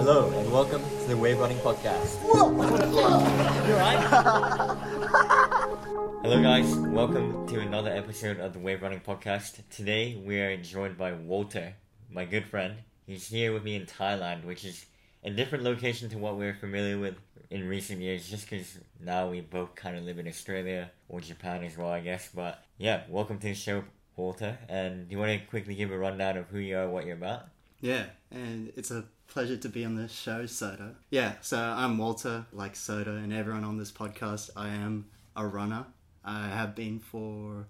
Hello 0.00 0.30
and 0.30 0.50
welcome 0.50 0.80
to 0.80 1.08
the 1.08 1.16
Wave 1.18 1.38
Running 1.38 1.58
Podcast. 1.58 2.16
Hello 6.22 6.42
guys, 6.42 6.74
welcome 6.74 7.46
to 7.48 7.60
another 7.60 7.90
episode 7.90 8.40
of 8.40 8.54
the 8.54 8.60
Wave 8.60 8.80
Running 8.80 9.00
Podcast. 9.00 9.60
Today 9.68 10.18
we 10.24 10.40
are 10.40 10.56
joined 10.56 10.96
by 10.96 11.12
Walter, 11.12 11.74
my 12.10 12.24
good 12.24 12.46
friend. 12.46 12.76
He's 13.06 13.28
here 13.28 13.52
with 13.52 13.62
me 13.62 13.76
in 13.76 13.84
Thailand, 13.84 14.46
which 14.46 14.64
is 14.64 14.86
a 15.22 15.28
different 15.28 15.64
location 15.64 16.08
to 16.08 16.16
what 16.16 16.38
we're 16.38 16.54
familiar 16.54 16.98
with 16.98 17.16
in 17.50 17.68
recent 17.68 18.00
years, 18.00 18.26
just 18.26 18.48
because 18.48 18.78
now 19.04 19.28
we 19.28 19.42
both 19.42 19.74
kind 19.74 19.98
of 19.98 20.04
live 20.04 20.18
in 20.18 20.26
Australia 20.26 20.90
or 21.10 21.20
Japan 21.20 21.62
as 21.62 21.76
well, 21.76 21.90
I 21.90 22.00
guess. 22.00 22.30
But 22.34 22.64
yeah, 22.78 23.02
welcome 23.10 23.38
to 23.40 23.48
the 23.48 23.54
show, 23.54 23.84
Walter. 24.16 24.56
And 24.66 25.10
do 25.10 25.12
you 25.14 25.20
want 25.20 25.38
to 25.38 25.46
quickly 25.46 25.74
give 25.74 25.90
a 25.90 25.98
rundown 25.98 26.38
of 26.38 26.46
who 26.46 26.58
you 26.58 26.78
are, 26.78 26.88
what 26.88 27.04
you're 27.04 27.16
about? 27.16 27.48
Yeah, 27.82 28.06
and 28.30 28.72
it's 28.76 28.90
a 28.90 29.04
pleasure 29.30 29.56
to 29.56 29.68
be 29.68 29.84
on 29.84 29.94
the 29.94 30.08
show, 30.08 30.42
Sota. 30.42 30.94
Yeah, 31.08 31.34
so 31.40 31.56
I'm 31.56 31.96
Walter, 31.96 32.46
like 32.52 32.74
Sota, 32.74 33.22
and 33.22 33.32
everyone 33.32 33.62
on 33.62 33.78
this 33.78 33.92
podcast. 33.92 34.50
I 34.56 34.68
am 34.70 35.06
a 35.36 35.46
runner. 35.46 35.86
I 36.24 36.48
have 36.48 36.74
been 36.74 36.98
for 36.98 37.68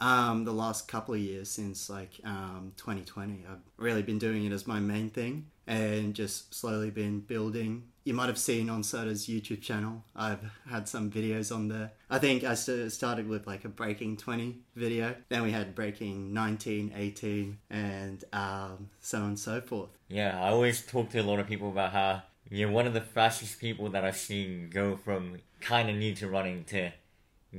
um, 0.00 0.44
the 0.44 0.52
last 0.52 0.88
couple 0.88 1.14
of 1.14 1.20
years 1.20 1.48
since 1.48 1.88
like 1.88 2.20
um, 2.24 2.72
2020. 2.76 3.44
I've 3.48 3.58
really 3.76 4.02
been 4.02 4.18
doing 4.18 4.44
it 4.44 4.52
as 4.52 4.66
my 4.66 4.80
main 4.80 5.08
thing 5.08 5.46
and 5.68 6.14
just 6.14 6.52
slowly 6.52 6.90
been 6.90 7.20
building. 7.20 7.84
You 8.08 8.14
might 8.14 8.28
have 8.28 8.38
seen 8.38 8.70
on 8.70 8.84
Sota's 8.84 9.26
YouTube 9.26 9.60
channel, 9.60 10.02
I've 10.16 10.40
had 10.66 10.88
some 10.88 11.10
videos 11.10 11.54
on 11.54 11.68
there. 11.68 11.92
I 12.08 12.18
think 12.18 12.42
I 12.42 12.54
started 12.54 13.28
with 13.28 13.46
like 13.46 13.66
a 13.66 13.68
breaking 13.68 14.16
20 14.16 14.60
video, 14.74 15.14
then 15.28 15.42
we 15.42 15.50
had 15.50 15.74
breaking 15.74 16.32
19, 16.32 16.94
18, 16.96 17.58
and 17.68 18.24
um, 18.32 18.88
so 18.98 19.18
on 19.18 19.24
and 19.24 19.38
so 19.38 19.60
forth. 19.60 19.90
Yeah, 20.08 20.42
I 20.42 20.48
always 20.48 20.80
talk 20.80 21.10
to 21.10 21.18
a 21.18 21.22
lot 21.22 21.38
of 21.38 21.46
people 21.46 21.68
about 21.68 21.92
how 21.92 22.22
you're 22.48 22.70
one 22.70 22.86
of 22.86 22.94
the 22.94 23.02
fastest 23.02 23.60
people 23.60 23.90
that 23.90 24.06
I've 24.06 24.16
seen 24.16 24.70
go 24.70 24.96
from 24.96 25.36
kind 25.60 25.90
of 25.90 25.96
new 25.96 26.14
to 26.14 26.28
running 26.28 26.64
to 26.68 26.90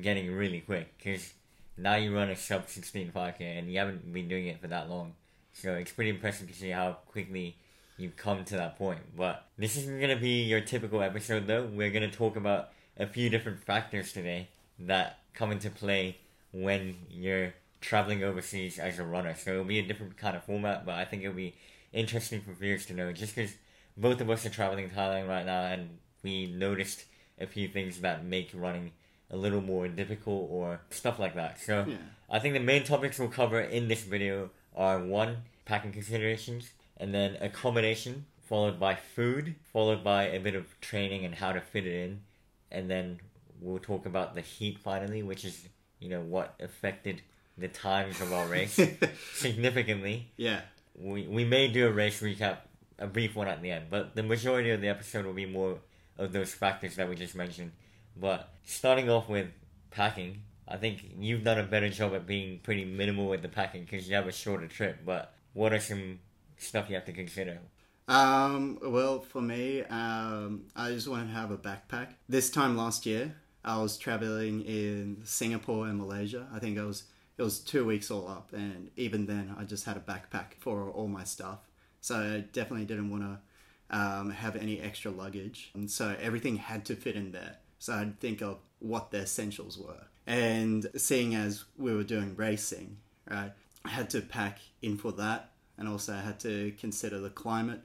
getting 0.02 0.34
really 0.34 0.62
quick. 0.62 0.98
Because 0.98 1.32
now 1.78 1.94
you 1.94 2.16
run 2.16 2.32
a 2.32 2.36
sub 2.36 2.68
16 2.68 3.12
5k 3.12 3.40
and 3.40 3.72
you 3.72 3.78
haven't 3.78 4.12
been 4.12 4.28
doing 4.28 4.48
it 4.48 4.60
for 4.60 4.68
that 4.70 4.90
long. 4.90 5.14
So 5.54 5.76
it's 5.76 5.92
pretty 5.92 6.10
impressive 6.10 6.48
to 6.48 6.56
see 6.56 6.72
how 6.72 6.94
quickly 7.06 7.56
you've 8.00 8.16
come 8.18 8.44
to 8.46 8.56
that 8.56 8.78
point. 8.78 9.00
But 9.16 9.46
this 9.58 9.76
isn't 9.78 10.00
going 10.00 10.16
to 10.16 10.22
be 10.22 10.44
your 10.44 10.62
typical 10.62 11.02
episode 11.02 11.48
though. 11.48 11.66
We're 11.66 11.92
going 11.92 12.10
to 12.10 12.16
talk 12.16 12.36
about 12.36 12.70
a 12.98 13.06
few 13.08 13.30
different 13.30 13.64
factors 13.64 14.14
today 14.14 14.50
that 14.80 15.20
come 15.34 15.52
into 15.52 15.70
play 15.70 16.18
when 16.52 16.98
you're 17.10 17.54
traveling 17.82 18.24
overseas 18.24 18.80
as 18.80 19.00
a 19.00 19.04
runner. 19.04 19.36
So 19.36 19.52
it'll 19.52 19.64
be 19.66 19.80
a 19.80 19.88
different 19.88 20.18
kind 20.18 20.36
of 20.36 20.44
format, 20.44 20.86
but 20.86 20.96
I 20.96 21.06
think 21.06 21.24
it'll 21.24 21.36
be 21.36 21.56
interesting 21.94 22.42
for 22.42 22.54
viewers 22.54 22.86
to 22.88 22.94
know 22.94 23.12
just 23.12 23.36
because 23.36 23.54
both 23.98 24.22
of 24.22 24.30
us 24.30 24.46
are 24.46 24.50
traveling 24.50 24.90
Thailand 24.90 25.28
right 25.28 25.46
now 25.46 25.64
and 25.64 25.98
we 26.24 26.48
noticed 26.48 27.06
a 27.40 27.48
few 27.48 27.68
things 27.68 28.02
that 28.02 28.26
make 28.26 28.52
running 28.54 28.92
a 29.32 29.38
little 29.38 29.62
more 29.62 29.88
difficult 29.88 30.50
or 30.52 30.82
stuff 30.90 31.20
like 31.20 31.36
that. 31.36 31.60
So 31.60 31.86
Yeah. 31.88 31.98
I 32.30 32.40
think 32.40 32.54
the 32.54 32.60
main 32.60 32.84
topics 32.84 33.18
we'll 33.20 33.30
cover 33.30 33.60
in 33.60 33.88
this 33.88 34.04
video 34.04 34.50
are 34.76 35.00
one, 35.00 35.38
packing 35.66 35.92
considerations, 35.92 36.72
and 37.00 37.14
then 37.14 37.38
accommodation, 37.42 38.26
followed 38.42 38.80
by 38.80 38.96
food, 38.96 39.56
followed 39.72 40.04
by 40.04 40.24
a 40.24 40.40
bit 40.40 40.56
of 40.56 40.66
training 40.82 41.26
and 41.26 41.36
how 41.36 41.52
to 41.52 41.62
fit 41.62 41.86
it 41.86 41.94
in, 41.94 42.22
and 42.72 42.90
then 42.90 43.20
we'll 43.62 43.80
talk 43.80 44.06
about 44.06 44.36
the 44.36 44.42
heat 44.42 44.80
finally, 44.80 45.22
which 45.24 45.44
is, 45.46 45.68
you 46.00 46.10
know, 46.10 46.22
what 46.22 46.56
affected 46.60 47.22
the 47.58 47.68
times 47.68 48.22
of 48.22 48.32
our 48.32 48.46
race 48.48 48.80
significantly. 49.34 50.28
yeah, 50.38 50.62
We, 50.98 51.24
we 51.28 51.44
may 51.46 51.68
do 51.68 51.88
a 51.88 51.92
race 51.92 52.22
recap, 52.22 52.58
a 52.98 53.08
brief 53.08 53.36
one 53.36 53.48
at 53.48 53.62
the 53.62 53.72
end, 53.72 53.86
but 53.90 54.16
the 54.16 54.24
majority 54.24 54.72
of 54.72 54.82
the 54.82 54.88
episode 54.88 55.26
will 55.26 55.34
be 55.34 55.46
more 55.46 55.78
of 56.18 56.32
those 56.32 56.54
factors 56.54 56.96
that 56.96 57.10
we 57.10 57.16
just 57.16 57.36
mentioned. 57.36 57.72
But 58.16 58.50
starting 58.66 59.10
off 59.10 59.30
with 59.30 59.48
packing, 59.92 60.42
I 60.68 60.78
think 60.78 61.04
you've 61.20 61.44
done 61.44 61.60
a 61.60 61.64
better 61.64 61.90
job 61.90 62.14
at 62.14 62.28
being 62.28 62.60
pretty 62.60 62.86
minimal 62.86 63.28
with 63.28 63.42
the 63.42 63.48
packing 63.50 63.86
because 63.86 64.08
you 64.08 64.16
have 64.16 64.28
a 64.28 64.32
shorter 64.32 64.68
trip. 64.68 65.00
But 65.06 65.34
what 65.54 65.74
are 65.74 65.80
some 65.80 66.20
stuff 66.60 66.90
you 66.90 66.96
have 66.96 67.06
to 67.06 67.14
consider? 67.14 67.60
Um, 68.08 68.80
well, 68.82 69.20
for 69.20 69.42
me, 69.42 69.84
um, 69.84 70.66
I 70.76 70.90
just 70.90 71.08
want 71.08 71.28
to 71.28 71.34
have 71.34 71.52
a 71.52 71.58
backpack. 71.58 72.16
This 72.28 72.50
time 72.50 72.76
last 72.76 73.06
year, 73.06 73.36
I 73.64 73.80
was 73.82 73.98
traveling 73.98 74.62
in 74.62 75.22
Singapore 75.26 75.88
and 75.88 76.00
Malaysia. 76.00 76.48
I 76.54 76.60
think 76.60 76.78
it 76.78 76.84
was 76.84 77.04
it 77.38 77.44
was 77.44 77.60
two 77.60 77.86
weeks 77.86 78.12
all 78.12 78.28
up, 78.28 78.52
and 78.52 78.90
even 78.98 79.26
then, 79.26 79.56
I 79.58 79.64
just 79.64 79.86
had 79.86 79.96
a 79.96 80.02
backpack 80.02 80.56
for 80.60 80.90
all 80.90 81.08
my 81.08 81.24
stuff. 81.24 81.60
So 82.02 82.16
I 82.16 82.40
definitely 82.52 82.86
didn't 82.86 83.12
want 83.12 83.24
to 83.24 83.98
um, 83.98 84.30
have 84.32 84.56
any 84.56 84.82
extra 84.82 85.12
luggage, 85.12 85.72
and 85.74 85.90
so 85.90 86.16
everything 86.20 86.58
had 86.58 86.86
to 86.86 86.96
fit 86.96 87.16
in 87.16 87.32
there. 87.32 87.58
So 87.78 87.94
I'd 87.94 88.20
think 88.20 88.42
of 88.42 88.58
what 88.80 89.12
the 89.12 89.20
essentials 89.20 89.78
were, 89.78 90.08
and 90.26 90.90
seeing 90.98 91.36
as 91.36 91.64
we 91.78 91.94
were 91.94 92.04
doing 92.04 92.36
racing, 92.36 92.98
right, 93.30 93.52
I 93.86 93.90
had 93.90 94.10
to 94.12 94.22
pack 94.22 94.60
in 94.82 94.98
for 94.98 95.12
that, 95.14 95.52
and 95.80 95.88
also 95.88 96.14
I 96.14 96.20
had 96.20 96.40
to 96.42 96.74
consider 96.78 97.20
the 97.20 97.30
climate 97.30 97.82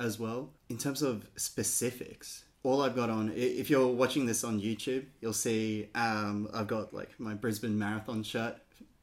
as 0.00 0.18
well. 0.18 0.50
In 0.68 0.78
terms 0.78 1.02
of 1.02 1.26
specifics, 1.36 2.44
all 2.62 2.82
I've 2.82 2.94
got 2.94 3.10
on, 3.10 3.32
if 3.34 3.68
you're 3.68 3.88
watching 3.88 4.26
this 4.26 4.44
on 4.44 4.60
YouTube, 4.60 5.04
you'll 5.20 5.32
see 5.32 5.88
um, 5.94 6.48
I've 6.54 6.68
got 6.68 6.94
like 6.94 7.10
my 7.18 7.34
Brisbane 7.34 7.78
Marathon 7.78 8.22
shirt, 8.22 8.56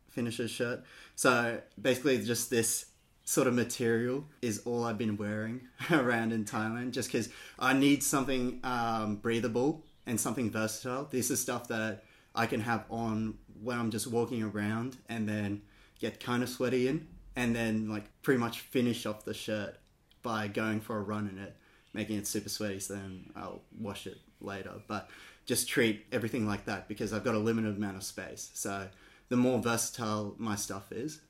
finisher 0.09 0.47
shirt. 0.47 0.83
So 1.15 1.61
basically, 1.79 2.23
just 2.23 2.49
this 2.49 2.85
sort 3.25 3.47
of 3.47 3.53
material 3.53 4.25
is 4.41 4.61
all 4.65 4.85
I've 4.85 4.97
been 4.97 5.17
wearing 5.17 5.61
around 5.91 6.31
in 6.31 6.45
Thailand 6.45 6.91
just 6.91 7.11
because 7.11 7.29
I 7.59 7.73
need 7.73 8.01
something 8.01 8.59
um, 8.63 9.17
breathable 9.17 9.83
and 10.07 10.19
something 10.19 10.49
versatile. 10.49 11.07
This 11.11 11.29
is 11.29 11.39
stuff 11.39 11.67
that 11.67 12.05
I 12.33 12.45
can 12.45 12.61
have 12.61 12.85
on 12.89 13.37
when 13.61 13.77
I'm 13.77 13.91
just 13.91 14.07
walking 14.07 14.41
around 14.41 14.97
and 15.09 15.27
then 15.27 15.61
get 15.99 16.21
kind 16.21 16.41
of 16.41 16.49
sweaty 16.49 16.87
in 16.87 17.05
and 17.39 17.55
then 17.55 17.87
like 17.87 18.03
pretty 18.21 18.39
much 18.39 18.59
finish 18.59 19.05
off 19.05 19.23
the 19.23 19.33
shirt 19.33 19.77
by 20.21 20.49
going 20.49 20.81
for 20.81 20.97
a 20.97 21.01
run 21.01 21.29
in 21.29 21.41
it, 21.41 21.55
making 21.93 22.17
it 22.17 22.27
super 22.27 22.49
sweaty. 22.49 22.79
So 22.81 22.95
then 22.95 23.31
I'll 23.33 23.61
wash 23.79 24.07
it 24.07 24.17
later. 24.41 24.73
But 24.87 25.09
just 25.45 25.69
treat 25.69 26.05
everything 26.11 26.45
like 26.45 26.65
that 26.65 26.89
because 26.89 27.13
I've 27.13 27.23
got 27.23 27.35
a 27.35 27.39
limited 27.39 27.77
amount 27.77 27.95
of 27.95 28.03
space. 28.03 28.51
So 28.53 28.89
the 29.29 29.37
more 29.37 29.59
versatile 29.59 30.35
my 30.37 30.57
stuff 30.57 30.91
is, 30.91 31.21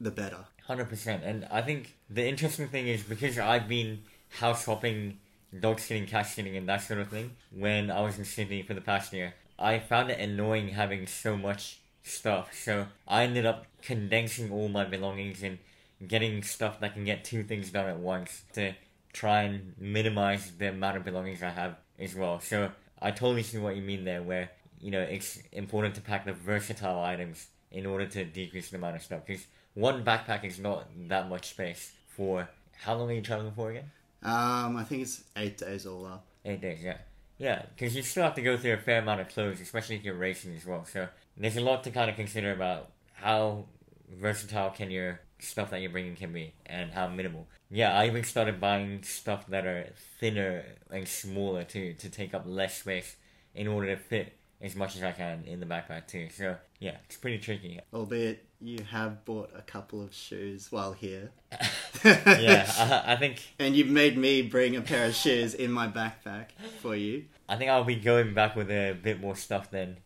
the 0.00 0.10
better. 0.10 0.46
Hundred 0.66 0.88
percent. 0.88 1.22
And 1.22 1.46
I 1.50 1.60
think 1.60 1.96
the 2.08 2.26
interesting 2.26 2.68
thing 2.68 2.88
is 2.88 3.02
because 3.02 3.38
I've 3.38 3.68
been 3.68 4.04
house 4.40 4.64
hopping, 4.64 5.18
dog 5.60 5.80
sitting, 5.80 6.06
cat 6.06 6.26
sitting, 6.26 6.56
and 6.56 6.66
that 6.68 6.82
sort 6.82 7.00
of 7.00 7.08
thing 7.08 7.32
when 7.54 7.90
I 7.90 8.00
was 8.00 8.18
in 8.18 8.24
Sydney 8.24 8.62
for 8.62 8.72
the 8.72 8.80
past 8.80 9.12
year. 9.12 9.34
I 9.58 9.80
found 9.80 10.10
it 10.10 10.18
annoying 10.18 10.68
having 10.68 11.06
so 11.06 11.36
much 11.36 11.80
stuff. 12.08 12.52
So 12.54 12.86
I 13.06 13.24
ended 13.24 13.46
up 13.46 13.66
condensing 13.82 14.50
all 14.50 14.68
my 14.68 14.84
belongings 14.84 15.42
and 15.42 15.58
getting 16.06 16.42
stuff 16.42 16.80
that 16.80 16.94
can 16.94 17.04
get 17.04 17.24
two 17.24 17.42
things 17.42 17.70
done 17.70 17.88
at 17.88 17.98
once 17.98 18.42
to 18.54 18.74
try 19.12 19.42
and 19.42 19.74
minimize 19.78 20.52
the 20.58 20.68
amount 20.70 20.96
of 20.96 21.04
belongings 21.04 21.42
I 21.42 21.50
have 21.50 21.76
as 21.98 22.14
well. 22.14 22.40
So 22.40 22.70
I 23.00 23.10
totally 23.10 23.42
see 23.42 23.58
what 23.58 23.76
you 23.76 23.82
mean 23.82 24.04
there, 24.04 24.22
where 24.22 24.50
you 24.80 24.90
know 24.90 25.00
it's 25.00 25.40
important 25.52 25.94
to 25.96 26.00
pack 26.00 26.24
the 26.24 26.32
versatile 26.32 27.02
items 27.02 27.46
in 27.70 27.86
order 27.86 28.06
to 28.06 28.24
decrease 28.24 28.70
the 28.70 28.76
amount 28.76 28.96
of 28.96 29.02
stuff. 29.02 29.26
Because 29.26 29.46
one 29.74 30.04
backpack 30.04 30.44
is 30.44 30.58
not 30.58 30.86
that 31.08 31.28
much 31.28 31.50
space 31.50 31.92
for 32.08 32.48
how 32.82 32.94
long 32.94 33.10
are 33.10 33.14
you 33.14 33.22
traveling 33.22 33.52
for 33.52 33.70
again? 33.70 33.90
Um, 34.22 34.76
I 34.76 34.84
think 34.84 35.02
it's 35.02 35.22
eight 35.36 35.58
days 35.58 35.86
all 35.86 36.06
up. 36.06 36.24
Eight 36.44 36.60
days, 36.60 36.80
yeah. 36.82 36.98
Yeah, 37.38 37.62
because 37.74 37.94
you 37.94 38.02
still 38.02 38.24
have 38.24 38.34
to 38.34 38.42
go 38.42 38.56
through 38.56 38.74
a 38.74 38.78
fair 38.78 39.00
amount 39.00 39.20
of 39.20 39.28
clothes, 39.28 39.60
especially 39.60 39.96
if 39.96 40.04
you're 40.04 40.14
racing 40.14 40.56
as 40.56 40.66
well. 40.66 40.84
So 40.84 41.08
there's 41.38 41.56
a 41.56 41.60
lot 41.60 41.84
to 41.84 41.90
kind 41.90 42.10
of 42.10 42.16
consider 42.16 42.52
about 42.52 42.90
how 43.14 43.64
versatile 44.10 44.70
can 44.70 44.90
your 44.90 45.20
stuff 45.38 45.70
that 45.70 45.80
you're 45.80 45.90
bringing 45.90 46.16
can 46.16 46.32
be 46.32 46.52
and 46.66 46.90
how 46.90 47.08
minimal. 47.08 47.46
Yeah, 47.70 47.96
I 47.96 48.06
even 48.06 48.24
started 48.24 48.60
buying 48.60 49.02
stuff 49.02 49.46
that 49.48 49.66
are 49.66 49.88
thinner 50.18 50.64
and 50.90 51.06
smaller 51.06 51.64
too 51.64 51.94
to 51.94 52.08
take 52.08 52.34
up 52.34 52.42
less 52.46 52.80
space 52.80 53.16
in 53.54 53.68
order 53.68 53.94
to 53.94 54.00
fit 54.00 54.34
as 54.60 54.74
much 54.74 54.96
as 54.96 55.02
I 55.02 55.12
can 55.12 55.44
in 55.46 55.60
the 55.60 55.66
backpack 55.66 56.08
too. 56.08 56.28
So 56.34 56.56
yeah, 56.80 56.96
it's 57.04 57.16
pretty 57.16 57.38
tricky. 57.38 57.78
Albeit 57.94 58.44
you 58.60 58.80
have 58.90 59.24
bought 59.24 59.50
a 59.56 59.62
couple 59.62 60.02
of 60.02 60.12
shoes 60.12 60.72
while 60.72 60.92
here. 60.92 61.30
Yeah, 62.04 62.70
I, 62.78 63.14
I 63.14 63.16
think 63.16 63.42
And 63.58 63.74
you've 63.74 63.88
made 63.88 64.16
me 64.16 64.42
bring 64.42 64.76
a 64.76 64.80
pair 64.80 65.06
of 65.06 65.14
shoes 65.16 65.52
in 65.52 65.72
my 65.72 65.88
backpack 65.88 66.46
for 66.80 66.94
you. 66.94 67.24
I 67.48 67.56
think 67.56 67.70
I'll 67.70 67.82
be 67.82 67.96
going 67.96 68.34
back 68.34 68.54
with 68.54 68.70
a 68.70 68.92
bit 68.92 69.20
more 69.20 69.34
stuff 69.34 69.70
than 69.72 69.96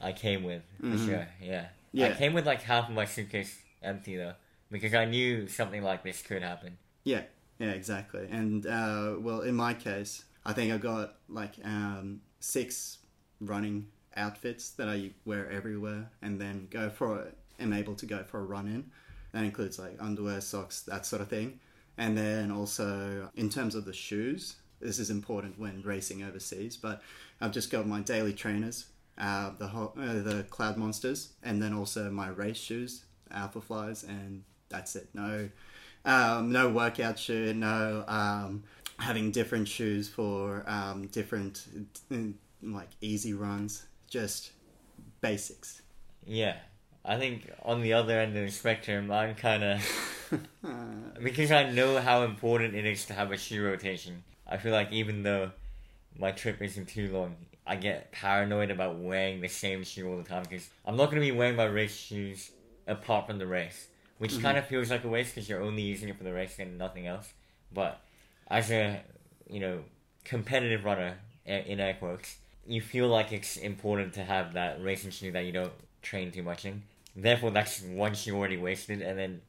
I 0.00 0.12
came 0.12 0.44
with 0.44 0.62
for 0.80 0.98
sure. 0.98 1.28
Yeah. 1.40 1.68
I 2.06 2.12
came 2.12 2.34
with 2.34 2.46
like 2.46 2.62
half 2.62 2.88
of 2.88 2.94
my 2.94 3.04
suitcase 3.04 3.58
empty 3.82 4.16
though, 4.16 4.34
because 4.70 4.94
I 4.94 5.04
knew 5.04 5.48
something 5.48 5.82
like 5.82 6.02
this 6.02 6.22
could 6.22 6.42
happen. 6.42 6.78
Yeah, 7.04 7.22
yeah, 7.58 7.70
exactly. 7.70 8.28
And 8.30 8.66
uh, 8.66 9.14
well, 9.18 9.40
in 9.40 9.54
my 9.54 9.74
case, 9.74 10.24
I 10.44 10.52
think 10.52 10.72
I 10.72 10.78
got 10.78 11.14
like 11.28 11.54
um, 11.64 12.20
six 12.40 12.98
running 13.40 13.86
outfits 14.16 14.70
that 14.70 14.88
I 14.88 15.10
wear 15.24 15.50
everywhere, 15.50 16.10
and 16.22 16.40
then 16.40 16.68
go 16.70 16.90
for 16.90 17.28
am 17.58 17.72
able 17.72 17.94
to 17.96 18.06
go 18.06 18.22
for 18.24 18.40
a 18.40 18.44
run 18.44 18.66
in. 18.66 18.90
That 19.32 19.44
includes 19.44 19.78
like 19.78 19.96
underwear, 20.00 20.40
socks, 20.40 20.82
that 20.82 21.06
sort 21.06 21.22
of 21.22 21.28
thing. 21.28 21.60
And 21.96 22.16
then 22.16 22.50
also 22.50 23.28
in 23.34 23.50
terms 23.50 23.74
of 23.74 23.84
the 23.84 23.92
shoes, 23.92 24.56
this 24.80 24.98
is 24.98 25.10
important 25.10 25.58
when 25.58 25.82
racing 25.82 26.22
overseas. 26.22 26.76
But 26.76 27.02
I've 27.40 27.52
just 27.52 27.70
got 27.70 27.86
my 27.86 28.00
daily 28.00 28.32
trainers, 28.32 28.86
uh, 29.18 29.50
the 29.58 29.66
ho- 29.66 29.92
uh, 29.98 30.22
the 30.22 30.46
Cloud 30.50 30.76
Monsters, 30.76 31.32
and 31.42 31.62
then 31.62 31.74
also 31.74 32.10
my 32.10 32.28
race 32.28 32.56
shoes, 32.56 33.04
Alpha 33.30 33.60
Flies, 33.60 34.04
and 34.04 34.44
that's 34.68 34.96
it. 34.96 35.08
No, 35.14 35.48
um, 36.04 36.52
no 36.52 36.68
workout 36.68 37.18
shoe. 37.18 37.52
No 37.54 38.04
um, 38.08 38.64
having 38.98 39.30
different 39.30 39.68
shoes 39.68 40.08
for 40.08 40.64
um, 40.66 41.06
different 41.08 41.64
mm, 42.10 42.34
like 42.62 42.90
easy 43.00 43.34
runs. 43.34 43.86
Just 44.08 44.52
basics. 45.20 45.82
Yeah. 46.26 46.56
I 47.04 47.16
think 47.16 47.50
on 47.62 47.80
the 47.80 47.94
other 47.94 48.18
end 48.18 48.36
of 48.36 48.44
the 48.44 48.50
spectrum, 48.50 49.10
I'm 49.10 49.34
kind 49.34 49.64
of. 49.64 50.40
because 51.22 51.50
I 51.50 51.70
know 51.70 51.98
how 52.00 52.22
important 52.22 52.74
it 52.74 52.84
is 52.84 53.06
to 53.06 53.14
have 53.14 53.32
a 53.32 53.36
shoe 53.38 53.64
rotation. 53.64 54.24
I 54.46 54.58
feel 54.58 54.72
like 54.72 54.92
even 54.92 55.22
though 55.22 55.52
my 56.18 56.32
trip 56.32 56.60
isn't 56.60 56.88
too 56.88 57.10
long, 57.12 57.36
I 57.68 57.76
get 57.76 58.10
paranoid 58.12 58.70
about 58.70 58.98
wearing 58.98 59.40
the 59.40 59.48
same 59.48 59.84
shoe 59.84 60.08
all 60.10 60.16
the 60.16 60.24
time 60.28 60.42
because 60.42 60.68
I'm 60.86 60.96
not 60.96 61.06
going 61.06 61.16
to 61.22 61.26
be 61.32 61.32
wearing 61.32 61.56
my 61.56 61.64
race 61.66 61.94
shoes 61.96 62.50
apart 62.86 63.26
from 63.26 63.38
the 63.38 63.46
race, 63.46 63.88
which 64.18 64.32
Mhm. 64.32 64.42
kind 64.42 64.58
of 64.58 64.66
feels 64.66 64.90
like 64.90 65.04
a 65.04 65.08
waste 65.08 65.34
because 65.34 65.48
you're 65.48 65.60
only 65.62 65.82
using 65.82 66.08
it 66.08 66.16
for 66.16 66.24
the 66.24 66.32
race 66.32 66.58
and 66.58 66.78
nothing 66.78 67.06
else. 67.06 67.32
But 67.72 68.00
as 68.48 68.70
a, 68.70 69.02
you 69.48 69.60
know, 69.60 69.84
competitive 70.24 70.84
runner, 70.84 71.18
in 71.44 71.80
air 71.80 71.94
quotes, 71.94 72.38
you 72.66 72.80
feel 72.80 73.08
like 73.08 73.32
it's 73.32 73.56
important 73.56 74.12
to 74.14 74.24
have 74.24 74.52
that 74.54 74.82
racing 74.82 75.10
shoe 75.10 75.32
that 75.32 75.44
you 75.44 75.52
don't 75.52 75.72
train 76.02 76.30
too 76.30 76.42
much 76.42 76.64
in. 76.64 76.82
Therefore, 77.16 77.50
that's 77.50 77.80
one 77.82 78.14
shoe 78.14 78.36
already 78.36 78.56
wasted, 78.56 79.02
and 79.02 79.18
then 79.18 79.42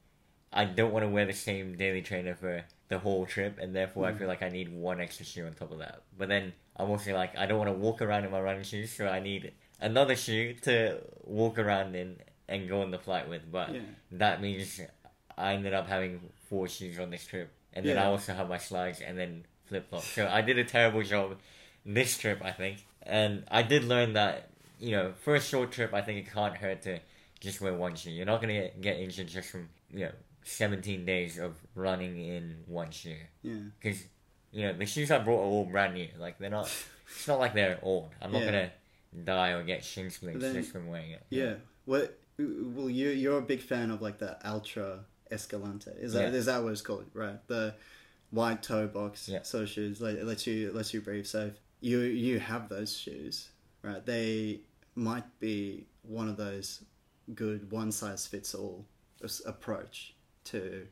I 0.52 0.66
don't 0.66 0.92
want 0.92 1.04
to 1.04 1.10
wear 1.10 1.26
the 1.26 1.34
same 1.34 1.76
daily 1.78 2.02
trainer 2.02 2.34
for 2.36 2.64
the 2.88 3.00
whole 3.00 3.26
trip, 3.26 3.60
and 3.60 3.76
therefore 3.76 4.08
I 4.08 4.12
Mm. 4.14 4.18
feel 4.20 4.28
like 4.28 4.42
I 4.42 4.50
need 4.50 4.70
one 4.70 5.00
extra 5.00 5.26
shoe 5.26 5.46
on 5.46 5.54
top 5.54 5.72
of 5.72 5.80
that. 5.80 6.02
But 6.18 6.28
then 6.30 6.54
I'm 6.80 6.90
also 6.90 7.14
like, 7.14 7.38
I 7.38 7.46
don't 7.46 7.58
want 7.60 7.70
to 7.70 7.74
walk 7.78 8.02
around 8.02 8.24
in 8.26 8.32
my 8.32 8.40
running 8.40 8.64
shoes, 8.64 8.92
so 8.92 9.08
I 9.08 9.20
need 9.20 9.52
another 9.82 10.16
shoe 10.16 10.54
to 10.62 11.00
walk 11.26 11.60
around 11.60 11.96
in 11.96 12.18
and 12.48 12.68
go 12.70 12.82
on 12.82 12.90
the 12.92 12.98
flight 12.98 13.28
with. 13.30 13.52
But 13.52 13.76
Yeah. 13.76 13.82
that 14.14 14.42
means 14.42 14.80
I 15.38 15.54
ended 15.54 15.74
up 15.74 15.88
having 15.88 16.22
four 16.50 16.68
shoes 16.68 16.98
on 16.98 17.10
this 17.12 17.26
trip, 17.28 17.52
and 17.74 17.86
then 17.86 17.98
I 17.98 18.06
also 18.06 18.34
have 18.34 18.48
my 18.50 18.58
slides 18.58 19.02
and 19.02 19.18
then 19.18 19.46
flip 19.66 19.90
flops. 19.90 20.08
So 20.08 20.28
I 20.28 20.42
did 20.42 20.58
a 20.58 20.64
terrible 20.64 21.04
job 21.04 21.38
this 21.86 22.18
trip, 22.18 22.40
I 22.44 22.52
think, 22.52 22.86
and 23.04 23.44
I 23.52 23.62
did 23.64 23.84
learn 23.84 24.14
that 24.14 24.50
you 24.80 24.92
know 24.92 25.14
for 25.24 25.36
a 25.36 25.42
short 25.42 25.72
trip, 25.72 25.94
I 25.94 26.02
think 26.02 26.26
it 26.26 26.32
can't 26.34 26.56
hurt 26.58 26.82
to 26.84 27.00
just 27.40 27.60
wear 27.62 27.74
one 27.74 27.96
shoe. 27.96 28.12
You're 28.12 28.26
not 28.26 28.42
gonna 28.42 28.54
get, 28.54 28.82
get 28.82 28.98
injured 29.00 29.28
just 29.28 29.50
from 29.52 29.70
you 29.92 30.06
know 30.06 30.12
17 30.44 31.06
days 31.06 31.38
of 31.38 31.56
running 31.76 32.18
in 32.18 32.64
one 32.66 32.92
shoe 32.92 33.16
Yeah. 33.44 33.54
because 33.80 34.04
you 34.52 34.64
know 34.68 34.74
the 34.74 34.86
shoes 34.86 35.12
I 35.12 35.20
brought 35.20 35.40
are 35.42 35.46
all 35.46 35.66
brand 35.66 35.94
new. 35.94 36.08
Like 36.18 36.38
they're 36.40 36.50
not. 36.50 36.70
It's 37.12 37.28
not 37.28 37.40
like 37.40 37.54
they're 37.56 37.80
old. 37.82 38.10
I'm 38.22 38.32
not 38.32 38.44
Yeah. 38.44 38.46
gonna 38.52 38.72
die 39.26 39.50
or 39.52 39.64
get 39.64 39.84
shin 39.84 40.10
splints 40.12 40.42
Then- 40.42 40.54
just 40.54 40.72
from 40.72 40.88
wearing 40.88 41.12
it. 41.12 41.24
Yeah. 41.30 41.56
What? 41.86 42.18
Well, 42.38 42.90
you 42.90 43.10
you're 43.10 43.40
a 43.40 43.42
big 43.42 43.62
fan 43.62 43.90
of 43.92 44.02
like 44.02 44.20
the 44.20 44.38
Altra 44.48 45.00
Escalante. 45.32 45.92
Is 46.00 46.14
that 46.14 46.34
is 46.34 46.46
Yeah. 46.48 46.54
that 46.54 46.64
what 46.64 46.72
it's 46.72 46.82
called? 46.82 47.06
Right. 47.14 47.46
The 47.48 47.74
white 48.30 48.62
toe 48.62 48.88
box 48.88 49.28
Yeah. 49.28 49.42
sort 49.42 49.64
of 49.64 49.70
shoes. 49.70 50.00
Let 50.02 50.24
lets 50.26 50.46
you 50.46 50.72
lets 50.72 50.94
you 50.94 51.02
breathe 51.02 51.26
safe. 51.26 51.54
You 51.82 52.00
you 52.02 52.40
have 52.40 52.70
those 52.70 52.96
shoes, 52.96 53.50
right? 53.82 54.06
They 54.06 54.62
might 54.96 55.40
be 55.40 55.88
one 56.04 56.30
of 56.30 56.38
those 56.38 56.84
good 57.34 57.72
one 57.72 57.92
size 57.92 58.26
fits 58.28 58.54
all 58.56 58.86
approach 59.46 60.14
to 60.46 60.88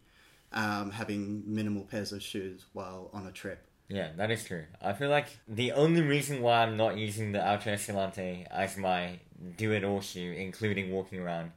um, 0.54 0.92
having 0.92 1.44
minimal 1.46 1.84
pairs 1.84 2.12
of 2.12 2.22
shoes 2.22 2.66
while 2.74 3.10
on 3.14 3.28
a 3.28 3.32
trip. 3.32 3.68
Yeah, 3.90 4.10
that 4.18 4.32
is 4.32 4.44
true. 4.44 4.66
I 4.82 4.94
feel 4.94 5.10
like 5.10 5.28
the 5.48 5.72
only 5.72 6.02
reason 6.02 6.42
why 6.42 6.64
I'm 6.64 6.76
not 6.76 6.98
using 6.98 7.32
the 7.32 7.46
Altra 7.46 7.74
Escalante 7.74 8.46
as 8.52 8.78
my 8.78 9.20
do 9.56 9.72
it 9.72 9.84
all 9.84 10.02
shoe, 10.02 10.34
including 10.34 10.92
walking 10.92 11.20
around, 11.20 11.52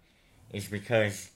is 0.52 0.68
because 0.68 1.30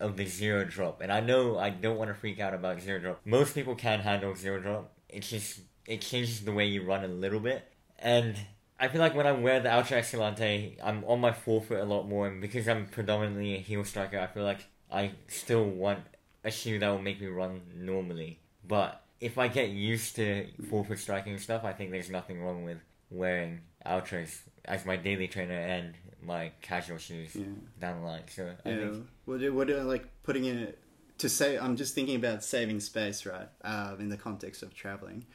of 0.00 0.16
the 0.16 0.26
zero 0.26 0.64
drop. 0.64 1.00
And 1.00 1.12
I 1.12 1.20
know 1.20 1.58
I 1.58 1.70
don't 1.70 1.96
want 1.96 2.10
to 2.10 2.14
freak 2.14 2.40
out 2.40 2.52
about 2.52 2.80
zero 2.80 2.98
drop. 2.98 3.20
Most 3.24 3.54
people 3.54 3.76
can 3.76 4.00
handle 4.00 4.34
zero 4.34 4.60
drop. 4.60 4.92
It's 5.08 5.30
just, 5.30 5.60
it 5.86 6.00
changes 6.00 6.40
the 6.44 6.52
way 6.52 6.66
you 6.66 6.82
run 6.82 7.04
a 7.04 7.08
little 7.08 7.40
bit. 7.40 7.70
And 8.00 8.36
I 8.80 8.88
feel 8.88 9.00
like 9.00 9.14
when 9.14 9.28
I 9.28 9.32
wear 9.32 9.60
the 9.60 9.72
Altra 9.72 9.98
Escalante, 9.98 10.78
I'm 10.82 11.04
on 11.04 11.20
my 11.20 11.32
forefoot 11.32 11.80
a 11.80 11.84
lot 11.84 12.08
more. 12.08 12.26
And 12.26 12.40
because 12.40 12.66
I'm 12.68 12.86
predominantly 12.86 13.54
a 13.54 13.58
heel 13.58 13.84
striker, 13.84 14.18
I 14.18 14.26
feel 14.26 14.44
like 14.44 14.66
I 14.90 15.12
still 15.28 15.64
want 15.64 16.00
a 16.44 16.50
shoe 16.50 16.78
that 16.78 16.88
will 16.88 17.00
make 17.02 17.20
me 17.20 17.26
run 17.26 17.62
normally. 17.74 18.38
But 18.66 19.02
if 19.20 19.38
I 19.38 19.48
get 19.48 19.70
used 19.70 20.16
to 20.16 20.46
forefoot 20.68 20.98
striking 20.98 21.38
stuff, 21.38 21.64
I 21.64 21.72
think 21.72 21.90
there's 21.90 22.10
nothing 22.10 22.42
wrong 22.42 22.64
with 22.64 22.78
wearing 23.10 23.60
Altras 23.86 24.40
as 24.64 24.84
my 24.86 24.96
daily 24.96 25.28
trainer 25.28 25.58
and 25.58 25.94
my 26.22 26.52
casual 26.62 26.98
shoes 26.98 27.34
Yeah. 27.36 27.44
down 27.80 28.00
the 28.00 28.06
line. 28.06 28.22
So 28.28 28.54
I 28.64 28.68
Yeah. 28.68 28.76
think 28.90 29.06
What 29.26 29.40
do, 29.40 29.52
what 29.54 29.66
do 29.68 29.78
like 29.80 30.06
putting 30.22 30.44
in 30.46 30.58
it 30.58 30.78
to 31.18 31.28
say? 31.28 31.58
I'm 31.58 31.76
just 31.76 31.94
thinking 31.94 32.16
about 32.16 32.42
saving 32.44 32.80
space, 32.80 33.24
right? 33.26 33.48
Um, 33.62 34.00
in 34.00 34.08
the 34.08 34.16
context 34.16 34.62
of 34.62 34.74
traveling, 34.74 35.26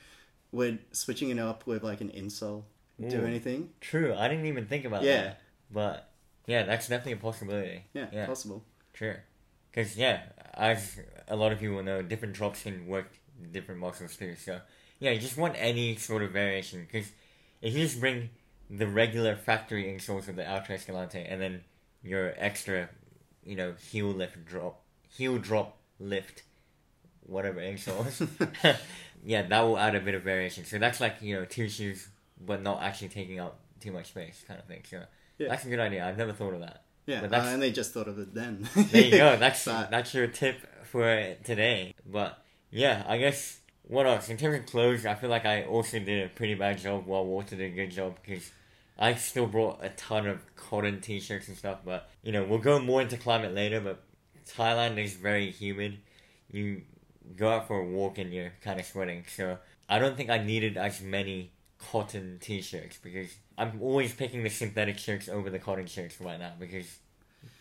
would 0.52 0.80
switching 0.96 1.30
it 1.30 1.40
up 1.40 1.66
with 1.68 1.84
like 1.84 2.02
an 2.02 2.10
insole 2.10 2.64
do 3.00 3.24
anything? 3.26 3.70
true. 3.82 4.14
I 4.16 4.28
didn't 4.28 4.46
even 4.48 4.66
think 4.68 4.84
about 4.86 5.02
that. 5.04 5.08
Yeah. 5.08 5.24
that. 5.24 5.42
But 5.72 6.10
yeah, 6.48 6.64
that's 6.64 6.88
definitely 6.88 7.14
a 7.14 7.18
possibility. 7.18 7.86
Yeah, 7.94 8.08
Yeah. 8.12 8.26
possible. 8.26 8.64
Sure. 8.94 9.24
Because, 9.72 9.98
yeah, 9.98 10.22
as 10.54 11.00
a 11.28 11.36
lot 11.36 11.52
of 11.52 11.60
people 11.60 11.82
know, 11.84 12.02
different 12.02 12.34
drops 12.34 12.64
can 12.64 12.88
work 12.88 13.12
different 13.52 13.80
muscles 13.80 14.16
too. 14.16 14.36
So, 14.36 14.60
yeah, 15.00 15.12
you 15.12 15.20
just 15.20 15.38
want 15.38 15.56
any 15.58 15.96
sort 15.96 16.24
of 16.24 16.32
variation. 16.32 16.88
Because 16.90 17.10
if 17.62 17.74
you 17.74 17.80
just 17.84 18.00
bring 18.00 18.30
the 18.70 18.88
regular 18.88 19.36
factory 19.36 19.86
insoles 19.86 20.28
of 20.28 20.36
the 20.36 20.48
Altra 20.48 20.76
Escalante 20.76 21.24
and 21.24 21.42
then 21.42 21.62
your 22.04 22.34
extra, 22.38 22.90
you 23.44 23.56
know, 23.56 23.74
heel 23.92 24.08
lift 24.08 24.46
drop, 24.46 24.82
heel 25.10 25.38
drop 25.38 25.78
lift, 26.00 26.44
whatever 27.22 27.60
insoles, 27.60 28.28
yeah, 29.24 29.44
that 29.44 29.62
will 29.62 29.78
add 29.78 29.96
a 29.96 30.00
bit 30.00 30.16
of 30.16 30.24
variation. 30.24 30.66
So 30.66 30.78
that's 30.80 31.00
like, 31.00 31.22
you 31.22 31.36
know, 31.36 31.46
two 31.46 31.70
shoes, 31.70 32.08
but 32.40 32.62
not 32.62 32.82
actually 32.82 33.10
taking 33.10 33.40
up 33.40 33.60
too 33.80 33.92
much 33.92 34.08
space 34.08 34.44
kind 34.48 34.60
of 34.60 34.66
thing. 34.66 34.82
So, 34.90 35.04
Yeah. 35.38 35.50
that's 35.50 35.66
a 35.66 35.70
good 35.70 35.80
idea. 35.80 36.06
I've 36.06 36.18
never 36.18 36.34
thought 36.34 36.54
of 36.54 36.62
that. 36.62 36.84
Yeah, 37.10 37.22
But 37.22 37.28
I 37.34 37.38
that's- 37.40 37.54
only 37.54 37.72
just 37.72 37.94
thought 37.94 38.08
of 38.08 38.20
it 38.20 38.34
then. 38.34 38.68
There 38.76 39.04
you 39.04 39.12
go. 39.12 39.36
That's 39.44 39.66
But- 39.66 39.90
that's 39.92 40.14
your 40.14 40.28
tip 40.28 40.58
for 40.86 41.36
today. 41.44 41.94
But 42.06 42.42
yeah, 42.72 43.04
I 43.08 43.18
guess 43.18 43.60
what 43.88 44.06
else 44.06 44.30
in 44.30 44.38
terms 44.38 44.60
of 44.60 44.66
clothes? 44.68 45.06
I 45.06 45.16
feel 45.16 45.30
like 45.30 45.46
I 45.46 45.64
also 45.64 45.98
did 46.00 46.26
a 46.26 46.30
pretty 46.30 46.54
bad 46.56 46.78
job 46.78 47.06
while 47.08 47.26
Walter 47.26 47.56
did 47.56 47.72
a 47.72 47.76
good 47.76 47.92
job 47.92 48.16
because 48.22 48.52
I 48.98 49.16
still 49.16 49.48
brought 49.48 49.84
a 49.84 49.90
ton 49.90 50.28
of 50.28 50.40
cotton 50.56 51.02
t-shirts 51.02 51.48
and 51.48 51.58
stuff. 51.58 51.80
But 51.84 52.10
you 52.22 52.32
know, 52.32 52.44
we'll 52.44 52.60
go 52.60 52.80
more 52.80 53.02
into 53.02 53.18
climate 53.18 53.54
later. 53.54 53.80
But 53.82 54.04
Thailand 54.48 55.04
is 55.04 55.14
very 55.16 55.50
humid. 55.52 56.00
You 56.52 56.82
go 57.36 57.50
out 57.50 57.68
for 57.68 57.80
a 57.80 57.86
walk 57.86 58.18
and 58.18 58.34
you're 58.34 58.54
kind 58.64 58.80
of 58.80 58.86
sweating. 58.86 59.24
So 59.36 59.58
I 59.88 60.00
don't 60.00 60.16
think 60.18 60.30
I 60.30 60.38
needed 60.40 60.78
as 60.78 61.02
many 61.02 61.52
cotton 61.92 62.38
t-shirts 62.42 62.98
because 63.02 63.30
I'm 63.60 63.82
always 63.82 64.14
picking 64.14 64.42
the 64.44 64.50
synthetic 64.50 64.98
shirts 64.98 65.28
over 65.28 65.50
the 65.50 65.60
cotton 65.60 65.86
shirts 65.86 66.20
right 66.22 66.40
now 66.40 66.54
because 66.60 66.88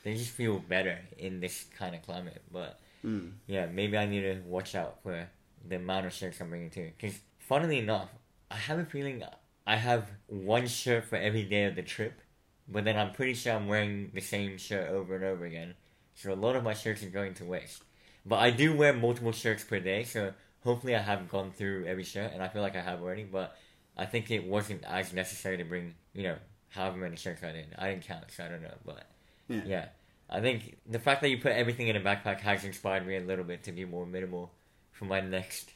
they 0.05 0.15
just 0.15 0.31
feel 0.31 0.61
better 0.61 0.99
in 1.19 1.41
this 1.41 1.67
kind 1.77 1.95
of 1.95 2.03
climate. 2.03 2.43
But 2.53 2.79
Mm. 3.05 3.33
yeah, 3.47 3.67
maybe 3.67 3.97
I 3.97 4.07
need 4.07 4.23
to 4.23 4.41
watch 4.47 4.75
out 4.75 5.03
for 5.03 5.29
the 5.69 5.77
amount 5.77 6.07
of 6.07 6.13
shirts 6.13 6.41
I'm 6.41 6.51
bringing 6.51 6.71
too. 6.71 6.91
Because 6.97 7.19
funnily 7.39 7.79
enough, 7.79 8.09
I 8.51 8.57
have 8.57 8.79
a 8.79 8.85
feeling 8.85 9.23
I 9.67 9.77
have 9.77 10.09
one 10.29 10.67
shirt 10.67 11.05
for 11.05 11.17
every 11.17 11.45
day 11.45 11.65
of 11.65 11.75
the 11.77 11.83
trip, 11.83 12.21
but 12.69 12.85
then 12.85 12.97
I'm 12.97 13.13
pretty 13.13 13.35
sure 13.35 13.55
I'm 13.55 13.69
wearing 13.69 14.11
the 14.15 14.21
same 14.21 14.57
shirt 14.57 14.89
over 14.89 15.15
and 15.17 15.25
over 15.25 15.45
again. 15.45 15.75
So 16.15 16.33
a 16.33 16.35
lot 16.35 16.57
of 16.57 16.65
my 16.65 16.75
shirts 16.75 17.03
are 17.03 17.11
going 17.11 17.35
to 17.35 17.45
waste. 17.45 17.83
But 18.25 18.37
I 18.37 18.51
do 18.51 18.75
wear 18.75 18.93
multiple 18.93 19.33
shirts 19.33 19.65
per 19.65 19.79
day, 19.79 20.05
so 20.05 20.33
hopefully 20.65 20.97
I 20.97 21.01
have 21.01 21.29
gone 21.29 21.53
through 21.53 21.87
every 21.87 22.05
shirt, 22.05 22.33
and 22.33 22.43
I 22.43 22.49
feel 22.49 22.63
like 22.63 22.77
I 22.77 22.81
have 22.81 23.01
already. 23.03 23.25
But 23.25 23.57
I 23.99 24.07
think 24.07 24.31
it 24.31 24.45
wasn't 24.47 24.85
as 24.85 25.13
necessary 25.13 25.57
to 25.59 25.65
bring, 25.65 25.95
you 26.15 26.23
know, 26.23 26.37
however 26.71 26.99
many 26.99 27.17
shirts 27.17 27.43
I 27.43 27.53
did. 27.53 27.67
I 27.77 27.91
didn't 27.91 28.05
count, 28.07 28.25
so 28.31 28.45
I 28.45 28.49
don't 28.49 28.63
know. 28.63 28.75
But 28.87 29.07
Yeah. 29.49 29.63
yeah. 29.67 29.89
I 30.31 30.41
think 30.41 30.77
the 30.87 30.99
fact 30.99 31.23
that 31.23 31.31
you 31.31 31.39
put 31.39 31.53
everything 31.53 31.89
in 31.89 31.97
a 31.97 32.01
backpack 32.01 32.41
has 32.41 32.65
inspired 32.65 33.07
me 33.07 33.17
a 33.17 33.21
little 33.21 33.45
bit 33.45 33.65
to 33.65 33.73
be 33.73 33.85
more 33.85 34.07
minimal 34.07 34.53
for 34.93 35.07
my 35.07 35.21
next 35.21 35.71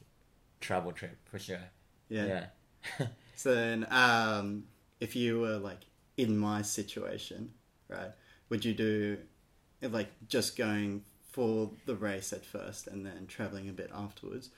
travel 0.61 0.93
trip, 0.93 1.17
for 1.25 1.39
sure. 1.39 1.71
Yeah. 2.09 2.47
Yeah. 2.99 3.07
So 3.35 3.55
then, 3.57 3.87
um, 3.91 4.65
if 5.01 5.17
you 5.17 5.41
were 5.41 5.57
like 5.59 5.81
in 6.17 6.37
my 6.39 6.63
situation, 6.63 7.51
right, 7.89 8.11
would 8.51 8.65
you 8.65 8.73
do 8.75 9.19
like 9.81 10.11
just 10.29 10.57
going 10.57 11.03
for 11.33 11.71
the 11.87 11.97
race 11.97 12.33
at 12.33 12.45
first 12.45 12.87
and 12.87 13.05
then 13.05 13.27
traveling 13.27 13.69
a 13.69 13.73
bit 13.73 13.91
afterwards? 13.93 14.51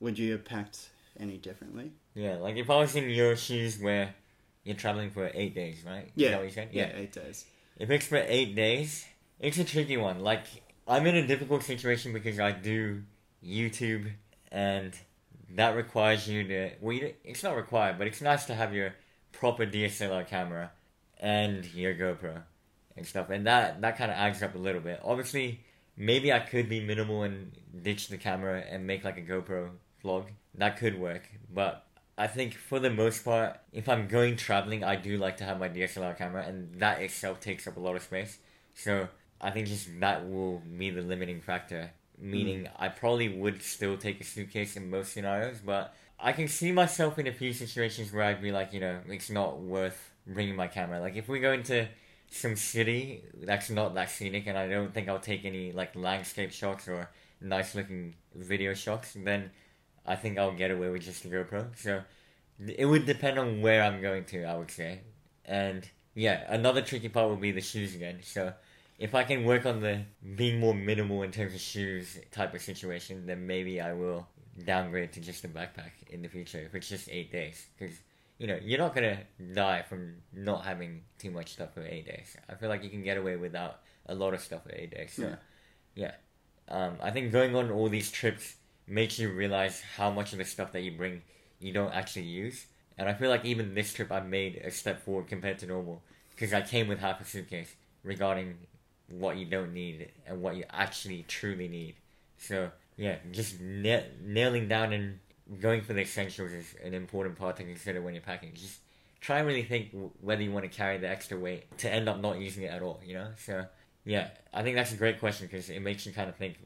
Would 0.00 0.18
you 0.18 0.32
have 0.32 0.44
packed 0.44 0.88
any 1.20 1.38
differently? 1.38 1.92
Yeah, 2.14 2.36
like 2.36 2.56
if 2.56 2.70
I 2.70 2.76
was 2.76 2.94
in 2.96 3.08
your 3.10 3.36
shoes 3.36 3.78
where 3.78 4.14
you're 4.64 4.76
traveling 4.76 5.10
for 5.10 5.30
eight 5.32 5.54
days, 5.54 5.84
right? 5.86 6.10
Is 6.26 6.30
that 6.30 6.38
what 6.38 6.46
you 6.46 6.52
said? 6.52 6.68
yeah, 6.72 6.90
eight 6.94 7.12
days. 7.12 7.44
If 7.78 7.90
it's 7.90 8.06
for 8.06 8.16
eight 8.16 8.54
days, 8.56 9.06
it's 9.38 9.58
a 9.58 9.64
tricky 9.64 9.96
one. 9.96 10.20
Like, 10.20 10.44
I'm 10.88 11.06
in 11.06 11.16
a 11.16 11.26
difficult 11.26 11.62
situation 11.62 12.12
because 12.12 12.40
I 12.40 12.52
do 12.52 13.02
YouTube, 13.44 14.10
and 14.50 14.94
that 15.54 15.76
requires 15.76 16.28
you 16.28 16.44
to. 16.48 16.70
Well, 16.80 16.96
you, 16.96 17.14
it's 17.24 17.42
not 17.42 17.56
required, 17.56 17.98
but 17.98 18.06
it's 18.06 18.20
nice 18.20 18.44
to 18.46 18.54
have 18.54 18.74
your 18.74 18.94
proper 19.32 19.66
DSLR 19.66 20.26
camera 20.26 20.72
and 21.20 21.64
your 21.74 21.94
GoPro 21.94 22.42
and 22.96 23.06
stuff, 23.06 23.30
and 23.30 23.46
that 23.46 23.80
that 23.82 23.98
kind 23.98 24.10
of 24.10 24.16
adds 24.16 24.42
up 24.42 24.54
a 24.54 24.58
little 24.58 24.80
bit. 24.80 25.00
Obviously, 25.04 25.60
maybe 25.96 26.32
I 26.32 26.40
could 26.40 26.68
be 26.68 26.80
minimal 26.80 27.22
and 27.22 27.52
ditch 27.82 28.08
the 28.08 28.18
camera 28.18 28.64
and 28.68 28.86
make 28.86 29.04
like 29.04 29.18
a 29.18 29.22
GoPro 29.22 29.70
vlog. 30.02 30.26
That 30.56 30.78
could 30.78 30.98
work, 30.98 31.28
but 31.52 31.86
I 32.18 32.26
think 32.26 32.54
for 32.54 32.78
the 32.78 32.90
most 32.90 33.24
part, 33.24 33.58
if 33.72 33.88
I'm 33.88 34.08
going 34.08 34.36
traveling, 34.36 34.82
I 34.82 34.96
do 34.96 35.18
like 35.18 35.36
to 35.38 35.44
have 35.44 35.58
my 35.58 35.68
DSLR 35.68 36.16
camera, 36.16 36.44
and 36.46 36.80
that 36.80 37.02
itself 37.02 37.40
takes 37.40 37.66
up 37.66 37.76
a 37.76 37.80
lot 37.80 37.94
of 37.94 38.02
space. 38.02 38.38
So 38.74 39.08
I 39.40 39.50
think 39.50 39.66
just 39.66 40.00
that 40.00 40.26
will 40.28 40.62
be 40.78 40.90
the 40.90 41.02
limiting 41.02 41.40
factor. 41.40 41.90
Meaning, 42.18 42.62
mm. 42.64 42.70
I 42.78 42.88
probably 42.88 43.28
would 43.28 43.62
still 43.62 43.98
take 43.98 44.20
a 44.22 44.24
suitcase 44.24 44.76
in 44.76 44.88
most 44.88 45.12
scenarios, 45.12 45.58
but 45.64 45.94
I 46.18 46.32
can 46.32 46.48
see 46.48 46.72
myself 46.72 47.18
in 47.18 47.26
a 47.26 47.32
few 47.32 47.52
situations 47.52 48.10
where 48.12 48.24
I'd 48.24 48.40
be 48.40 48.50
like, 48.50 48.72
you 48.72 48.80
know, 48.80 49.00
it's 49.08 49.28
not 49.28 49.58
worth 49.58 50.12
bringing 50.26 50.56
my 50.56 50.66
camera. 50.66 51.00
Like 51.00 51.16
if 51.16 51.28
we 51.28 51.40
go 51.40 51.52
into 51.52 51.86
some 52.30 52.56
city 52.56 53.22
that's 53.42 53.68
not 53.68 53.94
that 53.94 54.08
scenic, 54.08 54.46
and 54.46 54.56
I 54.56 54.68
don't 54.68 54.94
think 54.94 55.10
I'll 55.10 55.20
take 55.20 55.44
any 55.44 55.72
like 55.72 55.94
landscape 55.94 56.52
shots 56.52 56.88
or 56.88 57.10
nice 57.42 57.74
looking 57.74 58.14
video 58.34 58.72
shots, 58.72 59.14
then 59.22 59.50
I 60.06 60.16
think 60.16 60.38
I'll 60.38 60.52
get 60.52 60.70
away 60.70 60.88
with 60.88 61.02
just 61.02 61.24
a 61.24 61.28
GoPro. 61.28 61.66
So 61.76 62.02
it 62.66 62.86
would 62.86 63.06
depend 63.06 63.38
on 63.38 63.60
where 63.60 63.82
I'm 63.82 64.00
going 64.00 64.24
to, 64.26 64.44
I 64.44 64.56
would 64.56 64.70
say. 64.70 65.00
And 65.44 65.88
yeah, 66.14 66.44
another 66.48 66.80
tricky 66.80 67.08
part 67.08 67.28
will 67.28 67.36
be 67.36 67.52
the 67.52 67.60
shoes 67.60 67.94
again. 67.94 68.20
So 68.22 68.52
if 68.98 69.14
I 69.14 69.24
can 69.24 69.44
work 69.44 69.66
on 69.66 69.80
the 69.80 70.02
being 70.36 70.58
more 70.58 70.74
minimal 70.74 71.22
in 71.22 71.30
terms 71.30 71.54
of 71.54 71.60
shoes 71.60 72.18
type 72.30 72.54
of 72.54 72.62
situation, 72.62 73.26
then 73.26 73.46
maybe 73.46 73.80
I 73.80 73.92
will 73.92 74.26
downgrade 74.64 75.12
to 75.12 75.20
just 75.20 75.44
a 75.44 75.48
backpack 75.48 75.92
in 76.08 76.22
the 76.22 76.28
future 76.28 76.60
if 76.60 76.74
it's 76.74 76.88
just 76.88 77.08
eight 77.10 77.30
days. 77.30 77.66
Because 77.78 77.96
you 78.38 78.46
know 78.46 78.58
you're 78.62 78.78
not 78.78 78.94
gonna 78.94 79.18
die 79.54 79.82
from 79.82 80.16
not 80.32 80.64
having 80.64 81.02
too 81.18 81.30
much 81.30 81.52
stuff 81.52 81.74
for 81.74 81.82
eight 81.82 82.06
days. 82.06 82.36
I 82.48 82.54
feel 82.54 82.68
like 82.68 82.82
you 82.82 82.90
can 82.90 83.02
get 83.02 83.18
away 83.18 83.36
without 83.36 83.80
a 84.06 84.14
lot 84.14 84.34
of 84.34 84.40
stuff 84.40 84.62
for 84.64 84.72
eight 84.74 84.94
days. 84.94 85.12
So 85.14 85.22
yeah, 85.22 85.36
yeah. 85.94 86.12
Um, 86.68 86.96
I 87.02 87.10
think 87.10 87.32
going 87.32 87.54
on 87.54 87.70
all 87.70 87.88
these 87.88 88.10
trips 88.10 88.56
makes 88.86 89.18
you 89.18 89.30
realize 89.32 89.82
how 89.96 90.10
much 90.10 90.32
of 90.32 90.38
the 90.38 90.44
stuff 90.44 90.72
that 90.72 90.82
you 90.82 90.92
bring 90.92 91.22
you 91.60 91.72
don't 91.72 91.92
actually 91.92 92.26
use. 92.26 92.66
And 92.98 93.08
I 93.08 93.14
feel 93.14 93.30
like 93.30 93.44
even 93.44 93.74
this 93.74 93.92
trip 93.92 94.10
I 94.10 94.20
made 94.20 94.56
a 94.64 94.70
step 94.70 95.04
forward 95.04 95.26
compared 95.28 95.58
to 95.60 95.66
normal 95.66 96.02
because 96.30 96.52
I 96.52 96.62
came 96.62 96.88
with 96.88 96.98
half 96.98 97.20
a 97.20 97.24
suitcase 97.24 97.74
regarding 98.02 98.56
what 99.08 99.36
you 99.36 99.46
don't 99.46 99.72
need 99.72 100.10
and 100.26 100.40
what 100.42 100.56
you 100.56 100.64
actually 100.70 101.24
truly 101.28 101.68
need. 101.68 101.96
So 102.38 102.70
yeah, 102.96 103.16
just 103.32 103.60
na- 103.60 104.08
nailing 104.22 104.68
down 104.68 104.92
and 104.92 105.18
going 105.60 105.82
for 105.82 105.92
the 105.92 106.00
essentials 106.00 106.52
is 106.52 106.74
an 106.82 106.94
important 106.94 107.36
part 107.36 107.56
to 107.56 107.64
consider 107.64 108.00
when 108.00 108.14
you're 108.14 108.22
packing. 108.22 108.52
Just 108.54 108.80
try 109.20 109.38
and 109.38 109.46
really 109.46 109.62
think 109.62 109.90
whether 110.20 110.42
you 110.42 110.52
want 110.52 110.70
to 110.70 110.76
carry 110.76 110.98
the 110.98 111.08
extra 111.08 111.38
weight 111.38 111.64
to 111.78 111.92
end 111.92 112.08
up 112.08 112.20
not 112.20 112.38
using 112.38 112.64
it 112.64 112.72
at 112.72 112.82
all. 112.82 113.00
You 113.04 113.14
know, 113.14 113.28
so 113.38 113.66
yeah, 114.04 114.28
I 114.52 114.62
think 114.62 114.76
that's 114.76 114.92
a 114.92 114.96
great 114.96 115.20
question 115.20 115.46
because 115.46 115.68
it 115.68 115.80
makes 115.80 116.06
you 116.06 116.12
kind 116.12 116.28
of 116.28 116.36
think 116.36 116.56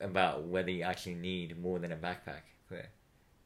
about 0.00 0.44
whether 0.44 0.70
you 0.70 0.82
actually 0.82 1.14
need 1.14 1.60
more 1.60 1.78
than 1.78 1.92
a 1.92 1.96
backpack 1.96 2.42
for 2.66 2.82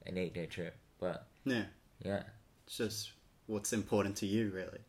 an 0.07 0.19
eight 0.19 0.35
day 0.35 0.47
trip. 0.47 0.77
But 1.01 1.27
yeah, 1.45 1.65
yeah, 2.03 2.23
it's 2.67 2.77
just 2.77 3.13
what's 3.47 3.73
important 3.73 4.17
to 4.17 4.27
you, 4.27 4.51
really. 4.55 4.81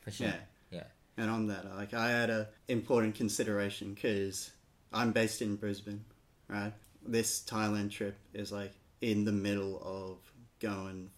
For 0.00 0.10
sure. 0.10 0.28
Yeah. 0.28 0.34
Yeah. 0.70 0.84
And 1.16 1.30
on 1.30 1.46
that, 1.48 1.66
like 1.76 1.94
I 1.94 2.10
had 2.10 2.30
a 2.30 2.48
important 2.68 3.14
consideration 3.14 3.94
because 3.94 4.50
I'm 4.92 5.12
based 5.12 5.42
in 5.42 5.56
Brisbane, 5.56 6.04
right? 6.48 6.72
This 7.06 7.44
Thailand 7.46 7.90
trip 7.90 8.16
is 8.32 8.52
like 8.52 8.72
in 9.00 9.24
the 9.24 9.32
middle 9.32 9.80
of 9.84 10.18
going 10.60 11.10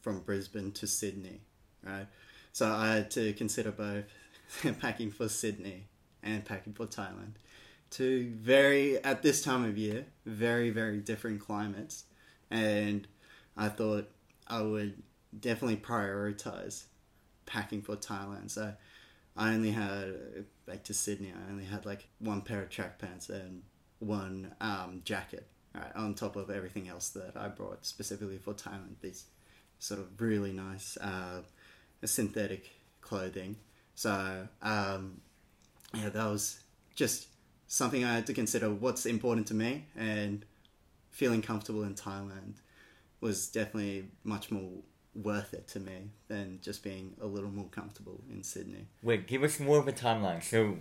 from 0.00 0.20
Brisbane 0.20 0.72
to 0.72 0.86
Sydney, 0.86 1.42
right? 1.84 2.06
So 2.52 2.68
I 2.68 2.94
had 2.94 3.10
to 3.12 3.32
consider 3.34 3.70
both 3.70 4.04
packing 4.80 5.10
for 5.10 5.28
Sydney 5.28 5.84
and 6.22 6.44
packing 6.44 6.72
for 6.72 6.86
Thailand. 6.86 7.34
Two 7.90 8.32
very, 8.36 9.02
at 9.02 9.22
this 9.22 9.42
time 9.42 9.64
of 9.64 9.78
year, 9.78 10.06
very, 10.26 10.70
very 10.70 10.98
different 10.98 11.40
climates. 11.40 12.04
And 12.50 13.06
I 13.56 13.68
thought 13.68 14.10
I 14.46 14.62
would 14.62 15.02
definitely 15.38 15.76
prioritize 15.76 16.84
packing 17.46 17.82
for 17.82 17.96
Thailand. 17.96 18.50
So 18.50 18.74
I 19.36 19.54
only 19.54 19.70
had 19.70 20.44
back 20.66 20.84
to 20.84 20.94
Sydney. 20.94 21.32
I 21.32 21.50
only 21.50 21.64
had 21.64 21.86
like 21.86 22.08
one 22.18 22.42
pair 22.42 22.62
of 22.62 22.70
track 22.70 22.98
pants 22.98 23.28
and 23.30 23.62
one 23.98 24.54
um, 24.60 25.02
jacket. 25.04 25.46
Right, 25.74 25.94
on 25.94 26.14
top 26.14 26.36
of 26.36 26.50
everything 26.50 26.88
else 26.88 27.10
that 27.10 27.36
I 27.36 27.48
brought 27.48 27.84
specifically 27.84 28.38
for 28.38 28.54
Thailand, 28.54 28.96
these 29.02 29.26
sort 29.78 30.00
of 30.00 30.20
really 30.20 30.52
nice 30.52 30.96
uh, 30.96 31.42
synthetic 32.04 32.70
clothing. 33.02 33.56
So 33.94 34.48
um, 34.62 35.20
yeah, 35.94 36.08
that 36.08 36.26
was 36.26 36.60
just 36.94 37.28
something 37.68 38.04
I 38.04 38.14
had 38.14 38.26
to 38.26 38.34
consider. 38.34 38.68
What's 38.70 39.06
important 39.06 39.46
to 39.48 39.54
me 39.54 39.84
and 39.96 40.44
feeling 41.10 41.42
comfortable 41.42 41.84
in 41.84 41.94
Thailand 41.94 42.54
was 43.20 43.48
definitely 43.48 44.06
much 44.24 44.50
more 44.50 44.70
worth 45.14 45.52
it 45.52 45.66
to 45.68 45.80
me 45.80 46.10
than 46.28 46.58
just 46.62 46.82
being 46.82 47.14
a 47.20 47.26
little 47.26 47.50
more 47.50 47.68
comfortable 47.70 48.20
in 48.30 48.42
Sydney. 48.42 48.86
Wait, 49.02 49.26
give 49.26 49.42
us 49.42 49.58
more 49.60 49.78
of 49.78 49.88
a 49.88 49.92
timeline. 49.92 50.42
So 50.42 50.76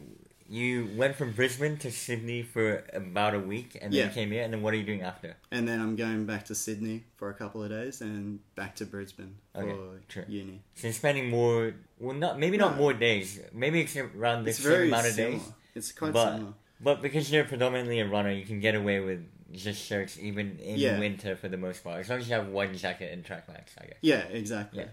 you 0.47 0.89
went 0.95 1.15
from 1.15 1.31
Brisbane 1.33 1.77
to 1.77 1.91
Sydney 1.91 2.43
for 2.43 2.83
about 2.93 3.33
a 3.33 3.39
week, 3.39 3.77
and 3.81 3.91
then 3.91 3.99
yeah. 3.99 4.05
you 4.05 4.11
came 4.11 4.31
here. 4.31 4.43
And 4.43 4.53
then 4.53 4.61
what 4.61 4.73
are 4.73 4.77
you 4.77 4.85
doing 4.85 5.01
after? 5.01 5.35
And 5.51 5.67
then 5.67 5.81
I'm 5.81 5.95
going 5.95 6.25
back 6.25 6.45
to 6.45 6.55
Sydney 6.55 7.03
for 7.17 7.29
a 7.29 7.33
couple 7.33 7.63
of 7.63 7.69
days, 7.69 8.01
and 8.01 8.39
back 8.55 8.75
to 8.77 8.85
Brisbane 8.85 9.35
okay, 9.55 9.71
for 9.71 9.99
true. 10.07 10.25
uni. 10.27 10.61
So 10.75 10.87
you're 10.87 10.93
spending 10.93 11.29
more. 11.29 11.73
Well, 11.99 12.15
not 12.15 12.39
maybe 12.39 12.57
not 12.57 12.73
no. 12.73 12.77
more 12.77 12.93
days. 12.93 13.39
Maybe 13.53 13.81
it's 13.81 13.97
around 13.97 14.45
the 14.45 14.53
same 14.53 14.87
amount 14.89 15.07
of 15.07 15.13
similar. 15.13 15.37
days. 15.37 15.51
It's 15.75 15.91
quite 15.91 16.13
but, 16.13 16.33
similar. 16.35 16.53
But 16.79 17.01
because 17.01 17.31
you're 17.31 17.43
predominantly 17.43 17.99
a 17.99 18.07
runner, 18.07 18.31
you 18.31 18.45
can 18.45 18.59
get 18.59 18.75
away 18.75 18.99
with 18.99 19.25
just 19.51 19.83
shirts 19.83 20.19
even 20.19 20.59
in 20.59 20.77
yeah. 20.77 20.99
winter 20.99 21.35
for 21.35 21.47
the 21.47 21.57
most 21.57 21.83
part. 21.83 21.99
As 21.99 22.09
long 22.09 22.19
as 22.19 22.27
you 22.27 22.35
have 22.35 22.47
one 22.47 22.75
jacket 22.77 23.11
and 23.13 23.23
track 23.25 23.47
pants, 23.47 23.73
I 23.79 23.85
guess. 23.85 23.97
Yeah, 24.01 24.21
exactly. 24.29 24.79
Yeah. 24.81 24.89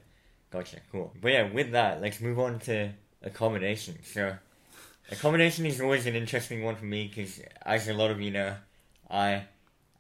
Gotcha. 0.51 0.79
Cool. 0.93 1.13
But 1.21 1.33
yeah, 1.33 1.53
with 1.53 1.73
that, 1.73 2.01
let's 2.01 2.21
move 2.21 2.39
on 2.39 2.59
to 2.61 2.91
accommodation. 3.23 3.99
So, 4.05 4.37
accommodation 5.11 5.67
is 5.67 5.81
always 5.81 6.07
an 6.07 6.15
interesting 6.15 6.63
one 6.63 6.77
for 6.77 6.85
me 6.85 7.09
because, 7.09 7.41
as 7.63 7.89
a 7.89 7.95
lot 7.95 8.11
of 8.11 8.21
you 8.21 8.31
know, 8.31 8.55
I 9.11 9.45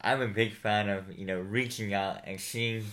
I'm 0.00 0.22
a 0.22 0.28
big 0.28 0.52
fan 0.52 0.88
of 0.88 1.18
you 1.18 1.26
know 1.26 1.40
reaching 1.40 1.92
out 1.92 2.20
and 2.24 2.40
seeing, 2.40 2.84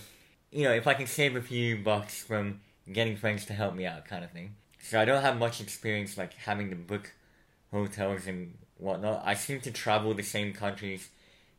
you 0.50 0.64
know, 0.64 0.72
if 0.72 0.86
I 0.86 0.94
can 0.94 1.06
save 1.06 1.36
a 1.36 1.42
few 1.42 1.76
bucks 1.76 2.22
from 2.22 2.60
getting 2.92 3.16
friends 3.16 3.46
to 3.46 3.52
help 3.52 3.74
me 3.74 3.86
out, 3.86 4.04
kind 4.06 4.24
of 4.24 4.32
thing. 4.32 4.56
So 4.82 5.00
I 5.00 5.04
don't 5.04 5.22
have 5.22 5.38
much 5.38 5.60
experience 5.60 6.18
like 6.18 6.34
having 6.34 6.70
to 6.70 6.76
book 6.76 7.12
hotels 7.70 8.26
and 8.26 8.54
whatnot. 8.82 9.22
I 9.24 9.34
seem 9.34 9.60
to 9.62 9.70
travel 9.70 10.14
the 10.14 10.22
same 10.22 10.52
countries 10.52 11.08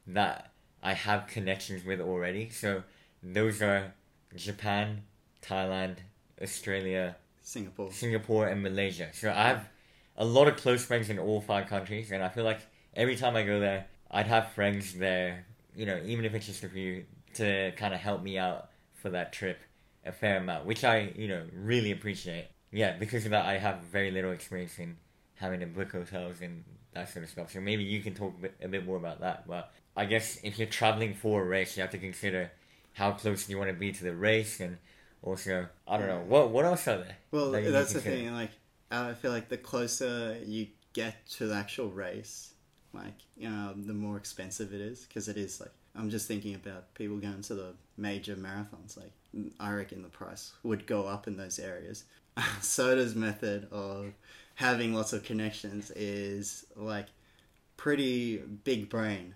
that 0.07 0.51
I 0.81 0.93
have 0.93 1.27
connections 1.27 1.85
with 1.85 2.01
already. 2.01 2.49
So 2.49 2.83
those 3.21 3.61
are 3.61 3.93
Japan, 4.35 5.03
Thailand, 5.41 5.97
Australia, 6.41 7.15
Singapore, 7.41 7.91
Singapore, 7.91 8.47
and 8.47 8.61
Malaysia. 8.61 9.09
So 9.13 9.29
I 9.29 9.47
have 9.47 9.69
a 10.17 10.25
lot 10.25 10.47
of 10.47 10.57
close 10.57 10.83
friends 10.85 11.09
in 11.09 11.19
all 11.19 11.41
five 11.41 11.67
countries, 11.67 12.11
and 12.11 12.23
I 12.23 12.29
feel 12.29 12.43
like 12.43 12.59
every 12.95 13.15
time 13.15 13.35
I 13.35 13.43
go 13.43 13.59
there, 13.59 13.87
I'd 14.11 14.27
have 14.27 14.51
friends 14.51 14.93
there. 14.93 15.45
You 15.75 15.85
know, 15.85 15.99
even 16.05 16.25
if 16.25 16.33
it's 16.33 16.45
just 16.45 16.63
a 16.63 16.69
few, 16.69 17.05
to 17.35 17.71
kind 17.77 17.93
of 17.93 17.99
help 17.99 18.21
me 18.21 18.37
out 18.37 18.69
for 18.93 19.09
that 19.09 19.33
trip 19.33 19.59
a 20.05 20.11
fair 20.11 20.37
amount, 20.37 20.65
which 20.65 20.83
I 20.83 21.13
you 21.15 21.27
know 21.27 21.43
really 21.53 21.91
appreciate. 21.91 22.47
Yeah, 22.71 22.97
because 22.97 23.25
of 23.25 23.31
that, 23.31 23.45
I 23.45 23.57
have 23.57 23.79
very 23.83 24.11
little 24.11 24.31
experience 24.31 24.79
in 24.79 24.97
having 25.35 25.59
to 25.59 25.65
book 25.65 25.91
hotels 25.91 26.41
and 26.41 26.63
that 26.93 27.09
sort 27.09 27.23
of 27.25 27.31
stuff. 27.31 27.51
So 27.51 27.59
maybe 27.59 27.83
you 27.83 28.01
can 28.01 28.13
talk 28.13 28.33
a 28.37 28.41
bit, 28.41 28.55
a 28.63 28.67
bit 28.67 28.85
more 28.85 28.97
about 28.97 29.21
that. 29.21 29.47
But 29.47 29.71
I 29.95 30.05
guess 30.05 30.39
if 30.43 30.57
you're 30.57 30.67
traveling 30.67 31.13
for 31.13 31.41
a 31.41 31.45
race, 31.45 31.75
you 31.77 31.81
have 31.81 31.91
to 31.91 31.97
consider 31.97 32.51
how 32.93 33.11
close 33.11 33.49
you 33.49 33.57
want 33.57 33.69
to 33.69 33.75
be 33.75 33.91
to 33.91 34.03
the 34.03 34.15
race, 34.15 34.59
and 34.59 34.77
also 35.21 35.67
I 35.87 35.97
don't 35.97 36.07
know 36.07 36.23
what 36.27 36.49
what 36.49 36.65
else 36.65 36.87
are 36.87 36.97
there. 36.97 37.17
Well, 37.31 37.51
that 37.51 37.71
that's 37.71 37.93
the 37.93 38.01
thing. 38.01 38.31
Like 38.33 38.51
I 38.91 39.13
feel 39.13 39.31
like 39.31 39.49
the 39.49 39.57
closer 39.57 40.37
you 40.45 40.67
get 40.93 41.27
to 41.27 41.47
the 41.47 41.55
actual 41.55 41.89
race, 41.89 42.53
like 42.93 43.21
you 43.35 43.49
know, 43.49 43.73
the 43.75 43.93
more 43.93 44.17
expensive 44.17 44.73
it 44.73 44.81
is 44.81 45.05
because 45.05 45.27
it 45.27 45.37
is 45.37 45.59
like 45.59 45.71
I'm 45.95 46.09
just 46.09 46.27
thinking 46.27 46.55
about 46.55 46.93
people 46.93 47.17
going 47.17 47.41
to 47.41 47.55
the 47.55 47.73
major 47.97 48.35
marathons. 48.35 48.97
Like 48.97 49.13
I 49.59 49.71
reckon 49.71 50.01
the 50.01 50.09
price 50.09 50.53
would 50.63 50.85
go 50.87 51.07
up 51.07 51.27
in 51.27 51.37
those 51.37 51.59
areas. 51.59 52.05
Sota's 52.61 53.15
method 53.15 53.67
of 53.71 54.13
having 54.55 54.93
lots 54.93 55.13
of 55.13 55.23
connections 55.23 55.91
is 55.91 56.65
like 56.75 57.07
pretty 57.77 58.37
big 58.37 58.89
brain, 58.89 59.33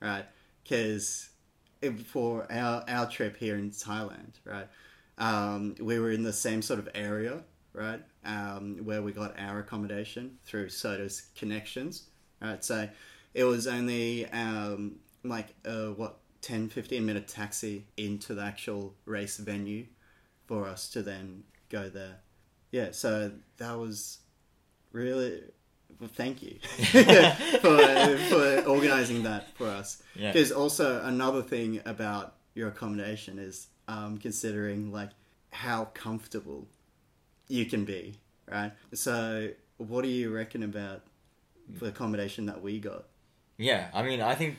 right? 0.00 0.24
Because 0.62 1.30
for 2.06 2.46
our 2.50 2.84
our 2.88 3.08
trip 3.08 3.36
here 3.36 3.56
in 3.56 3.70
Thailand, 3.70 4.34
right, 4.44 4.68
um, 5.18 5.74
we 5.80 5.98
were 5.98 6.10
in 6.10 6.22
the 6.22 6.32
same 6.32 6.62
sort 6.62 6.78
of 6.78 6.88
area, 6.94 7.42
right, 7.72 8.02
um, 8.24 8.78
where 8.84 9.02
we 9.02 9.12
got 9.12 9.38
our 9.38 9.60
accommodation 9.60 10.38
through 10.44 10.68
Sota's 10.68 11.28
connections, 11.36 12.08
right. 12.40 12.64
So 12.64 12.88
it 13.34 13.44
was 13.44 13.66
only 13.66 14.26
um, 14.30 14.96
like 15.24 15.54
what 15.64 16.18
10 16.40 16.68
15 16.68 17.04
minute 17.04 17.28
taxi 17.28 17.84
into 17.96 18.34
the 18.34 18.42
actual 18.42 18.94
race 19.04 19.36
venue 19.38 19.86
for 20.46 20.66
us 20.66 20.88
to 20.90 21.02
then 21.02 21.44
go 21.68 21.88
there. 21.88 22.16
Yeah, 22.70 22.90
so 22.92 23.32
that 23.58 23.78
was 23.78 24.18
really 24.92 25.42
well, 26.00 26.10
thank 26.12 26.42
you 26.42 26.58
for 27.60 28.18
for 28.28 28.62
organizing 28.68 29.24
that 29.24 29.56
for 29.56 29.66
us. 29.66 30.02
Yeah. 30.14 30.32
Because 30.32 30.52
also 30.52 31.02
another 31.02 31.42
thing 31.42 31.80
about 31.84 32.34
your 32.54 32.68
accommodation 32.68 33.38
is 33.38 33.68
um, 33.88 34.18
considering 34.18 34.92
like 34.92 35.10
how 35.50 35.86
comfortable 35.86 36.68
you 37.48 37.64
can 37.66 37.84
be, 37.84 38.14
right? 38.50 38.72
So, 38.92 39.50
what 39.78 40.02
do 40.02 40.08
you 40.08 40.34
reckon 40.34 40.62
about 40.62 41.02
the 41.68 41.86
accommodation 41.86 42.46
that 42.46 42.62
we 42.62 42.78
got? 42.78 43.04
Yeah, 43.56 43.88
I 43.92 44.02
mean, 44.02 44.20
I 44.20 44.34
think 44.34 44.56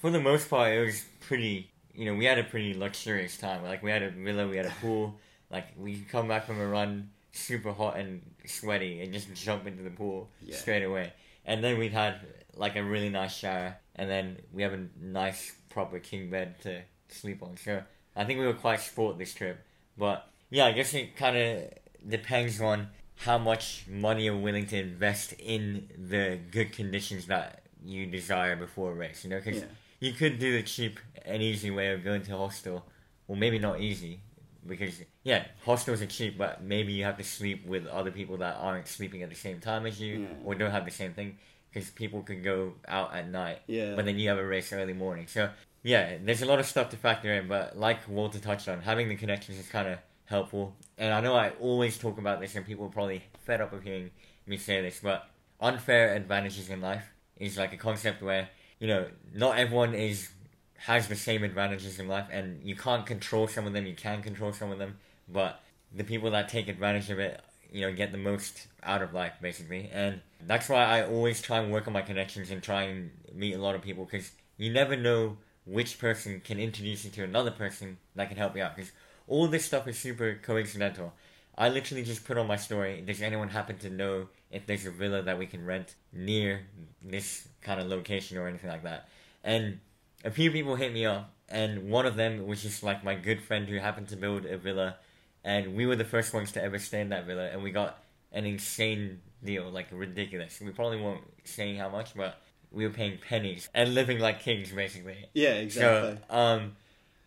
for 0.00 0.10
the 0.10 0.20
most 0.20 0.48
part, 0.48 0.72
it 0.72 0.84
was 0.84 1.04
pretty. 1.20 1.70
You 1.94 2.04
know, 2.04 2.14
we 2.14 2.26
had 2.26 2.38
a 2.38 2.44
pretty 2.44 2.74
luxurious 2.74 3.36
time. 3.36 3.64
Like, 3.64 3.82
we 3.82 3.90
had 3.90 4.04
a 4.04 4.10
villa, 4.10 4.46
we 4.46 4.56
had 4.56 4.66
a 4.66 4.74
pool. 4.80 5.16
Like, 5.50 5.66
we 5.76 5.96
could 5.96 6.08
come 6.08 6.28
back 6.28 6.46
from 6.46 6.60
a 6.60 6.66
run 6.66 7.10
super 7.38 7.72
hot 7.72 7.96
and 7.98 8.20
sweaty 8.46 9.00
and 9.02 9.12
just 9.12 9.32
jump 9.46 9.66
into 9.66 9.82
the 9.82 9.90
pool 9.90 10.30
Yeah. 10.42 10.56
straight 10.56 10.82
away. 10.82 11.12
And 11.44 11.62
then 11.64 11.78
we 11.78 11.88
had 11.88 12.20
like 12.54 12.76
a 12.76 12.82
really 12.82 13.08
nice 13.08 13.36
shower, 13.36 13.76
and 13.96 14.10
then 14.10 14.38
we 14.52 14.62
have 14.62 14.72
a 14.72 14.86
nice 15.00 15.54
proper 15.70 15.98
king 15.98 16.28
bed 16.30 16.60
to 16.62 16.82
sleep 17.08 17.42
on. 17.42 17.56
So 17.56 17.82
I 18.16 18.24
think 18.24 18.38
we 18.40 18.46
were 18.46 18.54
quite 18.54 18.80
sport 18.80 19.16
this 19.18 19.32
trip. 19.32 19.58
But 19.96 20.28
yeah, 20.50 20.66
I 20.66 20.72
guess 20.72 20.92
it 20.94 21.16
kind 21.16 21.36
of 21.36 21.62
depends 22.06 22.60
on 22.60 22.88
how 23.16 23.38
much 23.38 23.84
money 23.88 24.24
you're 24.24 24.36
willing 24.36 24.66
to 24.66 24.78
invest 24.78 25.32
in 25.38 25.88
the 25.96 26.38
good 26.50 26.72
conditions 26.72 27.26
that 27.26 27.62
you 27.84 28.06
desire 28.06 28.56
before 28.56 28.92
a 28.92 28.94
race. 28.94 29.24
You 29.24 29.30
know, 29.30 29.40
because 29.44 29.60
Yeah. 29.62 29.68
you 30.00 30.12
could 30.12 30.38
do 30.38 30.52
the 30.52 30.62
cheap 30.62 30.98
and 31.24 31.42
easy 31.42 31.70
way 31.70 31.92
of 31.92 32.04
going 32.04 32.22
to 32.22 32.34
a 32.34 32.38
hostel. 32.38 32.84
Well, 33.26 33.38
maybe 33.38 33.58
not 33.58 33.80
easy 33.80 34.20
because 34.68 35.00
yeah, 35.24 35.44
hostels 35.64 36.00
are 36.02 36.06
cheap, 36.06 36.38
but 36.38 36.62
maybe 36.62 36.92
you 36.92 37.04
have 37.04 37.16
to 37.18 37.24
sleep 37.24 37.66
with 37.66 37.86
other 37.86 38.10
people 38.10 38.36
that 38.38 38.56
aren't 38.60 38.86
sleeping 38.86 39.22
at 39.22 39.30
the 39.30 39.34
same 39.36 39.58
time 39.60 39.86
as 39.86 40.00
you 40.00 40.20
Yeah. 40.20 40.26
or 40.44 40.54
don't 40.54 40.70
have 40.70 40.84
the 40.84 40.90
same 40.90 41.14
thing. 41.14 41.38
Because 41.72 41.90
people 41.90 42.22
can 42.22 42.42
go 42.42 42.72
out 42.88 43.14
at 43.14 43.28
night, 43.28 43.60
Yeah. 43.66 43.94
but 43.94 44.06
then 44.06 44.18
you 44.18 44.28
have 44.30 44.38
a 44.38 44.46
race 44.46 44.72
early 44.72 44.94
morning. 44.94 45.26
So 45.26 45.50
yeah, 45.82 46.16
there's 46.22 46.40
a 46.42 46.46
lot 46.46 46.58
of 46.60 46.66
stuff 46.66 46.88
to 46.90 46.96
factor 46.96 47.32
in. 47.34 47.46
But 47.48 47.76
like 47.78 48.08
Walter 48.08 48.38
touched 48.38 48.68
on, 48.68 48.80
having 48.80 49.08
the 49.08 49.16
connections 49.16 49.58
is 49.58 49.68
kind 49.68 49.86
of 49.88 49.98
helpful. 50.26 50.74
And 50.96 51.12
I 51.12 51.20
know 51.20 51.34
I 51.36 51.50
always 51.60 51.98
talk 51.98 52.16
about 52.18 52.40
this, 52.40 52.54
and 52.56 52.64
people 52.66 52.86
are 52.86 52.90
probably 52.90 53.22
fed 53.44 53.60
up 53.60 53.72
of 53.74 53.82
hearing 53.82 54.10
me 54.46 54.56
say 54.56 54.80
this, 54.80 55.00
but 55.02 55.28
unfair 55.60 56.14
advantages 56.14 56.70
in 56.70 56.80
life 56.80 57.04
is 57.36 57.58
like 57.58 57.72
a 57.72 57.76
concept 57.76 58.22
where 58.22 58.48
you 58.80 58.86
know 58.88 59.06
not 59.34 59.58
everyone 59.58 59.94
is 59.94 60.30
has 60.78 61.08
the 61.08 61.16
same 61.16 61.42
advantages 61.42 61.98
in 61.98 62.08
life, 62.08 62.26
and 62.30 62.62
you 62.62 62.76
can't 62.76 63.04
control 63.04 63.48
some 63.48 63.66
of 63.66 63.72
them. 63.72 63.86
You 63.86 63.94
can 63.94 64.22
control 64.22 64.52
some 64.52 64.70
of 64.70 64.78
them, 64.78 64.98
but 65.28 65.60
the 65.94 66.04
people 66.04 66.30
that 66.30 66.48
take 66.48 66.68
advantage 66.68 67.10
of 67.10 67.18
it, 67.18 67.40
you 67.72 67.80
know, 67.80 67.92
get 67.92 68.12
the 68.12 68.18
most 68.18 68.68
out 68.82 69.02
of 69.02 69.12
life, 69.12 69.34
basically. 69.42 69.90
And 69.92 70.20
that's 70.46 70.68
why 70.68 70.84
I 70.84 71.04
always 71.04 71.42
try 71.42 71.58
and 71.58 71.72
work 71.72 71.86
on 71.86 71.92
my 71.92 72.02
connections 72.02 72.50
and 72.50 72.62
try 72.62 72.82
and 72.82 73.10
meet 73.34 73.54
a 73.54 73.58
lot 73.58 73.74
of 73.74 73.82
people 73.82 74.04
because 74.04 74.30
you 74.56 74.72
never 74.72 74.96
know 74.96 75.36
which 75.64 75.98
person 75.98 76.40
can 76.44 76.58
introduce 76.58 77.04
you 77.04 77.10
to 77.10 77.24
another 77.24 77.50
person 77.50 77.98
that 78.14 78.28
can 78.28 78.38
help 78.38 78.56
you 78.56 78.62
out. 78.62 78.76
Because 78.76 78.92
all 79.26 79.48
this 79.48 79.64
stuff 79.64 79.86
is 79.88 79.98
super 79.98 80.38
coincidental. 80.42 81.12
I 81.56 81.68
literally 81.70 82.04
just 82.04 82.24
put 82.24 82.38
on 82.38 82.46
my 82.46 82.56
story. 82.56 83.02
Does 83.04 83.20
anyone 83.20 83.48
happen 83.48 83.78
to 83.78 83.90
know 83.90 84.28
if 84.50 84.64
there's 84.66 84.86
a 84.86 84.92
villa 84.92 85.22
that 85.22 85.38
we 85.38 85.46
can 85.46 85.66
rent 85.66 85.96
near 86.12 86.62
this 87.02 87.48
kind 87.62 87.80
of 87.80 87.88
location 87.88 88.38
or 88.38 88.46
anything 88.46 88.70
like 88.70 88.84
that? 88.84 89.08
And 89.42 89.80
a 90.24 90.30
few 90.30 90.50
people 90.50 90.76
hit 90.76 90.92
me 90.92 91.06
up, 91.06 91.32
and 91.48 91.90
one 91.90 92.06
of 92.06 92.16
them 92.16 92.46
was 92.46 92.62
just 92.62 92.82
like 92.82 93.04
my 93.04 93.14
good 93.14 93.40
friend 93.42 93.68
who 93.68 93.76
happened 93.76 94.08
to 94.08 94.16
build 94.16 94.44
a 94.44 94.58
villa, 94.58 94.96
and 95.44 95.74
we 95.74 95.86
were 95.86 95.96
the 95.96 96.04
first 96.04 96.34
ones 96.34 96.52
to 96.52 96.62
ever 96.62 96.78
stay 96.78 97.00
in 97.00 97.10
that 97.10 97.26
villa, 97.26 97.48
and 97.48 97.62
we 97.62 97.70
got 97.70 98.02
an 98.32 98.44
insane 98.44 99.20
deal, 99.42 99.70
like 99.70 99.86
ridiculous. 99.92 100.60
We 100.60 100.70
probably 100.70 101.00
won't 101.00 101.22
say 101.44 101.74
how 101.74 101.88
much, 101.88 102.14
but 102.14 102.40
we 102.70 102.86
were 102.86 102.92
paying 102.92 103.18
pennies 103.18 103.68
and 103.74 103.94
living 103.94 104.18
like 104.18 104.40
kings, 104.40 104.72
basically. 104.72 105.26
Yeah, 105.32 105.54
exactly. 105.54 106.18
So, 106.28 106.36
um, 106.36 106.76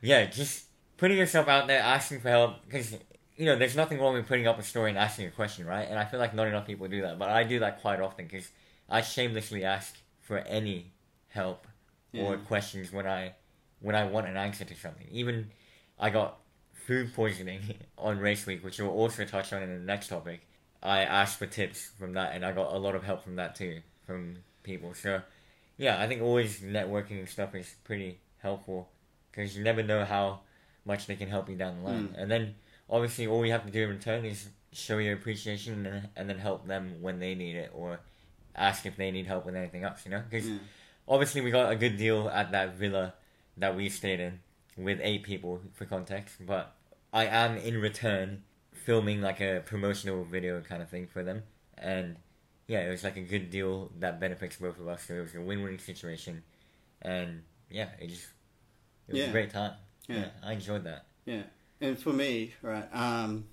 yeah, 0.02 0.26
just 0.26 0.66
putting 0.98 1.18
yourself 1.18 1.48
out 1.48 1.68
there, 1.68 1.82
asking 1.82 2.20
for 2.20 2.30
help, 2.30 2.66
because 2.66 2.96
you 3.38 3.46
know, 3.46 3.56
there's 3.56 3.76
nothing 3.76 4.00
wrong 4.00 4.14
with 4.14 4.28
putting 4.28 4.46
up 4.46 4.60
a 4.60 4.64
story 4.64 4.90
and 4.90 5.00
asking 5.00 5.26
a 5.26 5.32
question, 5.32 5.66
right? 5.66 5.88
And 5.90 5.98
I 5.98 6.06
feel 6.06 6.20
like 6.20 6.36
not 6.36 6.48
enough 6.48 6.68
people 6.68 6.88
do 6.88 7.02
that, 7.02 7.18
but 7.18 7.30
I 7.30 7.44
do 7.44 7.60
that 7.60 7.82
quite 7.82 8.00
often 8.00 8.26
because 8.26 8.50
I 8.88 9.02
shamelessly 9.02 9.64
ask 9.64 9.96
for 10.20 10.38
any 10.40 10.92
help 11.30 11.66
or 12.14 12.38
questions 12.38 12.92
when 12.92 13.08
I 13.08 13.34
when 13.80 13.96
I 13.96 14.06
want 14.06 14.28
an 14.28 14.38
answer 14.38 14.66
to 14.66 14.76
something. 14.76 15.08
Even 15.12 15.50
I 16.00 16.10
got 16.10 16.38
food 16.74 17.14
poisoning 17.14 17.62
on 17.98 18.20
race 18.20 18.46
week, 18.46 18.64
which 18.64 18.80
we'll 18.80 18.90
also 18.90 19.26
touch 19.26 19.54
on 19.54 19.64
in 19.64 19.70
the 19.70 19.86
next 19.86 20.08
topic. 20.08 20.48
I 20.84 21.02
asked 21.02 21.38
for 21.38 21.46
tips 21.46 21.92
from 21.98 22.14
that, 22.14 22.34
and 22.34 22.46
I 22.46 22.52
got 22.52 22.74
a 22.74 22.78
lot 22.78 22.96
of 22.96 23.04
help 23.04 23.24
from 23.24 23.36
that 23.36 23.56
too, 23.56 23.82
from 24.06 24.38
people. 24.64 24.94
So, 24.94 25.22
yeah, 25.78 26.02
I 26.02 26.08
think 26.08 26.22
always 26.22 26.62
networking 26.62 27.20
and 27.20 27.30
stuff 27.30 27.54
is 27.54 27.76
pretty 27.84 28.20
helpful 28.40 28.90
because 29.32 29.56
you 29.56 29.64
never 29.64 29.84
know 29.84 30.06
how 30.06 30.40
much 30.86 31.06
they 31.06 31.16
can 31.16 31.30
help 31.30 31.50
you 31.50 31.56
down 31.56 31.78
the 31.78 31.90
line. 31.90 32.08
Mm. 32.10 32.22
And 32.24 32.32
then, 32.32 32.56
obviously, 32.90 33.28
all 33.28 33.46
you 33.46 33.52
have 33.52 33.66
to 33.66 33.72
do 33.72 33.84
in 33.84 33.90
return 33.90 34.26
is 34.26 34.50
show 34.74 34.98
your 34.98 35.14
appreciation 35.14 35.86
and, 35.86 36.10
and 36.16 36.30
then 36.30 36.40
help 36.40 36.66
them 36.66 36.96
when 37.02 37.20
they 37.20 37.36
need 37.36 37.56
it 37.56 37.72
or 37.74 38.00
ask 38.56 38.86
if 38.86 38.98
they 38.98 39.12
need 39.12 39.28
help 39.28 39.46
with 39.46 39.56
anything 39.56 39.84
else, 39.84 40.02
you 40.06 40.12
know? 40.12 40.24
Because 40.28 40.50
Yeah. 40.50 40.58
Obviously, 41.08 41.42
we 41.42 41.52
got 41.52 41.72
a 41.72 41.76
good 41.76 41.98
deal 41.98 42.30
at 42.30 42.52
that 42.52 42.76
villa 42.76 43.14
that 43.58 43.76
we 43.76 43.90
stayed 43.90 44.20
in 44.20 44.40
with 44.78 45.00
eight 45.02 45.24
people 45.24 45.62
for 45.74 45.86
context, 45.86 46.36
but 46.46 46.76
I 47.14 47.26
am 47.26 47.58
in 47.58 47.80
return 47.82 48.44
filming 48.74 49.22
like 49.22 49.42
a 49.42 49.62
promotional 49.66 50.24
video 50.24 50.62
kind 50.62 50.82
of 50.82 50.90
thing 50.90 51.08
for 51.08 51.24
them, 51.24 51.44
and 51.78 52.16
yeah, 52.68 52.80
it 52.82 52.90
was 52.90 53.04
like 53.04 53.18
a 53.18 53.22
good 53.22 53.50
deal 53.52 53.92
that 54.00 54.20
benefits 54.20 54.56
both 54.56 54.80
of 54.80 54.88
us. 54.88 55.04
So 55.04 55.16
it 55.16 55.22
was 55.22 55.36
a 55.36 55.42
win-win 55.42 55.78
situation, 55.80 56.44
and 57.02 57.44
yeah, 57.70 57.90
it 58.00 58.08
just 58.08 58.28
it 59.08 59.14
was 59.14 59.22
Yeah. 59.22 59.28
a 59.28 59.32
great 59.32 59.52
time. 59.52 59.74
Yeah. 60.08 60.30
I 60.44 60.54
enjoyed 60.54 60.84
that. 60.86 61.06
Yeah, 61.26 61.44
and 61.80 61.98
for 62.00 62.14
me, 62.14 62.54
right, 62.62 62.88
um, 62.94 63.46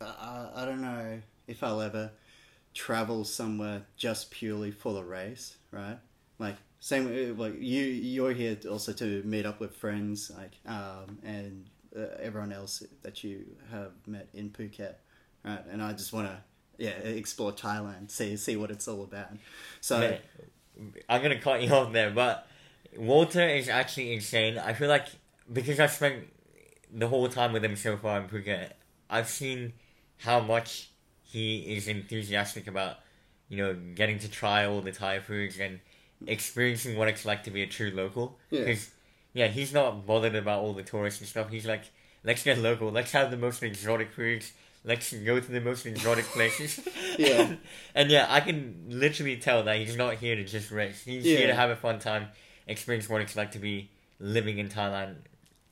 I, 0.00 0.50
I 0.56 0.64
don't 0.64 0.82
know 0.82 1.20
if 1.46 1.62
I'll 1.62 1.80
ever 1.80 2.10
travel 2.74 3.24
somewhere 3.24 3.82
just 3.96 4.30
purely 4.30 4.70
for 4.70 4.92
the 4.92 5.04
race, 5.04 5.56
right? 5.70 5.98
Like 6.38 6.56
same, 6.80 7.06
uh, 7.06 7.40
like 7.40 7.54
you, 7.60 7.82
you're 7.82 8.32
here 8.32 8.56
also 8.68 8.92
to 8.94 9.22
meet 9.24 9.46
up 9.46 9.60
with 9.60 9.76
friends, 9.76 10.32
like, 10.36 10.52
um, 10.66 11.18
and 11.22 11.66
uh, 11.96 12.06
everyone 12.20 12.52
else 12.52 12.82
that 13.02 13.22
you 13.22 13.44
have 13.70 13.92
met 14.06 14.28
in 14.32 14.50
Phuket, 14.50 14.94
right? 15.44 15.64
And 15.70 15.82
I 15.82 15.92
just 15.92 16.12
want 16.12 16.28
to, 16.28 16.38
yeah, 16.78 16.90
explore 16.90 17.52
Thailand, 17.52 18.10
see 18.10 18.36
see 18.38 18.56
what 18.56 18.70
it's 18.70 18.88
all 18.88 19.02
about. 19.02 19.28
So 19.82 19.98
Man, 19.98 20.18
I'm 21.08 21.22
gonna 21.22 21.38
cut 21.38 21.62
you 21.62 21.70
off 21.74 21.92
there, 21.92 22.10
but 22.10 22.46
Walter 22.96 23.46
is 23.46 23.68
actually 23.68 24.14
insane. 24.14 24.58
I 24.58 24.72
feel 24.72 24.88
like 24.88 25.06
because 25.52 25.78
I 25.78 25.86
spent 25.86 26.28
the 26.92 27.08
whole 27.08 27.28
time 27.28 27.52
with 27.52 27.62
him 27.64 27.76
so 27.76 27.98
far 27.98 28.20
in 28.20 28.28
Phuket, 28.28 28.72
I've 29.10 29.28
seen 29.28 29.74
how 30.18 30.40
much 30.40 30.90
he 31.22 31.58
is 31.76 31.88
enthusiastic 31.88 32.66
about, 32.66 32.96
you 33.48 33.58
know, 33.58 33.76
getting 33.94 34.18
to 34.20 34.30
try 34.30 34.64
all 34.64 34.80
the 34.80 34.92
Thai 34.92 35.20
foods 35.20 35.58
and 35.58 35.80
experiencing 36.26 36.96
what 36.96 37.08
it's 37.08 37.24
like 37.24 37.44
to 37.44 37.50
be 37.50 37.62
a 37.62 37.66
true 37.66 37.90
local. 37.94 38.38
Yeah. 38.50 38.64
Because, 38.64 38.90
yeah, 39.32 39.48
he's 39.48 39.72
not 39.72 40.06
bothered 40.06 40.34
about 40.34 40.60
all 40.60 40.72
the 40.72 40.82
tourists 40.82 41.20
and 41.20 41.28
stuff. 41.28 41.50
He's 41.50 41.66
like, 41.66 41.84
let's 42.24 42.42
get 42.42 42.58
local. 42.58 42.90
Let's 42.90 43.12
have 43.12 43.30
the 43.30 43.36
most 43.36 43.62
exotic 43.62 44.12
foods. 44.12 44.52
Let's 44.84 45.12
go 45.12 45.38
to 45.40 45.50
the 45.52 45.60
most 45.60 45.86
exotic 45.86 46.24
places. 46.26 46.80
Yeah. 47.18 47.54
and 47.94 48.10
yeah, 48.10 48.26
I 48.30 48.40
can 48.40 48.84
literally 48.88 49.36
tell 49.36 49.64
that 49.64 49.76
he's 49.76 49.96
not 49.96 50.14
here 50.14 50.36
to 50.36 50.44
just 50.44 50.70
race. 50.70 51.02
He's 51.04 51.24
here 51.24 51.48
to 51.48 51.54
have 51.54 51.68
a 51.68 51.76
fun 51.76 51.98
time, 51.98 52.28
experience 52.66 53.08
what 53.10 53.20
it's 53.20 53.36
like 53.36 53.50
to 53.52 53.58
be 53.58 53.90
living 54.18 54.56
in 54.58 54.68
Thailand, 54.70 55.16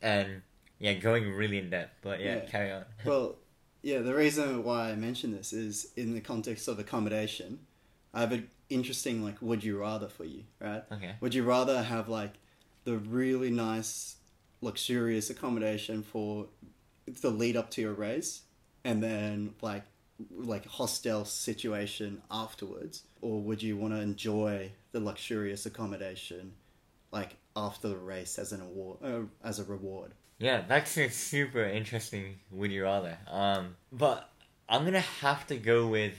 and 0.03 0.43
yeah, 0.79 0.93
going 0.95 1.33
really 1.33 1.57
in 1.59 1.71
depth. 1.71 1.95
But 2.03 2.21
yeah, 2.21 2.35
Yeah. 2.35 2.41
carry 2.41 2.73
on. 2.73 2.85
Well, 3.05 3.37
yeah, 3.83 4.01
the 4.01 4.15
reason 4.15 4.63
why 4.63 4.91
I 4.91 4.95
mention 4.97 5.33
this 5.33 5.53
is 5.55 5.91
in 5.97 6.13
the 6.13 6.21
context 6.21 6.69
of 6.69 6.79
accommodation. 6.79 7.61
I 8.13 8.21
have 8.21 8.33
an 8.33 8.51
interesting 8.70 9.24
like 9.24 9.37
would 9.40 9.64
you 9.64 9.78
rather 9.78 10.09
for 10.09 10.24
you, 10.24 10.44
right? 10.61 10.85
Okay. 10.92 11.14
Would 11.20 11.35
you 11.35 11.44
rather 11.44 11.83
have 11.83 12.09
like 12.09 12.35
the 12.85 12.98
really 12.98 13.50
nice 13.50 14.16
luxurious 14.61 15.31
accommodation 15.31 16.02
for 16.02 16.46
the 17.22 17.31
lead 17.31 17.57
up 17.57 17.70
to 17.70 17.81
your 17.81 17.92
race 17.92 18.42
and 18.85 19.02
then 19.02 19.54
like 19.62 19.85
like 20.37 20.66
hostel 20.66 21.24
situation 21.24 22.20
afterwards 22.31 23.04
or 23.20 23.40
would 23.40 23.62
you 23.62 23.76
want 23.76 23.94
to 23.94 24.00
enjoy 24.00 24.70
the 24.92 24.98
luxurious 24.98 25.64
accommodation 25.64 26.52
like 27.12 27.37
after 27.54 27.88
the 27.88 27.96
race 27.96 28.38
as 28.38 28.52
an 28.52 28.61
award 28.61 28.98
uh, 29.04 29.20
as 29.44 29.59
a 29.61 29.64
reward 29.64 30.12
Yeah, 30.38 30.62
that's 30.68 30.96
a 30.98 31.09
super 31.09 31.64
interesting 31.64 32.40
would 32.50 32.72
you 32.72 32.83
rather. 32.85 33.16
Um, 33.28 33.76
but 33.92 34.28
I'm 34.68 34.85
gonna 34.85 35.00
have 35.00 35.46
to 35.48 35.57
go 35.57 35.87
with 35.87 36.14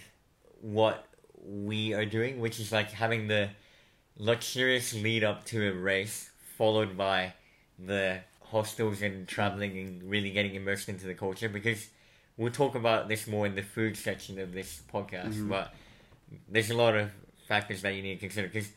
what 0.62 1.06
we 1.50 1.94
are 1.94 2.06
doing, 2.06 2.40
which 2.40 2.60
is 2.60 2.72
like 2.72 2.92
having 2.92 3.28
the 3.28 3.50
luxurious 4.18 4.94
lead 4.94 5.24
up 5.24 5.46
to 5.46 5.70
a 5.70 5.74
race 5.74 6.30
followed 6.58 6.98
by 6.98 7.34
the 7.78 8.20
hostels 8.42 9.02
and 9.02 9.28
traveling 9.28 9.78
and 9.78 10.04
really 10.04 10.32
getting 10.32 10.56
immersed 10.56 10.90
into 10.90 11.06
the 11.06 11.14
culture 11.14 11.48
because 11.48 11.88
we'll 12.38 12.52
talk 12.52 12.76
about 12.76 13.08
this 13.08 13.28
more 13.28 13.46
in 13.46 13.56
the 13.56 13.62
food 13.64 13.96
section 13.96 14.40
of 14.40 14.54
this 14.54 14.82
podcast. 14.94 15.34
Mhm. 15.34 15.50
But 15.50 15.74
there's 16.48 16.70
a 16.70 16.76
lot 16.76 16.96
of 16.96 17.12
factors 17.48 17.82
that 17.82 17.96
you 17.96 18.04
need 18.04 18.16
to 18.16 18.20
consider 18.20 18.48
because 18.48 18.70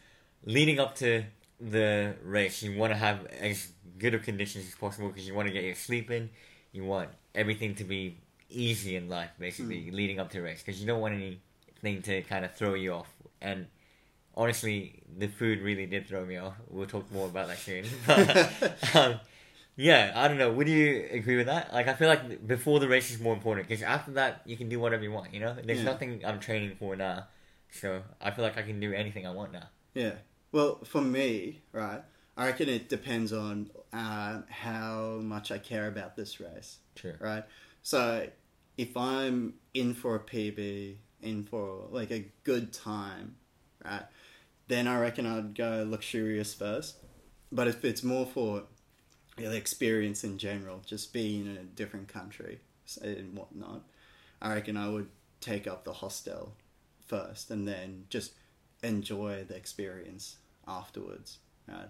leading 0.44 0.78
up 0.78 0.94
to 0.96 1.24
the 1.60 2.14
race, 2.22 2.62
you 2.62 2.78
want 2.78 2.92
to 2.92 2.96
have 2.96 3.26
as 3.26 3.72
good 3.98 4.14
of 4.14 4.22
conditions 4.22 4.66
as 4.66 4.74
possible 4.74 5.08
because 5.08 5.26
you 5.26 5.34
want 5.34 5.48
to 5.48 5.52
get 5.52 5.64
your 5.64 5.74
sleep 5.74 6.10
in. 6.10 6.30
You 6.72 6.84
want 6.84 7.10
everything 7.34 7.74
to 7.76 7.84
be 7.84 8.16
easy 8.48 8.96
in 8.96 9.08
life, 9.08 9.30
basically, 9.38 9.90
leading 9.90 10.18
up 10.18 10.30
to 10.30 10.38
the 10.38 10.42
race 10.42 10.62
because 10.62 10.80
you 10.80 10.86
don't 10.86 11.00
want 11.00 11.14
anything 11.82 12.02
to 12.02 12.22
kind 12.28 12.44
of 12.44 12.54
throw 12.54 12.74
you 12.74 12.92
off. 12.92 13.08
And 13.40 13.66
honestly, 14.34 15.02
the 15.18 15.28
food 15.28 15.60
really 15.60 15.86
did 15.86 16.06
throw 16.08 16.24
me 16.24 16.36
off. 16.36 16.54
We'll 16.68 16.86
talk 16.86 17.10
more 17.12 17.26
about 17.26 17.48
that 17.48 17.58
soon. 17.58 17.84
But, 18.06 18.94
um, 18.96 19.20
yeah, 19.76 20.12
I 20.14 20.28
don't 20.28 20.38
know. 20.38 20.52
Would 20.52 20.68
you 20.68 21.08
agree 21.10 21.36
with 21.36 21.46
that? 21.46 21.72
Like, 21.72 21.88
I 21.88 21.94
feel 21.94 22.08
like 22.08 22.46
before 22.46 22.78
the 22.80 22.88
race 22.88 23.10
is 23.10 23.20
more 23.20 23.34
important 23.34 23.68
because 23.68 23.82
after 23.82 24.12
that, 24.12 24.42
you 24.44 24.56
can 24.56 24.68
do 24.68 24.78
whatever 24.78 25.02
you 25.02 25.12
want. 25.12 25.32
You 25.32 25.40
know, 25.40 25.56
there's 25.64 25.78
Yeah. 25.78 25.84
nothing 25.84 26.22
I'm 26.24 26.38
training 26.40 26.76
for 26.78 26.94
now, 26.94 27.26
so 27.70 28.02
I 28.20 28.30
feel 28.30 28.44
like 28.44 28.58
I 28.58 28.62
can 28.62 28.80
do 28.80 28.92
anything 28.92 29.26
I 29.26 29.30
want 29.30 29.52
now. 29.52 29.68
Yeah. 29.94 30.12
Well, 30.52 30.80
for 30.84 31.00
me, 31.00 31.62
right, 31.72 32.02
I 32.36 32.46
reckon 32.46 32.68
it 32.68 32.90
depends 32.90 33.32
on 33.32 33.70
uh, 33.92 34.42
how 34.50 35.18
much 35.22 35.50
I 35.50 35.56
care 35.58 35.88
about 35.88 36.16
this 36.16 36.38
race, 36.40 36.78
True. 36.94 37.14
right? 37.18 37.44
So 37.82 38.28
if 38.76 38.94
I'm 38.96 39.54
in 39.72 39.94
for 39.94 40.14
a 40.16 40.20
PB, 40.20 40.96
in 41.22 41.44
for 41.44 41.86
like 41.90 42.10
a 42.10 42.26
good 42.44 42.72
time, 42.72 43.36
right, 43.84 44.04
then 44.68 44.86
I 44.86 45.00
reckon 45.00 45.26
I'd 45.26 45.54
go 45.54 45.84
luxurious 45.88 46.54
first. 46.54 46.96
But 47.50 47.68
if 47.68 47.84
it's 47.84 48.02
more 48.02 48.26
for 48.26 48.64
the 49.36 49.54
experience 49.54 50.24
in 50.24 50.38
general, 50.38 50.82
just 50.86 51.12
being 51.12 51.46
in 51.46 51.56
a 51.56 51.64
different 51.64 52.08
country 52.08 52.60
and 53.02 53.36
whatnot, 53.36 53.82
I 54.40 54.54
reckon 54.54 54.76
I 54.76 54.88
would 54.88 55.08
take 55.40 55.66
up 55.66 55.84
the 55.84 55.92
hostel 55.92 56.54
first 57.06 57.50
and 57.50 57.66
then 57.68 58.04
just 58.08 58.32
enjoy 58.82 59.44
the 59.46 59.54
experience 59.54 60.36
afterwards, 60.66 61.38
right? 61.68 61.88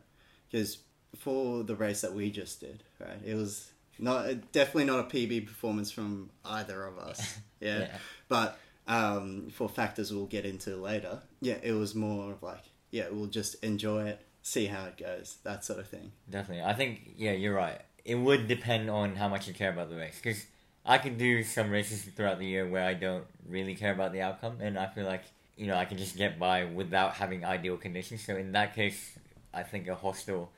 Because 0.51 0.79
for 1.17 1.63
the 1.63 1.77
race 1.77 2.01
that 2.01 2.13
we 2.13 2.31
just 2.31 2.61
did, 2.61 2.83
right, 2.99 3.21
it 3.25 3.35
was 3.35 3.71
not 3.99 4.53
definitely 4.53 4.85
not 4.85 5.01
a 5.01 5.05
PB 5.05 5.47
performance 5.47 5.91
from 5.91 6.31
either 6.45 6.85
of 6.85 6.99
us, 6.99 7.39
yeah. 7.61 7.79
Yeah. 7.81 7.97
But 8.29 8.59
um, 8.87 9.49
for 9.51 9.69
factors 9.69 10.13
we'll 10.13 10.27
get 10.27 10.45
into 10.45 10.77
later, 10.77 11.23
yeah, 11.41 11.59
it 11.63 11.73
was 11.73 11.95
more 11.95 12.33
of 12.33 12.43
like, 12.43 12.65
yeah, 12.91 13.07
we'll 13.11 13.27
just 13.27 13.63
enjoy 13.63 14.05
it, 14.07 14.21
see 14.43 14.67
how 14.67 14.87
it 14.87 14.97
goes, 14.97 15.39
that 15.45 15.65
sort 15.65 15.79
of 15.79 15.89
thing. 15.89 16.13
Definitely. 16.29 16.65
I 16.65 16.75
think, 16.75 17.15
yeah, 17.17 17.33
you're 17.33 17.55
right. 17.55 17.81
It 18.05 18.17
would 18.17 18.49
depend 18.49 18.91
on 18.91 19.17
how 19.17 19.29
much 19.29 19.47
you 19.47 19.55
care 19.55 19.71
about 19.71 19.89
the 19.89 19.97
race. 19.97 20.19
Because 20.23 20.45
I 20.85 20.99
can 20.99 21.17
do 21.17 21.43
some 21.45 21.71
races 21.71 22.03
throughout 22.03 22.39
the 22.39 22.47
year 22.47 22.69
where 22.69 22.85
I 22.85 22.95
don't 22.95 23.25
really 23.49 23.75
care 23.75 23.93
about 23.93 24.13
the 24.13 24.23
outcome. 24.23 24.59
And 24.61 24.79
I 24.79 24.87
feel 24.89 25.05
like, 25.05 25.23
you 25.57 25.67
know, 25.69 25.77
I 25.77 25.85
can 25.85 25.99
just 25.99 26.17
get 26.17 26.39
by 26.39 26.65
without 26.65 27.15
having 27.15 27.45
ideal 27.45 27.77
conditions. 27.77 28.25
So 28.25 28.37
in 28.37 28.53
that 28.53 28.75
case, 28.75 29.17
I 29.55 29.63
think 29.63 29.87
a 29.87 29.95
hostel 29.95 30.51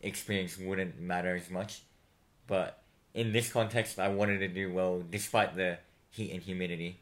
experience 0.00 0.56
wouldn't 0.56 0.98
matter 0.98 1.36
as 1.36 1.50
much. 1.50 1.82
But 2.46 2.82
in 3.12 3.32
this 3.32 3.52
context, 3.52 3.98
I 3.98 4.08
wanted 4.08 4.38
to 4.38 4.48
do 4.48 4.72
well 4.72 5.02
despite 5.10 5.56
the 5.56 5.78
heat 6.10 6.32
and 6.32 6.42
humidity. 6.42 7.00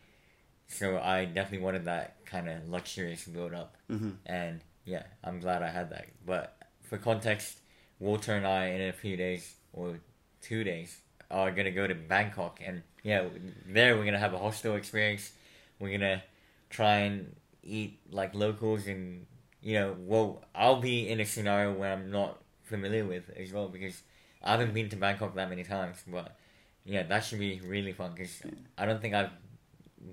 So 0.66 0.98
I 0.98 1.24
definitely 1.24 1.64
wanted 1.64 1.84
that 1.84 2.24
kind 2.26 2.48
of 2.48 2.68
luxurious 2.68 3.24
build 3.24 3.54
up. 3.54 3.76
hmm 3.88 4.10
And 4.26 4.60
yeah, 4.84 5.04
I'm 5.22 5.40
glad 5.40 5.62
I 5.62 5.68
had 5.70 5.90
that. 5.90 6.06
But 6.26 6.56
for 6.82 6.98
context, 6.98 7.58
Walter 7.98 8.32
and 8.34 8.46
I 8.46 8.66
in 8.66 8.80
a 8.88 8.92
few 8.92 9.16
days 9.16 9.54
or 9.72 10.00
two 10.40 10.64
days 10.64 10.98
are 11.30 11.50
gonna 11.50 11.70
go 11.70 11.86
to 11.86 11.94
Bangkok, 11.94 12.60
and 12.64 12.82
yeah, 13.02 13.24
there 13.66 13.96
we're 13.96 14.04
gonna 14.04 14.18
have 14.18 14.34
a 14.34 14.38
hostel 14.38 14.74
experience. 14.76 15.32
We're 15.78 15.92
gonna 15.98 16.22
try 16.70 16.96
and 16.98 17.34
eat 17.62 18.00
like 18.10 18.34
locals, 18.34 18.86
and 18.86 19.26
you 19.62 19.74
know, 19.78 19.96
well, 19.98 20.44
I'll 20.54 20.80
be 20.80 21.08
in 21.08 21.20
a 21.20 21.24
scenario 21.26 21.72
where 21.72 21.92
I'm 21.92 22.10
not 22.10 22.40
familiar 22.62 23.04
with 23.04 23.30
as 23.36 23.52
well 23.52 23.68
because 23.68 24.02
I 24.42 24.50
haven't 24.52 24.74
been 24.74 24.88
to 24.90 24.96
Bangkok 24.96 25.34
that 25.36 25.48
many 25.48 25.64
times. 25.64 26.02
But 26.06 26.36
yeah, 26.84 27.04
that 27.04 27.24
should 27.24 27.38
be 27.38 27.60
really 27.64 27.92
fun 27.92 28.12
because 28.14 28.42
I 28.76 28.84
don't 28.86 29.00
think 29.00 29.14
I've 29.14 29.30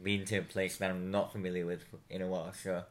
been 0.04 0.26
to 0.26 0.38
a 0.38 0.42
place 0.42 0.78
that 0.78 0.90
I'm 0.92 1.12
not 1.12 1.32
familiar 1.32 1.66
with 1.66 1.84
in 2.10 2.22
a 2.22 2.28
while. 2.28 2.54
So 2.54 2.84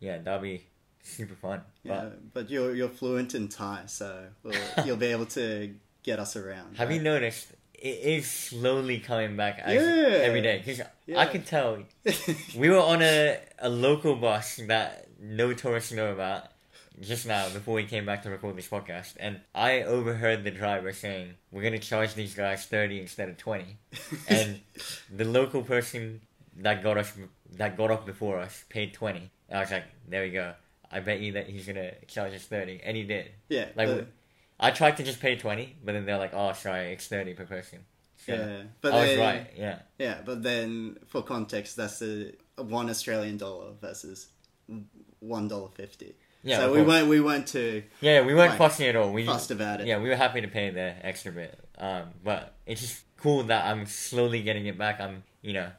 yeah, 0.00 0.18
that'll 0.18 0.40
be 0.40 0.64
super 1.02 1.34
fun. 1.34 1.62
Yeah, 1.82 2.00
But 2.02 2.34
but 2.34 2.50
you're 2.50 2.74
you're 2.74 2.88
fluent 2.88 3.34
in 3.34 3.48
Thai, 3.48 3.82
so 3.86 4.24
we'll, 4.42 4.54
you'll 4.84 4.96
be 4.96 5.06
able 5.06 5.26
to 5.26 5.74
get 6.02 6.18
us 6.18 6.36
around. 6.36 6.76
have 6.78 6.90
you 6.90 7.00
noticed 7.00 7.48
it 7.74 7.98
is 7.98 8.30
slowly 8.30 8.98
coming 8.98 9.36
back 9.36 9.58
as, 9.62 9.74
Yeah. 9.74 10.18
every 10.18 10.42
day? 10.42 10.62
Because 10.64 10.86
I 11.16 11.26
can 11.26 11.42
tell 11.42 11.78
we 12.56 12.68
were 12.68 12.78
on 12.78 13.00
a, 13.02 13.38
a 13.58 13.68
local 13.70 14.16
bus 14.16 14.60
that 14.68 15.08
no 15.18 15.52
tourists 15.54 15.92
know 15.92 16.12
about 16.12 16.44
just 17.00 17.26
now 17.26 17.48
before 17.48 17.74
we 17.76 17.84
came 17.84 18.04
back 18.04 18.22
to 18.24 18.30
record 18.30 18.56
this 18.56 18.68
podcast, 18.68 19.14
and 19.18 19.40
I 19.54 19.82
overheard 19.82 20.44
the 20.44 20.50
driver 20.50 20.92
saying, 20.92 21.34
"We're 21.50 21.62
gonna 21.62 21.78
charge 21.78 22.12
these 22.14 22.34
guys 22.34 22.66
thirty 22.66 23.00
instead 23.00 23.30
of 23.30 23.38
20 23.38 23.76
and 24.28 24.60
the 25.10 25.24
local 25.24 25.62
person 25.62 26.20
that 26.60 26.82
got 26.82 26.98
us 26.98 27.12
that 27.56 27.76
got 27.76 27.90
off 27.90 28.06
before 28.06 28.38
us 28.38 28.64
paid 28.68 28.94
twenty. 28.94 29.30
And 29.48 29.58
I 29.58 29.60
was 29.62 29.70
like, 29.70 29.84
"There 30.08 30.22
we 30.22 30.30
go." 30.30 30.54
I 30.92 31.00
bet 31.00 31.20
you 31.20 31.32
that 31.32 31.48
he's 31.48 31.66
gonna 31.66 31.92
charge 32.06 32.34
us 32.34 32.44
thirty, 32.44 32.80
and 32.82 32.96
he 32.96 33.04
did. 33.04 33.30
yeah, 33.48 33.66
Like, 33.76 34.08
I 34.58 34.70
tried 34.72 34.96
to 34.96 35.02
just 35.04 35.20
pay 35.20 35.36
twenty, 35.36 35.76
but 35.84 35.92
then 35.92 36.04
they're 36.04 36.18
like, 36.18 36.34
"Oh, 36.34 36.52
sorry, 36.52 36.92
it's 36.92 37.06
thirty 37.06 37.34
per 37.34 37.44
person." 37.44 37.80
So 38.26 38.34
yeah, 38.34 38.62
but 38.80 38.92
I 38.92 39.08
was 39.08 39.18
right. 39.18 39.50
Yeah, 39.56 39.78
Yeah, 39.98 40.18
but 40.24 40.42
then 40.42 40.98
for 41.06 41.22
context, 41.22 41.76
that's 41.76 42.02
a 42.02 42.32
one 42.56 42.90
Australian 42.90 43.38
dollar 43.38 43.72
versus 43.80 44.28
one 45.20 45.48
dollar 45.48 45.68
fifty. 45.74 46.14
yeah. 46.42 46.58
so 46.58 46.72
we 46.72 46.82
went 46.82 47.08
we 47.08 47.20
went 47.20 47.46
to 47.48 47.82
Yeah, 48.00 48.20
we 48.26 48.34
weren't 48.34 48.50
like, 48.50 48.58
fussing 48.58 48.88
at 48.88 48.96
all. 48.96 49.12
We 49.12 49.24
fussed 49.24 49.50
about 49.50 49.80
it. 49.80 49.86
Yeah, 49.86 49.98
we 49.98 50.08
were 50.08 50.16
happy 50.16 50.40
to 50.42 50.48
pay 50.48 50.70
the 50.70 50.94
extra 51.04 51.32
bit. 51.32 51.58
Um, 51.78 52.10
but 52.22 52.54
it's 52.66 52.80
just 52.82 53.04
cool 53.16 53.44
that 53.44 53.64
I'm 53.64 53.86
slowly 53.86 54.42
getting 54.42 54.66
it 54.66 54.76
back. 54.76 55.00
I'm, 55.00 55.22
you 55.40 55.54
know, 55.54 55.70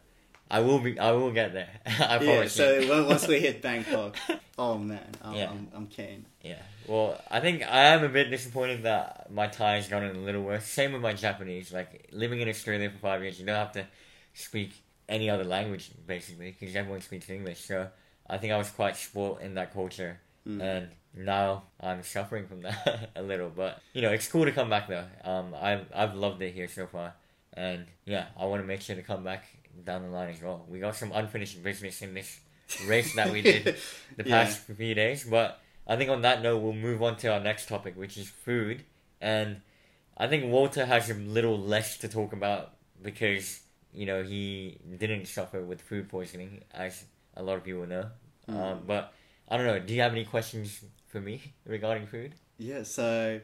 I 0.51 0.59
will 0.59 0.79
be. 0.79 0.99
I 0.99 1.11
will 1.13 1.31
get 1.31 1.53
there. 1.53 1.69
I 1.85 1.89
yeah. 1.91 2.17
promise 2.19 2.53
So 2.53 2.79
you. 2.79 2.89
when- 2.89 3.05
once 3.07 3.25
we 3.27 3.39
hit 3.47 3.61
Bangkok, 3.61 4.17
oh 4.57 4.77
man, 4.77 5.07
I'm, 5.21 5.33
Yeah. 5.35 5.49
I'm, 5.49 5.67
I'm 5.73 5.87
keen. 5.87 6.25
Yeah. 6.43 6.61
Well, 6.87 7.19
I 7.29 7.39
think 7.39 7.63
I 7.63 7.83
am 7.93 8.03
a 8.03 8.09
bit 8.09 8.29
disappointed 8.29 8.83
that 8.83 9.31
my 9.31 9.47
Thai 9.47 9.75
has 9.75 9.87
gotten 9.87 10.15
a 10.15 10.19
little 10.19 10.41
worse. 10.43 10.65
Same 10.65 10.91
with 10.93 11.01
my 11.01 11.13
Japanese. 11.13 11.71
Like 11.71 12.09
living 12.11 12.41
in 12.41 12.49
Australia 12.49 12.89
for 12.89 12.97
five 12.97 13.21
years, 13.23 13.39
you 13.39 13.45
don't 13.45 13.55
have 13.55 13.71
to 13.73 13.85
speak 14.33 14.71
any 15.07 15.29
other 15.29 15.43
language 15.45 15.91
basically 16.07 16.55
because 16.57 16.75
everyone 16.75 17.01
speaks 17.01 17.29
English. 17.29 17.61
So 17.65 17.87
I 18.29 18.37
think 18.37 18.51
I 18.53 18.57
was 18.57 18.69
quite 18.69 18.95
spoilt 18.97 19.41
in 19.41 19.55
that 19.55 19.73
culture, 19.73 20.19
Mm. 20.47 20.59
and 20.61 20.87
now 21.15 21.63
I'm 21.79 22.01
suffering 22.03 22.47
from 22.47 22.61
that 22.65 23.11
a 23.15 23.21
little. 23.21 23.49
But 23.49 23.79
you 23.93 24.01
know, 24.01 24.09
it's 24.11 24.27
cool 24.27 24.45
to 24.45 24.51
come 24.51 24.69
back 24.69 24.87
though. 24.89 25.05
Um, 25.23 25.53
I've 25.69 25.85
I've 25.93 26.15
loved 26.15 26.41
it 26.41 26.53
here 26.53 26.67
so 26.67 26.87
far, 26.87 27.13
and 27.53 27.85
yeah, 28.05 28.25
I 28.37 28.45
want 28.45 28.61
to 28.63 28.67
make 28.67 28.81
sure 28.81 28.95
to 28.95 29.03
come 29.03 29.23
back 29.23 29.45
down 29.83 30.03
the 30.03 30.09
line 30.09 30.29
as 30.29 30.41
well. 30.41 30.65
We 30.69 30.79
got 30.79 30.95
some 30.95 31.11
unfinished 31.13 31.63
business 31.63 32.01
in 32.01 32.13
this 32.13 32.39
race 32.87 33.15
that 33.15 33.31
we 33.31 33.41
did 33.41 33.63
the 34.17 34.23
Yeah. 34.25 34.43
past 34.45 34.59
few 34.61 34.93
days. 34.95 35.23
But 35.25 35.59
I 35.87 35.95
think 35.97 36.09
on 36.09 36.21
that 36.21 36.41
note, 36.41 36.59
we'll 36.61 36.73
move 36.73 37.01
on 37.03 37.17
to 37.17 37.27
our 37.33 37.39
next 37.39 37.67
topic, 37.67 37.97
which 37.97 38.17
is 38.17 38.29
food. 38.29 38.83
And 39.19 39.61
I 40.17 40.27
think 40.27 40.45
Walter 40.51 40.85
has 40.85 41.09
a 41.09 41.13
little 41.15 41.57
less 41.57 41.97
to 41.99 42.07
talk 42.07 42.33
about 42.33 42.73
because 43.01 43.61
you 43.93 44.05
know 44.05 44.23
he 44.23 44.77
didn't 44.97 45.27
suffer 45.27 45.61
with 45.61 45.81
food 45.81 46.07
poisoning, 46.09 46.63
as 46.73 47.03
a 47.35 47.43
lot 47.43 47.57
of 47.57 47.63
people 47.63 47.85
know. 47.87 48.05
Mm. 48.47 48.55
Um, 48.55 48.83
but 48.85 49.13
I 49.49 49.57
don't 49.57 49.67
know. 49.67 49.79
Do 49.79 49.93
you 49.93 50.01
have 50.01 50.11
any 50.11 50.25
questions 50.25 50.83
for 51.07 51.19
me 51.19 51.41
regarding 51.65 52.07
food? 52.07 52.35
Yeah. 52.57 52.83
So, 52.83 53.41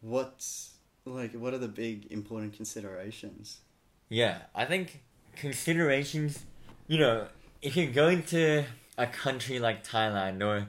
what's 0.00 0.74
like? 1.04 1.32
What 1.32 1.54
are 1.54 1.58
the 1.58 1.68
big 1.68 2.06
important 2.12 2.54
considerations? 2.54 3.60
Yeah, 4.08 4.38
I 4.54 4.64
think 4.66 5.02
considerations, 5.36 6.44
you 6.88 6.98
know, 6.98 7.28
if 7.62 7.76
you're 7.76 7.92
going 7.92 8.22
to 8.24 8.64
a 8.98 9.06
country 9.06 9.58
like 9.58 9.86
Thailand 9.86 10.42
or 10.42 10.66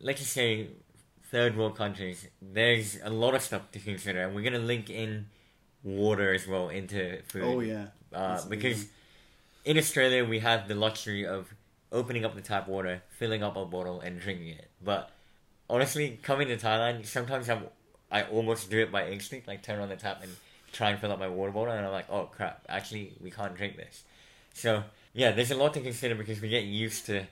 let's 0.00 0.20
just 0.20 0.32
say 0.32 0.68
third 1.30 1.56
world 1.56 1.76
countries, 1.76 2.28
there's 2.40 2.98
a 3.02 3.10
lot 3.10 3.34
of 3.34 3.42
stuff 3.42 3.70
to 3.72 3.78
consider, 3.78 4.22
and 4.22 4.34
we're 4.34 4.42
gonna 4.42 4.58
link 4.58 4.90
in 4.90 5.26
water 5.82 6.32
as 6.32 6.46
well 6.46 6.68
into 6.68 7.20
food. 7.28 7.42
Oh 7.44 7.60
yeah. 7.60 7.86
uh, 8.12 8.28
that's 8.28 8.44
a 8.44 8.48
big 8.48 8.60
because 8.60 8.86
in 9.64 9.78
Australia 9.78 10.24
we 10.24 10.38
have 10.40 10.68
the 10.68 10.74
luxury 10.74 11.26
of 11.26 11.52
opening 11.92 12.24
up 12.24 12.34
the 12.34 12.40
tap 12.40 12.68
water, 12.68 13.02
filling 13.10 13.42
up 13.42 13.56
a 13.56 13.64
bottle, 13.64 14.00
and 14.00 14.20
drinking 14.20 14.48
it. 14.48 14.70
But 14.82 15.10
honestly, 15.68 16.18
coming 16.22 16.48
to 16.48 16.56
Thailand, 16.56 17.06
sometimes 17.06 17.48
I'm 17.48 17.64
I 18.10 18.22
almost 18.22 18.70
do 18.70 18.78
it 18.78 18.92
by 18.92 19.08
instinct, 19.08 19.48
like 19.48 19.62
turn 19.62 19.80
on 19.80 19.88
the 19.88 19.96
tap 19.96 20.22
and 20.22 20.32
try 20.76 20.90
and 20.90 20.98
fill 21.00 21.12
up 21.12 21.18
my 21.18 21.28
water 21.28 21.52
bottle, 21.52 21.72
and 21.74 21.84
I'm 21.86 21.92
like, 22.00 22.10
oh 22.10 22.24
crap, 22.36 22.56
actually 22.68 23.04
we 23.20 23.30
can't 23.30 23.54
drink 23.56 23.76
this. 23.76 24.04
So 24.54 24.70
yeah, 25.12 25.30
there's 25.32 25.50
a 25.50 25.56
lot 25.56 25.72
to 25.74 25.80
consider 25.80 26.14
because 26.14 26.40
we 26.40 26.48
get 26.48 26.64
used 26.64 27.06
to 27.06 27.24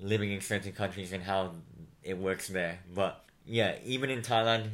living 0.00 0.30
in 0.32 0.40
certain 0.40 0.72
countries 0.72 1.12
and 1.12 1.22
how 1.22 1.52
it 2.02 2.16
works 2.18 2.48
there. 2.48 2.78
But 2.94 3.24
yeah, 3.46 3.76
even 3.84 4.10
in 4.10 4.22
Thailand, 4.22 4.64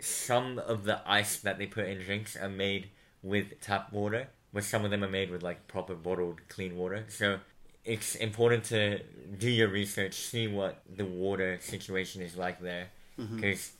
some 0.00 0.58
of 0.58 0.84
the 0.84 1.00
ice 1.20 1.38
that 1.40 1.58
they 1.58 1.66
put 1.66 1.86
in 1.86 1.98
drinks 2.02 2.36
are 2.36 2.48
made 2.48 2.88
with 3.22 3.60
tap 3.60 3.92
water, 3.92 4.28
but 4.52 4.64
some 4.64 4.84
of 4.84 4.90
them 4.90 5.02
are 5.04 5.08
made 5.20 5.30
with 5.30 5.42
like 5.42 5.66
proper 5.68 5.94
bottled 5.94 6.40
clean 6.48 6.76
water. 6.76 7.04
So 7.08 7.38
it's 7.84 8.14
important 8.16 8.64
to 8.64 9.00
do 9.38 9.50
your 9.50 9.68
research, 9.68 10.14
see 10.14 10.46
what 10.48 10.82
the 10.96 11.04
water 11.04 11.58
situation 11.60 12.22
is 12.22 12.36
like 12.36 12.60
there, 12.60 12.88
Mm-hmm. 13.18 13.36
because 13.36 13.72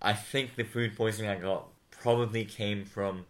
I 0.00 0.12
think 0.14 0.56
the 0.56 0.64
food 0.64 0.96
poisoning 0.96 1.30
I 1.30 1.36
got 1.36 1.68
probably 1.92 2.44
came 2.44 2.84
from 2.84 3.26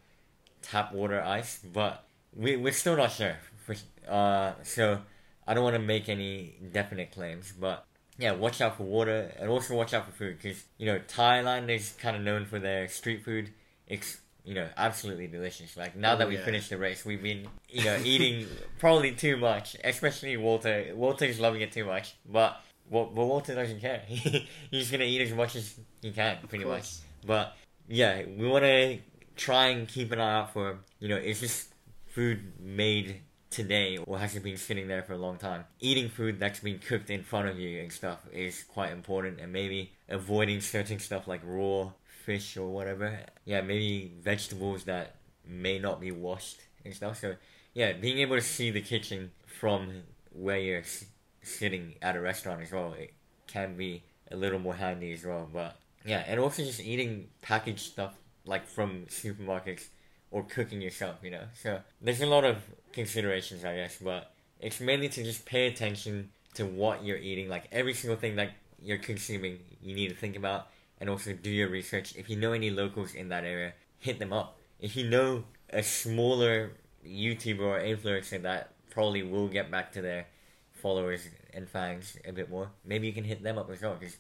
tap 0.63 0.93
water 0.93 1.21
ice, 1.23 1.61
but 1.73 2.05
we 2.35 2.57
we're 2.57 2.73
still 2.73 2.97
not 2.97 3.13
sure. 3.13 3.37
For, 3.67 3.75
uh, 4.09 4.53
so 4.63 5.01
I 5.47 5.55
don't 5.55 5.65
want 5.65 5.77
to 5.77 5.83
make 5.83 6.09
any 6.09 6.55
definite 6.73 7.13
claims, 7.13 7.53
but 7.53 7.85
yeah, 8.19 8.33
watch 8.33 8.61
out 8.61 8.77
for 8.77 8.85
water 8.85 9.33
and 9.39 9.49
also 9.51 9.75
watch 9.75 9.95
out 9.95 10.07
for 10.07 10.13
food 10.13 10.39
because 10.41 10.63
you 10.79 10.87
know 10.87 10.99
Thailand 11.09 11.69
is 11.71 11.93
kind 12.01 12.17
of 12.17 12.23
known 12.23 12.45
for 12.47 12.59
their 12.59 12.89
street 12.89 13.25
food. 13.25 13.51
It's 13.87 14.19
you 14.45 14.55
know 14.55 14.69
absolutely 14.77 15.27
delicious. 15.29 15.77
Like 15.77 15.97
now 15.97 16.15
Oh, 16.15 16.19
that 16.19 16.29
we 16.29 16.37
yeah. 16.37 16.45
finished 16.45 16.71
the 16.71 16.79
race, 16.79 17.05
we've 17.05 17.23
been 17.23 17.47
you 17.69 17.85
know 17.85 17.99
eating 18.05 18.47
probably 18.79 19.13
too 19.13 19.37
much, 19.37 19.77
especially 19.85 20.37
Walter. 20.37 20.93
Walter's 20.95 21.39
loving 21.41 21.61
it 21.63 21.73
too 21.73 21.85
much, 21.85 22.15
but. 22.27 22.61
Well, 22.91 23.07
but 23.07 23.25
Walter 23.25 23.55
doesn't 23.55 23.81
care. 23.81 24.03
He's 24.71 24.91
gonna 24.91 25.05
eat 25.05 25.23
as 25.23 25.33
much 25.33 25.57
as 25.57 25.79
he 26.03 26.11
can, 26.11 26.37
pretty 26.47 26.65
much. 26.67 26.91
But 27.25 27.57
yeah, 27.89 28.23
we 28.27 28.47
want 28.47 28.65
to 28.65 28.99
try 29.37 29.69
and 29.69 29.89
keep 29.89 30.13
an 30.13 30.21
eye 30.21 30.35
out 30.41 30.53
for 30.53 30.79
you 30.99 31.09
know 31.09 31.17
is 31.17 31.41
this 31.41 31.69
food 32.09 32.53
made 32.61 33.21
today 33.51 33.99
or 33.99 34.19
has 34.19 34.35
it 34.35 34.43
been 34.43 34.57
sitting 34.57 34.89
there 34.89 35.03
for 35.03 35.13
a 35.13 35.19
long 35.19 35.37
time? 35.37 35.65
Eating 35.81 36.09
food 36.09 36.41
that's 36.41 36.61
been 36.61 36.79
cooked 36.79 37.11
in 37.11 37.23
front 37.23 37.49
of 37.49 37.59
you 37.59 37.81
and 37.81 37.93
stuff 37.93 38.21
is 38.33 38.65
quite 38.65 38.91
important, 38.93 39.41
and 39.41 39.53
maybe 39.53 39.93
avoiding 40.09 40.61
certain 40.61 40.99
stuff 40.99 41.29
like 41.29 41.41
raw 41.45 41.91
fish 42.25 42.57
or 42.57 42.69
whatever. 42.69 43.19
Yeah, 43.45 43.61
maybe 43.61 44.13
vegetables 44.23 44.85
that 44.85 45.17
may 45.47 45.79
not 45.79 46.01
be 46.01 46.11
washed 46.11 46.61
and 46.85 46.95
stuff. 46.95 47.21
So 47.21 47.35
yeah, 47.75 47.93
being 47.93 48.19
able 48.19 48.37
to 48.37 48.43
see 48.43 48.71
the 48.71 48.81
kitchen 48.81 49.31
from 49.47 50.03
where 50.33 50.59
you're 50.59 50.81
s- 50.81 51.05
sitting 51.43 51.95
at 52.01 52.17
a 52.17 52.21
restaurant 52.21 52.63
as 52.63 52.73
well, 52.73 52.95
it 52.99 53.13
can 53.47 53.77
be 53.77 54.03
a 54.31 54.37
little 54.37 54.59
more 54.59 54.75
handy 54.75 55.13
as 55.13 55.25
well. 55.25 55.49
But 55.53 55.77
yeah, 56.05 56.25
and 56.27 56.41
also 56.41 56.65
just 56.65 56.81
eating 56.81 57.29
packaged 57.43 57.81
stuff 57.93 58.15
like 58.45 58.67
from 58.67 59.07
supermarkets 59.09 59.87
or 60.31 60.43
cooking 60.45 60.81
yourself, 60.81 61.17
you 61.23 61.31
know. 61.31 61.45
So 61.61 61.81
there's 62.01 62.21
a 62.21 62.27
lot 62.27 62.45
of 62.45 62.57
considerations, 62.93 63.65
I 63.65 63.77
guess, 63.77 63.99
but 64.03 64.33
it's 64.61 64.81
mainly 64.81 65.09
to 65.11 65.23
just 65.23 65.45
pay 65.45 65.67
attention 65.67 66.31
to 66.55 66.65
what 66.65 67.05
you're 67.05 67.19
eating. 67.19 67.49
Like 67.49 67.69
every 67.73 67.95
single 67.95 68.17
thing 68.17 68.37
that 68.37 68.53
you're 68.81 68.99
consuming, 68.99 69.59
you 69.83 69.95
need 69.95 70.09
to 70.09 70.15
think 70.15 70.37
about 70.37 70.69
and 71.01 71.11
also 71.11 71.33
do 71.33 71.51
your 71.51 71.69
research. 71.69 72.15
If 72.17 72.31
you 72.31 72.37
know 72.37 72.53
any 72.53 72.71
locals 72.71 73.15
in 73.15 73.29
that 73.29 73.45
area, 73.45 73.73
hit 73.99 74.19
them 74.19 74.33
up. 74.33 74.59
If 74.81 74.97
you 74.97 75.09
know 75.09 75.45
a 75.71 75.83
smaller 75.83 76.73
YouTuber 77.07 77.61
or 77.61 77.81
influencer 77.81 78.41
that 78.43 78.73
probably 78.91 79.23
will 79.23 79.49
get 79.49 79.71
back 79.71 79.93
to 79.93 80.03
their 80.03 80.27
followers 80.73 81.29
and 81.55 81.69
fans 81.69 82.17
a 82.25 82.33
bit 82.33 82.51
more, 82.51 82.71
maybe 82.85 83.07
you 83.07 83.13
can 83.13 83.25
hit 83.25 83.43
them 83.43 83.59
up 83.59 83.71
as 83.71 83.81
well. 83.83 83.97
Because 83.99 84.17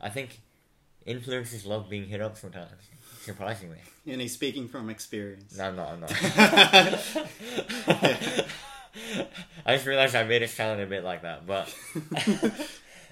I 0.00 0.10
think 0.10 0.40
influencers 1.06 1.66
love 1.66 1.88
being 1.88 2.06
hit 2.06 2.20
up 2.20 2.36
sometimes, 2.36 2.70
surprisingly. 3.26 3.78
And 4.06 4.20
he's 4.20 4.32
speaking 4.32 4.68
from 4.68 4.88
experience. 4.88 5.58
No, 5.58 5.64
I'm 5.64 5.76
not. 5.76 5.92
I'm 5.92 6.00
not. 6.00 6.10
I 9.66 9.74
just 9.74 9.86
realized 9.86 10.14
I 10.14 10.24
made 10.24 10.42
it 10.42 10.50
sound 10.50 10.80
a 10.80 10.86
bit 10.86 11.04
like 11.04 11.22
that, 11.22 11.46
but 11.46 11.74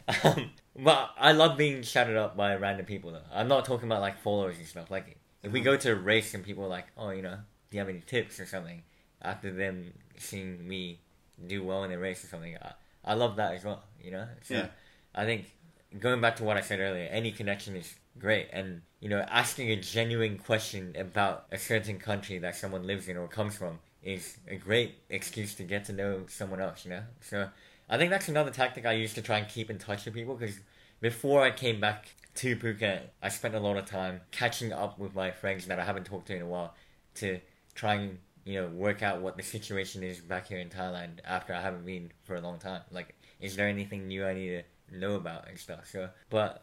um, 0.25 0.51
but 0.77 1.11
I 1.19 1.33
love 1.33 1.59
being 1.59 1.83
shouted 1.83 2.17
up 2.17 2.37
by 2.37 2.55
random 2.57 2.87
people. 2.87 3.13
Though 3.13 3.21
I'm 3.33 3.49
not 3.49 3.65
talking 3.65 3.89
about 3.89 4.01
like 4.01 4.21
followers 4.23 4.57
and 4.57 4.67
stuff. 4.67 4.91
Like 4.91 5.19
if 5.43 5.53
we 5.53 5.61
go 5.61 5.77
to 5.77 5.93
a 5.93 5.95
race 5.95 6.35
and 6.35 6.45
people 6.45 6.65
are 6.65 6.69
like, 6.69 6.87
oh, 6.97 7.11
you 7.11 7.23
know, 7.23 7.39
do 7.71 7.77
you 7.77 7.81
have 7.81 7.89
any 7.89 8.01
tips 8.01 8.41
or 8.41 8.47
something? 8.47 8.83
After 9.21 9.53
them 9.53 9.93
seeing 10.17 10.67
me 10.67 11.01
do 11.47 11.65
well 11.65 11.85
in 11.85 11.91
the 11.91 11.99
race 11.99 12.25
or 12.25 12.29
something, 12.29 12.57
I, 12.57 12.73
I 13.05 13.15
love 13.15 13.37
that 13.37 13.55
as 13.55 13.65
well. 13.65 13.83
You 14.03 14.13
know, 14.13 14.27
so 14.43 14.55
Yeah. 14.55 14.67
I 15.15 15.25
think 15.25 15.53
going 15.99 16.21
back 16.21 16.37
to 16.37 16.45
what 16.45 16.57
I 16.57 16.61
said 16.61 16.81
earlier, 16.81 17.09
any 17.11 17.33
connection 17.33 17.77
is 17.77 17.95
great, 18.19 18.49
and 18.53 18.83
you 19.05 19.11
know, 19.11 19.21
asking 19.29 19.71
a 19.71 19.77
genuine 19.77 20.39
question 20.39 20.97
about 20.99 21.45
a 21.53 21.59
certain 21.59 21.99
country 21.99 22.39
that 22.39 22.57
someone 22.57 22.87
lives 22.87 23.07
in 23.07 23.19
or 23.19 23.29
comes 23.29 23.55
from 23.55 23.79
is 24.03 24.39
a 24.49 24.57
great 24.57 24.95
excuse 25.11 25.55
to 25.57 25.63
get 25.63 25.85
to 25.85 25.93
know 25.93 26.23
someone 26.27 26.59
else. 26.59 26.87
You 26.87 26.93
know, 26.93 27.03
so 27.21 27.51
I 27.91 27.99
think 27.99 28.09
that's 28.09 28.31
another 28.31 28.51
tactic 28.51 28.87
I 28.87 28.93
use 28.93 29.13
to 29.13 29.21
try 29.21 29.37
and 29.37 29.47
keep 29.47 29.69
in 29.69 29.77
touch 29.77 30.07
with 30.07 30.15
people 30.15 30.35
because 30.37 30.59
before 31.03 31.43
I 31.43 31.51
came 31.51 31.81
back 31.83 32.15
to 32.37 32.57
Phuket, 32.57 33.03
I 33.23 33.29
spent 33.29 33.55
a 33.55 33.61
lot 33.61 33.77
of 33.77 33.85
time 33.85 34.23
catching 34.31 34.73
up 34.73 34.99
with 34.99 35.15
my 35.15 35.31
friends 35.31 35.67
that 35.67 35.79
I 35.79 35.85
haven't 35.85 36.05
talked 36.05 36.29
to 36.29 36.37
in 36.37 36.41
a 36.41 36.47
while 36.47 36.73
to 37.17 37.41
try 37.75 37.97
and 37.97 38.19
you 38.47 38.63
know 38.63 38.69
work 38.69 39.03
out 39.03 39.21
what 39.21 39.37
the 39.37 39.43
situation 39.43 40.03
is 40.03 40.19
back 40.21 40.49
here 40.49 40.61
in 40.61 40.71
Thailand 40.71 41.19
after 41.27 41.53
I 41.53 41.61
haven't 41.61 41.85
been 41.85 42.11
for 42.23 42.37
a 42.37 42.41
long 42.41 42.59
time. 42.59 42.81
Like, 42.91 43.15
is 43.39 43.55
there 43.55 43.69
anything 43.69 44.09
new 44.09 44.25
I 44.25 44.33
need 44.33 44.65
to 44.91 44.99
know 44.99 45.17
about 45.17 45.47
and 45.47 45.59
stuff? 45.59 45.91
So, 45.93 46.09
but 46.31 46.63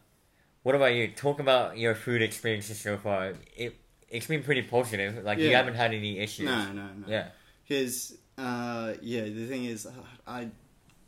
what 0.62 0.74
about 0.74 0.94
you? 0.94 1.08
Talk 1.08 1.40
about 1.40 1.78
your 1.78 1.94
food 1.94 2.22
experiences 2.22 2.78
so 2.80 2.96
far. 2.96 3.34
It 3.56 3.76
it's 4.08 4.26
been 4.26 4.42
pretty 4.42 4.62
positive. 4.62 5.24
Like 5.24 5.38
you 5.38 5.54
haven't 5.54 5.74
had 5.74 5.94
any 5.94 6.18
issues. 6.18 6.46
No, 6.46 6.72
no, 6.72 6.88
no. 6.98 7.06
Yeah. 7.06 7.28
Because, 7.66 8.18
uh, 8.36 8.92
yeah, 9.00 9.22
the 9.22 9.46
thing 9.46 9.64
is, 9.64 9.88
I 10.26 10.44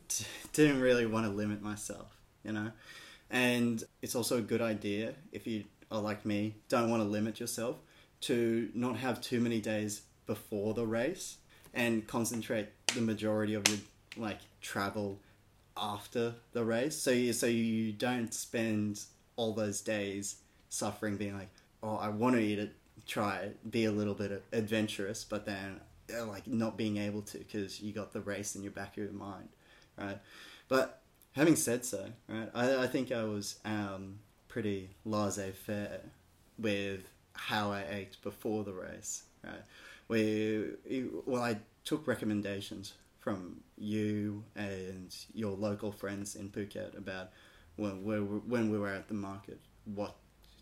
d- 0.08 0.24
didn't 0.54 0.80
really 0.80 1.04
want 1.04 1.26
to 1.26 1.32
limit 1.32 1.60
myself, 1.60 2.16
you 2.42 2.52
know? 2.52 2.70
And 3.30 3.84
it's 4.00 4.14
also 4.14 4.38
a 4.38 4.40
good 4.40 4.62
idea 4.62 5.14
if 5.32 5.46
you 5.46 5.64
are 5.90 6.00
like 6.00 6.24
me, 6.24 6.54
don't 6.68 6.88
want 6.88 7.02
to 7.02 7.08
limit 7.08 7.40
yourself, 7.40 7.76
to 8.22 8.70
not 8.74 8.96
have 8.96 9.20
too 9.20 9.40
many 9.40 9.60
days 9.60 10.02
before 10.26 10.72
the 10.72 10.86
race 10.86 11.36
and 11.74 12.06
concentrate 12.06 12.68
the 12.94 13.02
majority 13.02 13.52
of 13.52 13.68
your, 13.68 13.78
like, 14.16 14.38
travel 14.62 15.18
after 15.76 16.34
the 16.52 16.64
race. 16.64 16.96
So 16.96 17.10
you, 17.10 17.34
so 17.34 17.46
you 17.46 17.92
don't 17.92 18.32
spend 18.32 19.02
all 19.36 19.52
those 19.52 19.80
days 19.80 20.36
suffering, 20.68 21.16
being 21.16 21.36
like, 21.36 21.50
oh, 21.82 21.96
I 21.96 22.08
want 22.08 22.36
to 22.36 22.42
eat 22.42 22.58
it, 22.58 22.74
try 23.06 23.36
it, 23.38 23.70
be 23.70 23.84
a 23.84 23.92
little 23.92 24.14
bit 24.14 24.42
adventurous, 24.52 25.24
but 25.24 25.46
then 25.46 25.80
uh, 26.16 26.26
like 26.26 26.46
not 26.46 26.76
being 26.76 26.96
able 26.98 27.22
to 27.22 27.38
because 27.38 27.80
you 27.80 27.92
got 27.92 28.12
the 28.12 28.20
race 28.20 28.56
in 28.56 28.62
your 28.62 28.72
back 28.72 28.96
of 28.96 29.04
your 29.04 29.12
mind, 29.12 29.48
right? 29.98 30.18
But 30.68 31.00
having 31.32 31.56
said 31.56 31.84
so, 31.84 32.06
right, 32.28 32.48
I, 32.54 32.84
I 32.84 32.86
think 32.86 33.12
I 33.12 33.24
was 33.24 33.58
um, 33.64 34.18
pretty 34.48 34.90
laissez-faire 35.04 36.00
with 36.58 37.08
how 37.34 37.72
I 37.72 37.84
ate 37.90 38.16
before 38.22 38.64
the 38.64 38.72
race, 38.72 39.24
right? 39.42 39.62
We, 40.08 40.70
well, 41.26 41.42
I 41.42 41.58
took 41.84 42.06
recommendations 42.06 42.94
from 43.18 43.60
you 43.78 44.44
and 44.54 45.14
your 45.32 45.56
local 45.56 45.90
friends 45.90 46.36
in 46.36 46.50
Phuket 46.50 46.96
about 46.96 47.30
when 47.76 48.04
we 48.04 48.20
were, 48.20 48.38
when 48.40 48.70
we 48.70 48.78
were 48.78 48.88
at 48.90 49.08
the 49.08 49.14
market, 49.14 49.60
what 49.84 50.14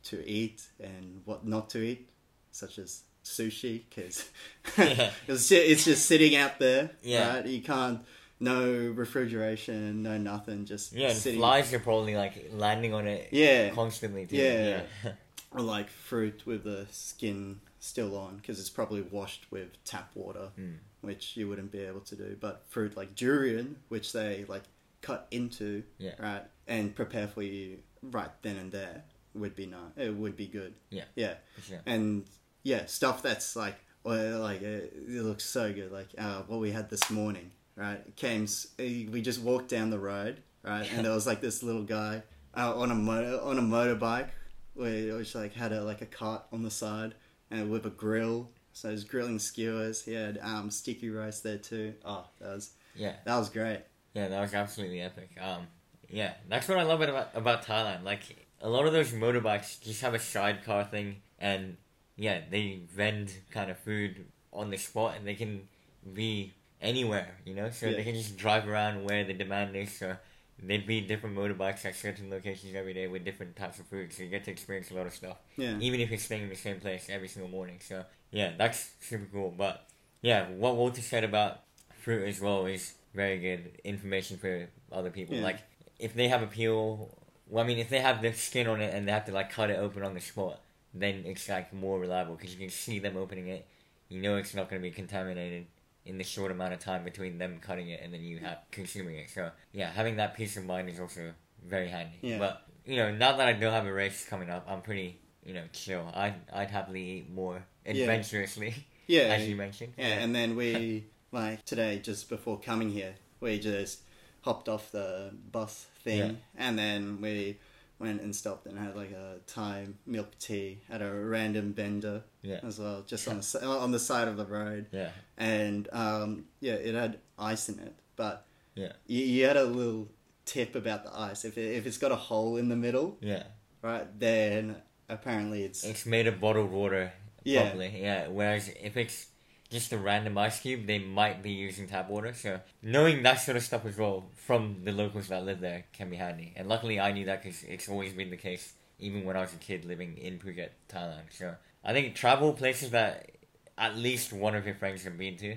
to 0.05 0.27
eat 0.29 0.67
and 0.81 1.23
what 1.25 1.47
not 1.47 1.71
to 1.71 1.79
eat, 1.83 2.11
such 2.51 2.79
as 2.79 3.03
sushi, 3.25 3.83
because 3.89 4.29
Yeah. 4.79 5.11
it's, 5.29 5.51
it's 5.53 5.85
just 5.85 6.07
sitting 6.07 6.35
out 6.37 6.59
there, 6.59 6.91
Yeah. 7.03 7.37
right? 7.37 7.47
You 7.47 7.63
can't, 7.63 8.01
no 8.41 8.73
refrigeration, 8.95 10.03
no 10.03 10.19
nothing, 10.19 10.65
just 10.65 10.93
Yeah, 10.93 11.13
sitting. 11.13 11.39
flies 11.39 11.73
are 11.73 11.79
probably 11.79 12.17
like 12.17 12.51
landing 12.53 12.93
on 12.95 13.07
it 13.07 13.29
Yeah. 13.33 13.71
constantly 13.71 14.27
too. 14.27 14.37
Yeah. 14.37 14.83
yeah. 15.05 15.13
Or 15.55 15.61
like 15.61 15.91
fruit 15.91 16.47
with 16.47 16.65
the 16.65 16.87
skin 16.91 17.61
still 17.79 18.17
on, 18.17 18.37
because 18.39 18.59
it's 18.59 18.71
probably 18.71 19.03
washed 19.03 19.45
with 19.51 19.69
tap 19.85 20.11
water, 20.15 20.49
Mm. 20.59 20.77
which 21.03 21.37
you 21.37 21.47
wouldn't 21.47 21.71
be 21.71 21.81
able 21.81 22.01
to 22.01 22.17
do. 22.17 22.37
But 22.41 22.65
fruit 22.69 22.97
like 22.97 23.15
durian, 23.15 23.77
which 23.89 24.13
they 24.13 24.47
like 24.49 24.63
cut 25.03 25.27
into, 25.31 25.83
Yeah. 25.99 26.15
right, 26.19 26.45
and 26.67 26.95
prepare 26.95 27.29
for 27.29 27.43
you 27.43 27.79
right 28.03 28.31
then 28.43 28.57
and 28.57 28.73
there, 28.73 29.05
would 29.35 29.55
be 29.57 29.67
nice. 29.67 29.81
It 29.97 30.15
would 30.15 30.37
be 30.37 30.47
good. 30.47 30.75
Yeah. 30.91 31.05
Yeah. 31.15 31.35
Sure. 31.67 31.81
and 31.87 32.25
yeah, 32.63 32.87
stuff 32.87 33.23
that's 33.23 33.57
like, 33.57 33.77
well, 34.05 34.41
like 34.41 34.63
uh, 34.63 34.67
it 34.67 35.23
looks 35.23 35.45
so 35.45 35.73
good. 35.73 35.91
Like 35.93 36.09
uh, 36.19 36.43
what 36.47 36.61
we 36.61 36.71
had 36.71 36.91
this 36.91 37.11
morning, 37.11 37.51
right? 37.77 38.01
It 38.07 38.17
came, 38.17 38.45
uh, 38.45 38.83
we 39.13 39.21
just 39.23 39.41
walked 39.41 39.69
down 39.69 39.91
the 39.91 39.99
road, 39.99 40.43
right, 40.63 40.89
and 40.93 41.05
there 41.05 41.13
was 41.13 41.27
like 41.27 41.41
this 41.41 41.63
little 41.63 41.83
guy 41.85 42.23
uh, 42.57 42.77
on 42.77 42.91
a 42.91 42.95
motor 42.95 43.41
on 43.43 43.59
a 43.59 43.63
motorbike, 43.63 44.29
where 44.75 45.17
which 45.17 45.35
like 45.35 45.55
had 45.55 45.73
a 45.73 45.83
like 45.83 46.03
a 46.03 46.07
cart 46.07 46.43
on 46.53 46.63
the 46.63 46.71
side 46.71 47.15
and 47.51 47.71
with 47.71 47.87
a 47.87 47.91
grill. 47.91 48.51
So 48.75 48.91
he's 48.91 49.05
grilling 49.05 49.39
skewers. 49.39 50.03
He 50.05 50.15
had 50.15 50.39
um, 50.43 50.71
sticky 50.71 51.11
rice 51.11 51.41
there 51.41 51.59
too. 51.59 51.95
Oh, 52.05 52.25
that 52.41 52.49
was 52.55 52.71
Yeah. 52.97 53.15
that 53.25 53.37
was 53.37 53.51
great. 53.51 53.81
Yeah, 54.15 54.29
that 54.29 54.41
was 54.41 54.55
absolutely 54.55 55.01
epic. 55.01 55.31
Um, 55.41 55.67
yeah, 56.13 56.35
that's 56.49 56.69
what 56.69 56.79
I 56.79 56.83
love 56.85 57.01
about 57.01 57.31
about 57.35 57.65
Thailand. 57.65 58.05
Like 58.05 58.21
a 58.61 58.69
lot 58.69 58.87
of 58.87 58.93
those 58.93 59.11
motorbikes 59.13 59.81
just 59.81 60.03
have 60.03 60.15
a 60.15 60.19
sidecar 60.21 60.85
thing, 60.85 61.17
and 61.39 61.77
yeah, 62.17 62.43
they 62.51 62.81
vend 62.95 63.33
kind 63.51 63.71
of 63.71 63.79
food 63.79 64.27
on 64.53 64.71
the 64.71 64.77
spot, 64.77 65.17
and 65.17 65.27
they 65.27 65.35
can 65.35 65.67
be 66.13 66.53
anywhere, 66.81 67.39
you 67.47 67.55
know. 67.55 67.71
So 67.71 67.87
Yeah. 67.87 67.97
they 67.97 68.05
can 68.05 68.15
just 68.15 68.37
drive 68.37 68.69
around 68.69 69.05
where 69.05 69.25
the 69.25 69.33
demand 69.33 69.75
is. 69.75 69.97
So 69.97 70.17
there'd 70.63 70.87
be 70.87 71.01
different 71.01 71.35
motorbikes 71.37 71.85
at 71.87 71.97
certain 71.97 72.29
locations 72.31 72.75
every 72.75 72.93
day 72.93 73.07
with 73.09 73.25
different 73.25 73.57
types 73.57 73.79
of 73.81 73.87
food, 73.87 74.13
so 74.13 74.23
you 74.23 74.29
get 74.29 74.45
to 74.45 74.51
experience 74.51 74.91
a 74.91 74.95
lot 74.95 75.07
of 75.07 75.15
stuff. 75.15 75.39
Yeah. 75.57 75.79
Even 75.81 76.01
if 76.01 76.11
you're 76.11 76.19
staying 76.19 76.43
in 76.43 76.49
the 76.51 76.57
same 76.57 76.79
place 76.81 77.07
every 77.09 77.29
single 77.29 77.51
morning. 77.51 77.79
So 77.81 78.05
yeah, 78.31 78.53
that's 78.59 78.91
super 79.01 79.27
cool. 79.33 79.55
But 79.57 79.89
yeah, 80.21 80.51
what 80.51 80.77
Walter 80.77 81.01
said 81.01 81.25
about 81.25 81.63
fruit 82.03 82.29
as 82.29 82.41
well 82.41 82.67
is 82.67 82.95
very 83.15 83.39
good 83.39 83.81
information 83.85 84.37
for 84.37 84.69
other 84.93 85.11
people. 85.11 85.37
Yeah. 85.37 85.43
Like 85.45 85.61
if 86.03 86.15
they 86.15 86.29
have 86.29 86.43
a 86.43 86.47
peel, 86.47 87.09
well, 87.49 87.65
I 87.65 87.67
mean, 87.67 87.79
if 87.79 87.89
they 87.89 88.01
have 88.01 88.21
the 88.23 88.33
skin 88.33 88.67
on 88.67 88.81
it 88.81 88.93
and 88.95 89.07
they 89.07 89.13
have 89.13 89.25
to 89.27 89.33
like 89.33 89.51
cut 89.51 89.71
it 89.71 89.79
open 89.79 90.03
on 90.03 90.15
the 90.15 90.21
spot, 90.21 90.61
then 90.93 91.23
it's 91.27 91.49
like 91.49 91.73
more 91.73 91.99
reliable 91.99 92.35
because 92.35 92.53
you 92.53 92.59
can 92.59 92.71
see 92.71 92.99
them 92.99 93.17
opening 93.17 93.49
it. 93.49 93.67
You 94.09 94.21
know 94.21 94.37
it's 94.37 94.55
not 94.55 94.69
going 94.69 94.83
to 94.83 94.87
be 94.87 94.95
contaminated 94.95 95.67
in 96.05 96.19
the 96.19 96.25
short 96.25 96.51
amount 96.51 96.73
of 96.75 96.81
time 96.81 97.05
between 97.05 97.39
them 97.39 97.59
cutting 97.61 97.89
it 97.89 98.01
and 98.03 98.13
then 98.13 98.23
you 98.23 98.39
have 98.39 98.59
consuming 98.71 99.17
it. 99.17 99.31
So 99.31 99.51
yeah, 99.73 99.91
having 99.91 100.17
that 100.17 100.35
peace 100.37 100.57
of 100.57 100.67
mind 100.67 100.89
is 100.89 101.01
also 101.01 101.33
very 101.67 101.89
handy. 101.89 102.19
Yeah. 102.21 102.39
But 102.39 102.67
you 102.85 102.97
know, 102.97 103.13
now 103.13 103.37
that 103.37 103.47
I 103.47 103.53
don't 103.53 103.73
have 103.73 103.87
a 103.87 103.93
race 103.93 104.27
coming 104.29 104.51
up, 104.51 104.67
I'm 104.69 104.83
pretty 104.83 105.19
you 105.47 105.55
know 105.55 105.65
chill. 105.73 106.11
I'd 106.15 106.35
I'd 106.53 106.71
happily 106.71 107.03
eat 107.19 107.31
more 107.31 107.65
adventurously, 107.87 108.75
Yeah. 109.07 109.23
as 109.23 109.49
you 109.49 109.57
mentioned. 109.57 109.95
Yeah, 109.97 110.19
and 110.19 110.35
then 110.35 110.57
we 110.57 111.05
like 111.33 111.65
today 111.65 112.01
just 112.01 112.29
before 112.29 112.59
coming 112.59 112.91
here, 112.91 113.15
we 113.41 113.59
just 113.59 114.01
hopped 114.43 114.69
off 114.69 114.91
the 114.91 115.31
bus 115.53 115.87
thing, 116.03 116.19
Yeah. 116.19 116.33
and 116.57 116.79
then 116.79 117.21
we 117.21 117.59
went 117.99 118.21
and 118.21 118.35
stopped 118.35 118.67
and 118.67 118.79
had 118.79 118.97
like 118.97 119.13
a 119.13 119.37
Thai 119.47 119.87
milk 120.07 120.37
tea 120.39 120.81
at 120.91 121.01
a 121.03 121.11
random 121.13 121.73
vendor 121.73 122.23
Yeah. 122.43 122.61
as 122.63 122.79
well, 122.79 123.03
just 123.07 123.29
on 123.29 123.39
the 123.41 123.65
on 123.67 123.93
the 123.93 123.99
side 123.99 124.29
of 124.29 124.37
the 124.37 124.45
road, 124.47 124.87
Yeah. 124.93 125.11
and 125.39 125.89
um, 125.93 126.47
yeah, 126.61 126.75
it 126.75 126.95
had 126.95 127.19
ice 127.39 127.69
in 127.69 127.79
it, 127.79 127.95
but 128.17 128.47
Yeah. 128.75 128.93
you, 129.07 129.25
you 129.25 129.45
had 129.47 129.57
a 129.57 129.65
little 129.65 130.09
tip 130.45 130.75
about 130.75 131.05
the 131.05 131.17
ice. 131.17 131.45
If 131.45 131.57
it, 131.57 131.77
if 131.77 131.87
it's 131.87 131.99
got 131.99 132.11
a 132.13 132.17
hole 132.17 132.57
in 132.57 132.69
the 132.69 132.77
middle, 132.77 133.19
Yeah. 133.21 133.45
right, 133.83 134.07
then 134.19 134.77
apparently 135.09 135.63
it's 135.63 135.85
It's 135.85 136.05
made 136.07 136.27
of 136.27 136.41
bottled 136.41 136.71
water. 136.71 137.13
Yeah. 137.45 137.69
Probably. 137.71 138.01
Yeah. 138.03 138.29
Whereas 138.29 138.69
if 138.81 138.97
it's 138.97 139.27
just 139.73 139.93
a 139.93 139.99
random 139.99 140.37
ice 140.39 140.61
cube, 140.61 140.87
they 140.87 140.99
might 140.99 141.43
be 141.43 141.51
using 141.51 141.89
tap 141.89 142.09
water. 142.09 142.35
So 142.35 142.61
knowing 142.83 143.23
that 143.23 143.41
sort 143.41 143.57
of 143.57 143.63
stuff 143.63 143.87
as 143.87 143.97
well 143.97 144.27
from 144.37 144.85
the 144.85 144.93
locals 144.93 145.29
that 145.29 145.45
live 145.45 145.61
there 145.61 145.85
can 145.93 146.11
be 146.11 146.17
handy. 146.17 146.53
And 146.55 146.69
luckily, 146.69 147.01
I 147.01 147.13
knew 147.13 147.25
that 147.25 147.43
because 147.43 147.65
it's 147.65 147.89
always 147.89 148.13
been 148.13 148.31
the 148.31 148.37
case, 148.37 148.75
even 148.99 149.25
when 149.25 149.37
I 149.37 149.41
was 149.41 149.55
a 149.55 149.57
kid 149.57 149.85
living 149.85 150.19
in 150.19 150.39
Phuket, 150.39 150.71
Thailand. 150.89 151.31
So 151.31 151.55
I 151.83 151.93
think 151.93 152.15
travel 152.15 152.53
places 152.53 152.91
that 152.91 153.31
at 153.79 153.97
least 153.97 154.33
one 154.33 154.55
of 154.55 154.67
your 154.67 154.75
friends 154.75 155.05
have 155.05 155.17
been 155.19 155.37
to, 155.39 155.57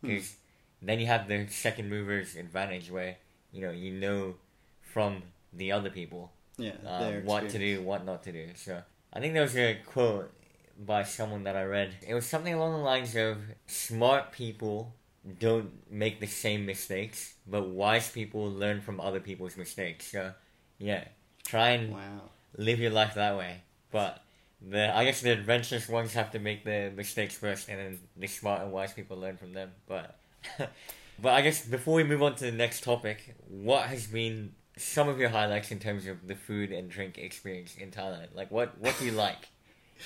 because 0.00 0.36
then 0.80 1.00
you 1.00 1.06
have 1.06 1.26
the 1.26 1.46
second 1.48 1.90
movers 1.90 2.36
advantage 2.36 2.90
where 2.90 3.16
you 3.52 3.60
know 3.60 3.72
you 3.72 3.92
know 3.92 4.34
from 4.80 5.22
the 5.52 5.72
other 5.72 5.90
people 5.90 6.30
yeah, 6.56 6.72
uh, 6.86 7.12
what 7.24 7.48
to 7.50 7.58
do, 7.58 7.82
what 7.82 8.04
not 8.04 8.22
to 8.22 8.32
do. 8.32 8.48
So 8.54 8.80
I 9.12 9.20
think 9.20 9.34
there 9.34 9.42
was 9.42 9.56
a 9.56 9.78
quote 9.84 10.32
by 10.78 11.02
someone 11.04 11.44
that 11.44 11.56
I 11.56 11.64
read. 11.64 11.94
It 12.06 12.14
was 12.14 12.26
something 12.26 12.52
along 12.54 12.72
the 12.72 12.78
lines 12.78 13.14
of 13.16 13.38
smart 13.66 14.32
people 14.32 14.94
don't 15.38 15.70
make 15.90 16.20
the 16.20 16.26
same 16.26 16.66
mistakes, 16.66 17.34
but 17.46 17.66
wise 17.68 18.10
people 18.10 18.50
learn 18.50 18.80
from 18.80 19.00
other 19.00 19.20
people's 19.20 19.56
mistakes. 19.56 20.10
So 20.12 20.32
yeah, 20.78 21.04
try 21.44 21.70
and 21.70 21.92
Wow. 21.94 22.30
live 22.56 22.78
your 22.78 22.90
life 22.92 23.14
that 23.14 23.36
way. 23.36 23.62
But 23.90 24.22
the 24.60 24.94
I 24.96 25.04
guess 25.04 25.20
the 25.20 25.32
adventurous 25.32 25.88
ones 25.88 26.12
have 26.14 26.30
to 26.32 26.38
make 26.38 26.64
the 26.64 26.92
mistakes 26.94 27.34
first, 27.36 27.68
and 27.68 27.78
then 27.78 27.98
the 28.16 28.26
smart 28.26 28.62
and 28.62 28.72
wise 28.72 28.92
people 28.92 29.16
learn 29.16 29.36
from 29.36 29.52
them. 29.52 29.72
But 29.86 30.18
but 30.58 31.32
I 31.32 31.40
guess 31.42 31.66
before 31.66 31.94
we 31.94 32.04
move 32.04 32.22
on 32.22 32.34
to 32.36 32.44
the 32.44 32.52
next 32.52 32.84
topic, 32.84 33.34
what 33.48 33.86
has 33.86 34.06
been 34.06 34.54
some 34.76 35.08
of 35.08 35.18
your 35.18 35.30
highlights 35.30 35.70
in 35.70 35.78
terms 35.78 36.06
of 36.06 36.26
the 36.28 36.34
food 36.36 36.70
and 36.70 36.90
drink 36.90 37.18
experience 37.18 37.74
in 37.76 37.90
Thailand? 37.90 38.28
Like 38.34 38.50
what 38.50 38.78
what 38.78 38.94
do 38.98 39.06
you 39.06 39.12
like? 39.12 39.48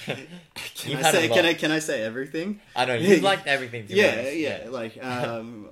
Can 0.05 0.97
I 1.05 1.13
say 1.13 1.29
can 1.29 1.45
I 1.45 1.55
can 1.55 1.71
I 1.71 1.79
say 1.79 2.03
everything? 2.03 2.61
I 2.75 2.85
don't 2.85 3.03
know 3.03 3.09
you 3.09 3.21
liked 3.21 3.47
everything. 3.57 3.83
To 3.83 3.89
be 3.89 4.01
yeah, 4.01 4.31
yeah, 4.31 4.67
Like 4.69 5.03
um, 5.03 5.69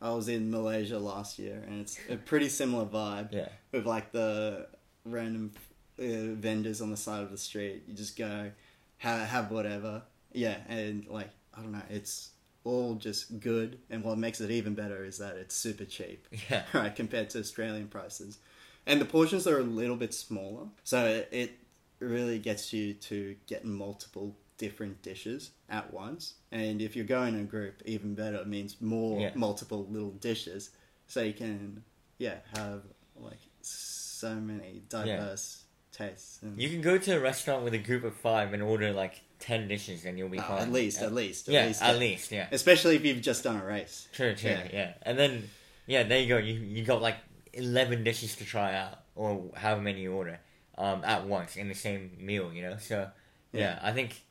I 0.00 0.10
was 0.10 0.28
in 0.28 0.50
Malaysia 0.50 0.98
last 0.98 1.38
year, 1.38 1.62
and 1.66 1.80
it's 1.80 1.98
a 2.10 2.16
pretty 2.16 2.48
similar 2.48 2.84
vibe 2.84 3.32
yeah, 3.32 3.48
with 3.70 3.86
like 3.86 4.10
the 4.12 4.66
random 5.04 5.52
uh, 5.98 6.34
vendors 6.34 6.80
on 6.80 6.90
the 6.90 6.96
side 6.96 7.22
of 7.22 7.30
the 7.30 7.38
street. 7.38 7.84
You 7.86 7.94
just 7.94 8.16
go, 8.16 8.50
have, 8.98 9.28
have 9.28 9.50
whatever. 9.50 10.02
Yeah, 10.32 10.56
and 10.68 11.06
like 11.08 11.30
I 11.56 11.60
don't 11.60 11.72
know, 11.72 11.82
it's 11.88 12.30
all 12.64 12.96
just 12.96 13.38
good. 13.40 13.78
And 13.90 14.02
what 14.02 14.18
makes 14.18 14.40
it 14.40 14.50
even 14.50 14.74
better 14.74 15.04
is 15.04 15.18
that 15.18 15.36
it's 15.36 15.54
super 15.54 15.84
cheap, 15.84 16.26
yeah, 16.50 16.64
right, 16.72 16.94
compared 16.94 17.30
to 17.30 17.38
Australian 17.38 17.88
prices. 17.88 18.38
And 18.86 19.00
the 19.00 19.04
portions 19.04 19.46
are 19.46 19.58
a 19.58 19.62
little 19.62 19.94
bit 19.94 20.12
smaller, 20.12 20.66
so 20.82 21.06
it, 21.06 21.28
it 21.30 21.58
really 22.02 22.38
gets 22.38 22.72
you 22.72 22.94
to 22.94 23.36
get 23.46 23.64
multiple 23.64 24.36
different 24.58 25.02
dishes 25.02 25.50
at 25.68 25.92
once. 25.92 26.34
And 26.52 26.80
if 26.80 26.94
you're 26.94 27.04
going 27.04 27.34
in 27.34 27.40
a 27.40 27.44
group, 27.44 27.82
even 27.84 28.14
better. 28.14 28.36
It 28.36 28.46
means 28.46 28.80
more 28.80 29.20
Yeah. 29.20 29.32
multiple 29.34 29.86
little 29.90 30.12
dishes, 30.12 30.70
so 31.08 31.22
you 31.22 31.32
can 31.32 31.82
yeah 32.18 32.36
have 32.54 32.82
like 33.16 33.40
so 33.62 34.34
many 34.36 34.82
diverse 34.88 35.64
tastes. 35.90 36.40
And, 36.42 36.60
You 36.60 36.68
can 36.70 36.80
go 36.80 36.96
to 36.98 37.16
a 37.16 37.20
restaurant 37.20 37.64
with 37.64 37.74
a 37.74 37.78
group 37.78 38.04
of 38.04 38.14
five 38.16 38.52
and 38.52 38.62
order 38.62 38.92
like 38.92 39.20
ten 39.38 39.66
dishes, 39.68 40.04
and 40.04 40.16
you'll 40.16 40.28
be 40.28 40.38
Oh, 40.38 40.42
fine. 40.42 40.62
at 40.62 40.72
least, 40.72 41.02
Uh, 41.02 41.06
at 41.06 41.12
least, 41.14 41.48
at 41.48 41.52
yeah, 41.54 41.66
least, 41.66 41.82
at 41.82 41.98
least, 41.98 42.30
yeah. 42.32 42.48
especially 42.52 42.94
if 42.96 43.04
you've 43.04 43.20
just 43.20 43.42
done 43.44 43.56
a 43.60 43.64
race. 43.64 44.08
True, 44.12 44.34
true, 44.36 44.50
Yeah. 44.50 44.68
yeah. 44.72 44.94
And 45.02 45.18
then, 45.18 45.50
yeah, 45.86 46.04
there 46.04 46.20
you 46.20 46.28
go. 46.28 46.38
You 46.38 46.54
you 46.54 46.84
got 46.84 47.02
like 47.02 47.16
eleven 47.52 48.04
dishes 48.04 48.36
to 48.36 48.44
try 48.44 48.74
out, 48.74 48.98
or 49.16 49.50
however 49.56 49.82
many 49.82 50.02
you 50.02 50.12
order, 50.12 50.38
um, 50.78 51.02
at 51.04 51.26
once 51.26 51.56
in 51.56 51.68
the 51.68 51.74
same 51.74 52.12
meal. 52.18 52.52
You 52.52 52.62
know, 52.62 52.76
so 52.78 53.08
yeah, 53.52 53.60
Yeah. 53.60 53.78
I 53.82 53.92
think 53.92 54.22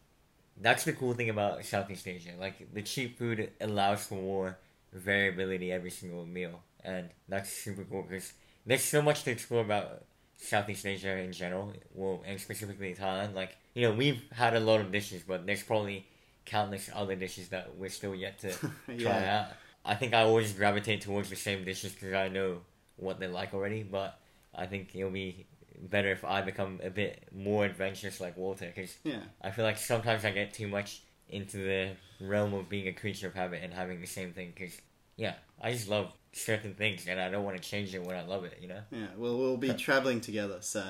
that's 0.59 0.83
the 0.83 0.93
cool 0.93 1.13
thing 1.13 1.29
about 1.29 1.63
Southeast 1.65 2.07
Asia. 2.07 2.31
Like 2.39 2.73
the 2.73 2.81
cheap 2.81 3.17
food 3.17 3.51
allows 3.59 4.05
for 4.05 4.15
more 4.15 4.57
variability 4.93 5.71
every 5.71 5.91
single 5.91 6.25
meal, 6.25 6.61
and 6.83 7.09
that's 7.27 7.51
super 7.51 7.83
cool 7.83 8.03
because 8.03 8.33
there's 8.65 8.83
so 8.83 9.01
much 9.01 9.23
to 9.23 9.31
explore 9.31 9.61
about 9.61 10.03
Southeast 10.37 10.85
Asia 10.85 11.17
in 11.17 11.31
general. 11.31 11.73
Well, 11.93 12.23
and 12.25 12.39
specifically 12.39 12.93
Thailand. 12.95 13.33
Like 13.33 13.57
you 13.73 13.87
know, 13.87 13.93
we've 13.93 14.21
had 14.33 14.55
a 14.55 14.59
lot 14.59 14.81
of 14.81 14.91
dishes, 14.91 15.23
but 15.25 15.45
there's 15.45 15.63
probably 15.63 16.05
countless 16.45 16.89
other 16.93 17.15
dishes 17.15 17.49
that 17.49 17.75
we're 17.77 17.89
still 17.89 18.15
yet 18.15 18.39
to 18.39 18.51
try 18.99 19.25
out. 19.25 19.47
I 19.85 19.95
think 19.95 20.13
I 20.13 20.23
always 20.23 20.51
gravitate 20.53 21.01
towards 21.01 21.29
the 21.29 21.35
same 21.35 21.63
dishes 21.63 21.93
because 21.93 22.13
I 22.13 22.27
know 22.27 22.61
what 22.97 23.19
they're 23.19 23.29
like 23.29 23.53
already. 23.53 23.83
But 23.83 24.19
I 24.53 24.65
think 24.65 24.93
it'll 24.95 25.09
be 25.11 25.45
better 25.81 26.11
if 26.11 26.23
I 26.23 26.41
become 26.41 26.79
a 26.83 26.89
bit 26.89 27.23
more 27.33 27.65
adventurous 27.65 28.21
like 28.21 28.37
Walter 28.37 28.71
because 28.73 28.95
Yeah, 29.03 29.21
I 29.41 29.51
feel 29.51 29.65
like 29.65 29.77
sometimes 29.77 30.23
I 30.25 30.31
get 30.31 30.53
too 30.53 30.67
much 30.67 31.01
into 31.29 31.57
the 31.57 31.89
realm 32.19 32.53
of 32.53 32.69
being 32.69 32.87
a 32.87 32.93
creature 32.93 33.27
of 33.27 33.33
habit 33.33 33.61
and 33.63 33.73
having 33.73 33.99
the 34.01 34.07
same 34.07 34.31
thing 34.33 34.51
because 34.55 34.79
yeah, 35.17 35.33
I 35.61 35.71
just 35.71 35.87
love 35.89 36.13
certain 36.33 36.73
things 36.75 37.07
and 37.07 37.19
I 37.19 37.29
don't 37.29 37.43
want 37.43 37.61
to 37.61 37.63
change 37.67 37.93
it 37.95 38.03
when 38.03 38.15
I 38.15 38.23
love 38.23 38.43
it. 38.45 38.57
You 38.61 38.67
know? 38.69 38.81
yeah. 38.91 39.07
Well, 39.17 39.37
we'll 39.37 39.57
be 39.57 39.73
traveling 39.87 40.21
together, 40.21 40.57
so 40.61 40.83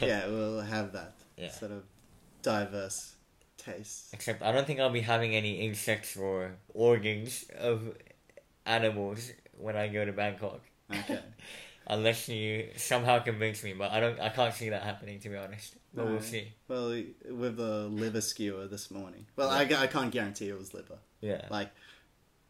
Yeah. 0.00 0.26
we'll 0.28 0.60
have 0.60 0.92
that 0.92 1.14
Yeah. 1.36 1.50
sort 1.50 1.72
of 1.72 1.84
diverse 2.42 3.14
tastes. 3.56 4.10
Except 4.12 4.42
I 4.42 4.52
don't 4.52 4.66
think 4.66 4.80
I'll 4.80 4.90
be 4.90 5.00
having 5.00 5.34
any 5.34 5.60
insects 5.60 6.16
or 6.16 6.56
organs 6.74 7.44
of 7.58 7.94
animals 8.66 9.32
when 9.58 9.76
I 9.76 9.88
go 9.88 10.04
to 10.04 10.12
Bangkok. 10.12 10.60
Okay. 10.92 11.20
Unless 11.92 12.28
you 12.28 12.68
somehow 12.76 13.18
convince 13.18 13.64
me, 13.64 13.72
but 13.74 13.90
I 13.90 13.98
don't. 14.00 14.18
I 14.20 14.28
can't 14.28 14.54
see 14.54 14.68
that 14.70 14.82
happening 14.84 15.18
to 15.20 15.28
be 15.28 15.36
honest. 15.36 15.74
But 15.92 16.06
we'll 16.06 16.20
see. 16.20 16.52
Well, 16.68 16.90
with 17.28 17.56
the 17.56 17.88
liver 17.88 18.20
skewer 18.20 18.66
this 18.68 18.92
morning. 18.92 19.26
Well, 19.34 19.50
I, 19.50 19.62
I 19.62 19.86
can't 19.88 20.12
guarantee 20.12 20.48
it 20.48 20.56
was 20.58 20.72
liver. 20.72 20.98
Yeah, 21.20 21.46
Like 21.50 21.70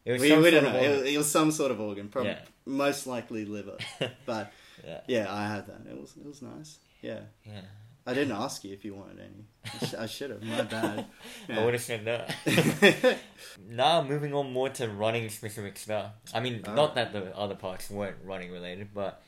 it 0.05 0.12
was 0.12 0.20
we, 0.20 0.29
some 0.29 0.42
we 0.42 0.50
don't 0.50 0.64
know. 0.64 0.76
It, 0.79 0.90
was- 0.98 1.09
it 1.12 1.16
was 1.16 1.31
some 1.31 1.50
sort 1.53 1.70
of 1.70 1.81
organ, 1.81 2.09
probably 2.09 2.33
Yeah. 2.33 2.40
most 2.66 3.07
likely 3.07 3.46
liver. 3.46 3.79
But 4.26 4.53
Yeah. 4.87 5.01
yeah, 5.09 5.26
I 5.34 5.47
had 5.49 5.66
that. 5.68 5.91
It 5.91 5.99
was 5.99 6.12
it 6.18 6.26
was 6.26 6.43
nice. 6.43 6.78
Yeah, 7.01 7.20
yeah. 7.47 7.62
I 8.07 8.12
didn't 8.14 8.32
ask 8.36 8.62
you 8.64 8.72
if 8.74 8.84
you 8.84 8.95
wanted 8.95 9.20
any. 9.20 9.45
I, 9.64 9.86
sh- 9.86 9.95
I 9.95 10.07
should 10.07 10.30
have. 10.30 10.43
My 10.43 10.62
bad. 10.62 11.07
I 11.49 11.64
would 11.64 11.74
have 11.74 11.82
said 11.82 12.05
no. 12.05 12.26
now 13.68 14.03
moving 14.03 14.34
on 14.34 14.53
more 14.53 14.68
to 14.70 14.88
running 14.88 15.28
specific 15.28 15.76
stuff. 15.78 16.12
I 16.34 16.41
mean, 16.41 16.57
Alright. 16.61 16.76
not 16.76 16.95
that 16.97 17.12
the 17.12 17.36
other 17.36 17.55
parts 17.55 17.91
weren't 17.91 18.16
running 18.24 18.51
related, 18.53 18.88
but 18.95 19.22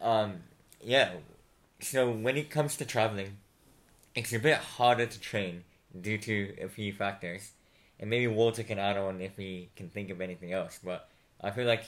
um, 0.00 0.42
yeah. 0.82 1.12
So 1.80 2.10
when 2.10 2.36
it 2.36 2.50
comes 2.50 2.76
to 2.76 2.84
traveling, 2.84 3.38
it's 4.14 4.32
a 4.32 4.38
bit 4.38 4.58
harder 4.58 5.06
to 5.06 5.20
train 5.20 5.64
due 6.00 6.18
to 6.18 6.54
a 6.60 6.68
few 6.68 6.92
factors, 6.92 7.52
and 8.00 8.10
maybe 8.10 8.26
Walter 8.26 8.62
can 8.62 8.78
add 8.78 8.96
on 8.96 9.20
if 9.20 9.36
he 9.36 9.70
can 9.76 9.88
think 9.88 10.10
of 10.10 10.20
anything 10.20 10.52
else. 10.52 10.78
But 10.82 11.08
I 11.42 11.50
feel 11.50 11.66
like 11.66 11.84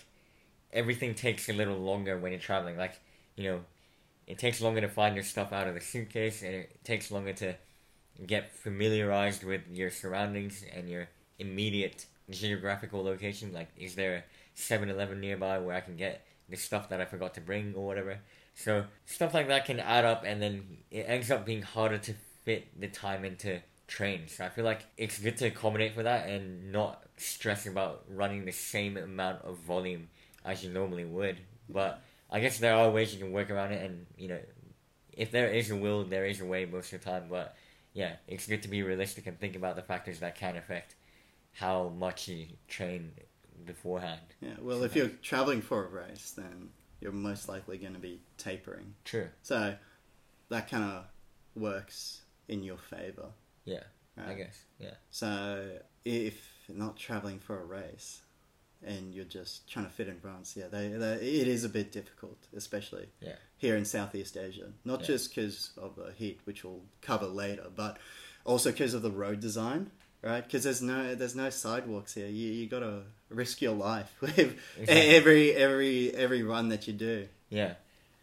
everything 0.72 1.14
takes 1.14 1.48
a 1.48 1.52
little 1.52 1.78
longer 1.78 2.18
when 2.18 2.32
you're 2.32 2.40
traveling. 2.40 2.76
Like 2.76 3.00
you 3.36 3.44
know, 3.44 3.60
it 4.26 4.38
takes 4.38 4.60
longer 4.60 4.80
to 4.80 4.88
find 4.88 5.14
your 5.14 5.24
stuff 5.24 5.52
out 5.52 5.68
of 5.68 5.74
the 5.74 5.80
suitcase, 5.80 6.42
and 6.42 6.54
it 6.54 6.84
takes 6.84 7.10
longer 7.10 7.32
to 7.34 7.56
get 8.26 8.52
familiarized 8.54 9.44
with 9.44 9.62
your 9.70 9.90
surroundings 9.90 10.64
and 10.74 10.88
your 10.88 11.08
immediate 11.38 12.06
geographical 12.30 13.04
location. 13.04 13.52
Like, 13.52 13.68
is 13.78 13.94
there 13.94 14.16
a 14.16 14.22
7 14.54 14.88
Eleven 14.90 15.20
nearby 15.20 15.58
where 15.58 15.76
I 15.76 15.80
can 15.80 15.96
get 15.96 16.25
the 16.48 16.56
stuff 16.56 16.88
that 16.88 17.00
I 17.00 17.04
forgot 17.04 17.34
to 17.34 17.40
bring 17.40 17.74
or 17.74 17.86
whatever. 17.86 18.20
So 18.54 18.84
stuff 19.04 19.34
like 19.34 19.48
that 19.48 19.64
can 19.64 19.80
add 19.80 20.04
up, 20.04 20.24
and 20.24 20.40
then 20.40 20.78
it 20.90 21.04
ends 21.08 21.30
up 21.30 21.44
being 21.44 21.62
harder 21.62 21.98
to 21.98 22.14
fit 22.44 22.80
the 22.80 22.88
time 22.88 23.24
into 23.24 23.60
trains. 23.86 24.36
So 24.36 24.44
I 24.44 24.48
feel 24.48 24.64
like 24.64 24.86
it's 24.96 25.18
good 25.18 25.36
to 25.38 25.46
accommodate 25.46 25.94
for 25.94 26.02
that 26.02 26.28
and 26.28 26.72
not 26.72 27.04
stress 27.16 27.66
about 27.66 28.04
running 28.08 28.44
the 28.44 28.52
same 28.52 28.96
amount 28.96 29.42
of 29.42 29.58
volume 29.58 30.08
as 30.44 30.64
you 30.64 30.70
normally 30.70 31.04
would. 31.04 31.38
But 31.68 32.00
I 32.30 32.40
guess 32.40 32.58
there 32.58 32.74
are 32.74 32.90
ways 32.90 33.12
you 33.12 33.20
can 33.20 33.32
work 33.32 33.50
around 33.50 33.72
it, 33.72 33.84
and 33.84 34.06
you 34.16 34.28
know, 34.28 34.40
if 35.12 35.30
there 35.30 35.48
is 35.48 35.70
a 35.70 35.76
will, 35.76 36.04
there 36.04 36.26
is 36.26 36.40
a 36.40 36.44
way 36.44 36.64
most 36.64 36.92
of 36.92 37.02
the 37.02 37.10
time. 37.10 37.24
But 37.28 37.56
yeah, 37.92 38.16
it's 38.26 38.46
good 38.46 38.62
to 38.62 38.68
be 38.68 38.82
realistic 38.82 39.26
and 39.26 39.38
think 39.38 39.56
about 39.56 39.76
the 39.76 39.82
factors 39.82 40.20
that 40.20 40.36
can 40.36 40.56
affect 40.56 40.94
how 41.52 41.88
much 41.88 42.28
you 42.28 42.46
train 42.68 43.12
beforehand. 43.66 44.20
Yeah, 44.40 44.54
well, 44.60 44.82
if 44.84 44.94
you're 44.96 45.08
traveling 45.22 45.60
for 45.62 45.84
a 45.84 45.88
race, 45.88 46.32
then 46.36 46.70
you're 47.00 47.12
most 47.12 47.48
likely 47.48 47.78
going 47.78 47.92
to 47.94 47.98
be 48.00 48.20
tapering. 48.38 48.94
True. 49.04 49.28
So 49.42 49.74
that 50.48 50.70
kind 50.70 50.84
of 50.84 51.04
works 51.54 52.22
in 52.48 52.62
your 52.62 52.78
favor. 52.78 53.26
Yeah, 53.64 53.82
I 54.16 54.34
guess. 54.34 54.62
Yeah. 54.78 54.94
So 55.10 55.78
if 56.04 56.48
not 56.68 56.96
traveling 56.96 57.38
for 57.40 57.60
a 57.60 57.64
race 57.64 58.22
and 58.82 59.12
you're 59.14 59.24
just 59.24 59.68
trying 59.68 59.86
to 59.86 59.90
fit 59.90 60.08
in 60.08 60.18
runs, 60.22 60.54
yeah, 60.56 60.68
they, 60.70 60.88
they, 60.88 61.14
it 61.14 61.48
is 61.48 61.64
a 61.64 61.68
bit 61.68 61.90
difficult, 61.92 62.38
especially 62.54 63.08
Yeah. 63.20 63.34
here 63.56 63.76
in 63.76 63.84
Southeast 63.84 64.36
Asia. 64.36 64.68
Not 64.84 65.00
Yeah. 65.00 65.06
just 65.06 65.34
because 65.34 65.70
of 65.76 65.96
the 65.96 66.12
heat, 66.12 66.40
which 66.44 66.64
we'll 66.64 66.82
cover 67.00 67.26
later, 67.26 67.66
but 67.74 67.98
also 68.44 68.70
because 68.70 68.94
of 68.94 69.02
the 69.02 69.10
road 69.10 69.40
design, 69.40 69.90
right? 70.26 70.44
Because 70.44 70.64
there's 70.64 70.82
no 70.82 71.14
there's 71.14 71.34
no 71.36 71.50
sidewalks 71.50 72.14
here. 72.14 72.26
You 72.26 72.48
you 72.52 72.66
got 72.68 72.80
to 72.80 73.02
risk 73.30 73.62
your 73.62 73.74
life 73.74 74.12
with 74.20 74.38
Exactly. 74.38 74.86
every 75.16 75.52
every 75.54 76.10
every 76.14 76.42
run 76.42 76.68
that 76.70 76.86
you 76.86 76.92
do. 76.92 77.28
Yeah. 77.48 77.74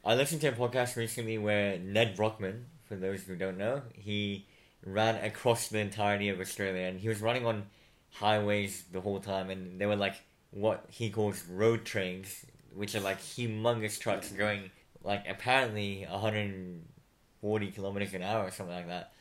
I 0.06 0.16
listened 0.16 0.42
to 0.42 0.48
a 0.50 0.52
podcast 0.52 0.98
recently 0.98 1.38
where 1.38 1.80
Ned 1.80 2.16
Brockman, 2.18 2.66
for 2.90 2.96
those 2.96 3.24
who 3.24 3.36
don't 3.36 3.58
know, 3.58 3.82
he 3.94 4.46
ran 4.86 5.16
across 5.24 5.70
the 5.70 5.80
entirety 5.80 6.28
of 6.28 6.42
Australia 6.42 6.82
and 6.88 7.00
he 7.00 7.08
was 7.08 7.22
running 7.22 7.46
on 7.46 7.64
highways 8.12 8.84
the 8.92 9.00
whole 9.00 9.20
time 9.22 9.50
and 9.50 9.80
they 9.80 9.86
were 9.86 9.96
like 9.96 10.16
what 10.52 10.86
he 10.90 11.10
calls 11.10 11.44
road 11.48 11.86
trains, 11.86 12.46
which 12.76 12.94
are 12.96 13.00
like 13.00 13.20
humongous 13.22 13.98
trucks 14.00 14.30
going 14.34 14.70
like 15.06 15.24
apparently 15.28 16.06
140 16.10 17.72
kilometers 17.72 18.14
an 18.14 18.24
hour 18.24 18.46
or 18.48 18.52
something 18.52 18.76
like 18.76 18.88
that. 18.88 19.12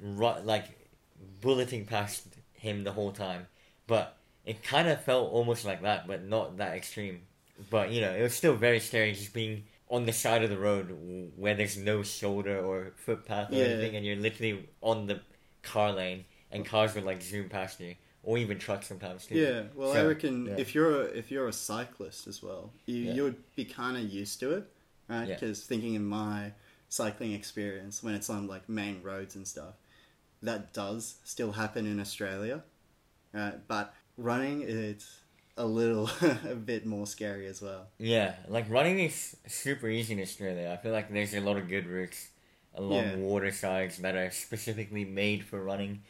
Ru- 0.00 0.42
like 0.44 0.66
bulleting 1.40 1.84
past 1.86 2.26
him 2.52 2.84
the 2.84 2.92
whole 2.92 3.12
time. 3.12 3.46
But 3.86 4.16
it 4.44 4.62
kind 4.62 4.88
of 4.88 5.02
felt 5.02 5.32
almost 5.32 5.64
like 5.64 5.82
that, 5.82 6.06
but 6.06 6.24
not 6.24 6.56
that 6.58 6.74
extreme. 6.76 7.22
But 7.70 7.90
you 7.90 8.00
know, 8.00 8.12
it 8.12 8.22
was 8.22 8.34
still 8.34 8.54
very 8.54 8.80
scary 8.80 9.12
just 9.12 9.32
being 9.32 9.64
on 9.88 10.06
the 10.06 10.12
side 10.12 10.42
of 10.42 10.50
the 10.50 10.58
road 10.58 11.32
where 11.36 11.54
there's 11.54 11.76
no 11.76 12.02
shoulder 12.02 12.58
or 12.58 12.92
footpath 12.96 13.52
or 13.52 13.56
Yeah. 13.56 13.64
anything, 13.64 13.96
and 13.96 14.06
you're 14.06 14.16
literally 14.16 14.68
on 14.80 15.06
the 15.06 15.20
car 15.62 15.92
lane, 15.92 16.24
and 16.50 16.64
cars 16.64 16.94
would 16.94 17.04
like 17.04 17.22
zoom 17.22 17.48
past 17.48 17.78
you, 17.80 17.94
or 18.22 18.38
even 18.38 18.58
trucks 18.58 18.86
sometimes 18.86 19.26
too. 19.26 19.36
Yeah, 19.36 19.62
well, 19.74 19.92
I 19.92 20.02
reckon 20.02 20.46
yeah. 20.46 20.54
if 20.56 20.74
you're 20.74 21.02
a, 21.02 21.04
if 21.04 21.30
you're 21.30 21.46
a 21.48 21.52
cyclist 21.52 22.26
as 22.26 22.42
well, 22.42 22.70
you 22.86 22.96
Yeah. 22.96 23.12
you'd 23.12 23.54
be 23.54 23.64
kind 23.64 23.96
of 23.96 24.04
used 24.04 24.40
to 24.40 24.52
it, 24.52 24.64
right? 25.08 25.28
Because 25.28 25.64
thinking 25.64 25.94
in 25.94 26.04
my 26.04 26.52
cycling 26.88 27.32
experience, 27.32 28.02
when 28.02 28.14
it's 28.14 28.30
on 28.30 28.46
like 28.46 28.68
main 28.68 29.02
roads 29.02 29.36
and 29.36 29.46
stuff, 29.46 29.74
that 30.42 30.72
does 30.72 31.16
still 31.24 31.52
happen 31.52 31.86
in 31.86 32.00
Australia? 32.00 32.62
But 33.32 33.94
running, 34.16 34.62
it's 34.62 35.20
a 35.56 35.66
little 35.66 36.10
a 36.48 36.54
bit 36.54 36.86
more 36.86 37.06
scary 37.06 37.46
as 37.46 37.62
well. 37.62 37.88
Yeah, 37.98 38.34
like 38.48 38.68
running 38.70 38.98
is 38.98 39.36
super 39.46 39.88
easy 39.88 40.14
in 40.14 40.20
Australia. 40.20 40.76
I 40.76 40.82
feel 40.82 40.92
like 40.92 41.12
there's 41.12 41.34
a 41.34 41.40
lot 41.40 41.56
of 41.56 41.68
good 41.68 41.86
routes 41.86 42.28
along 42.74 43.04
Yeah. 43.04 43.16
water 43.16 43.52
sides 43.52 43.98
that 43.98 44.16
are 44.16 44.30
specifically 44.30 45.04
made 45.04 45.44
for 45.44 45.62
running 45.62 46.02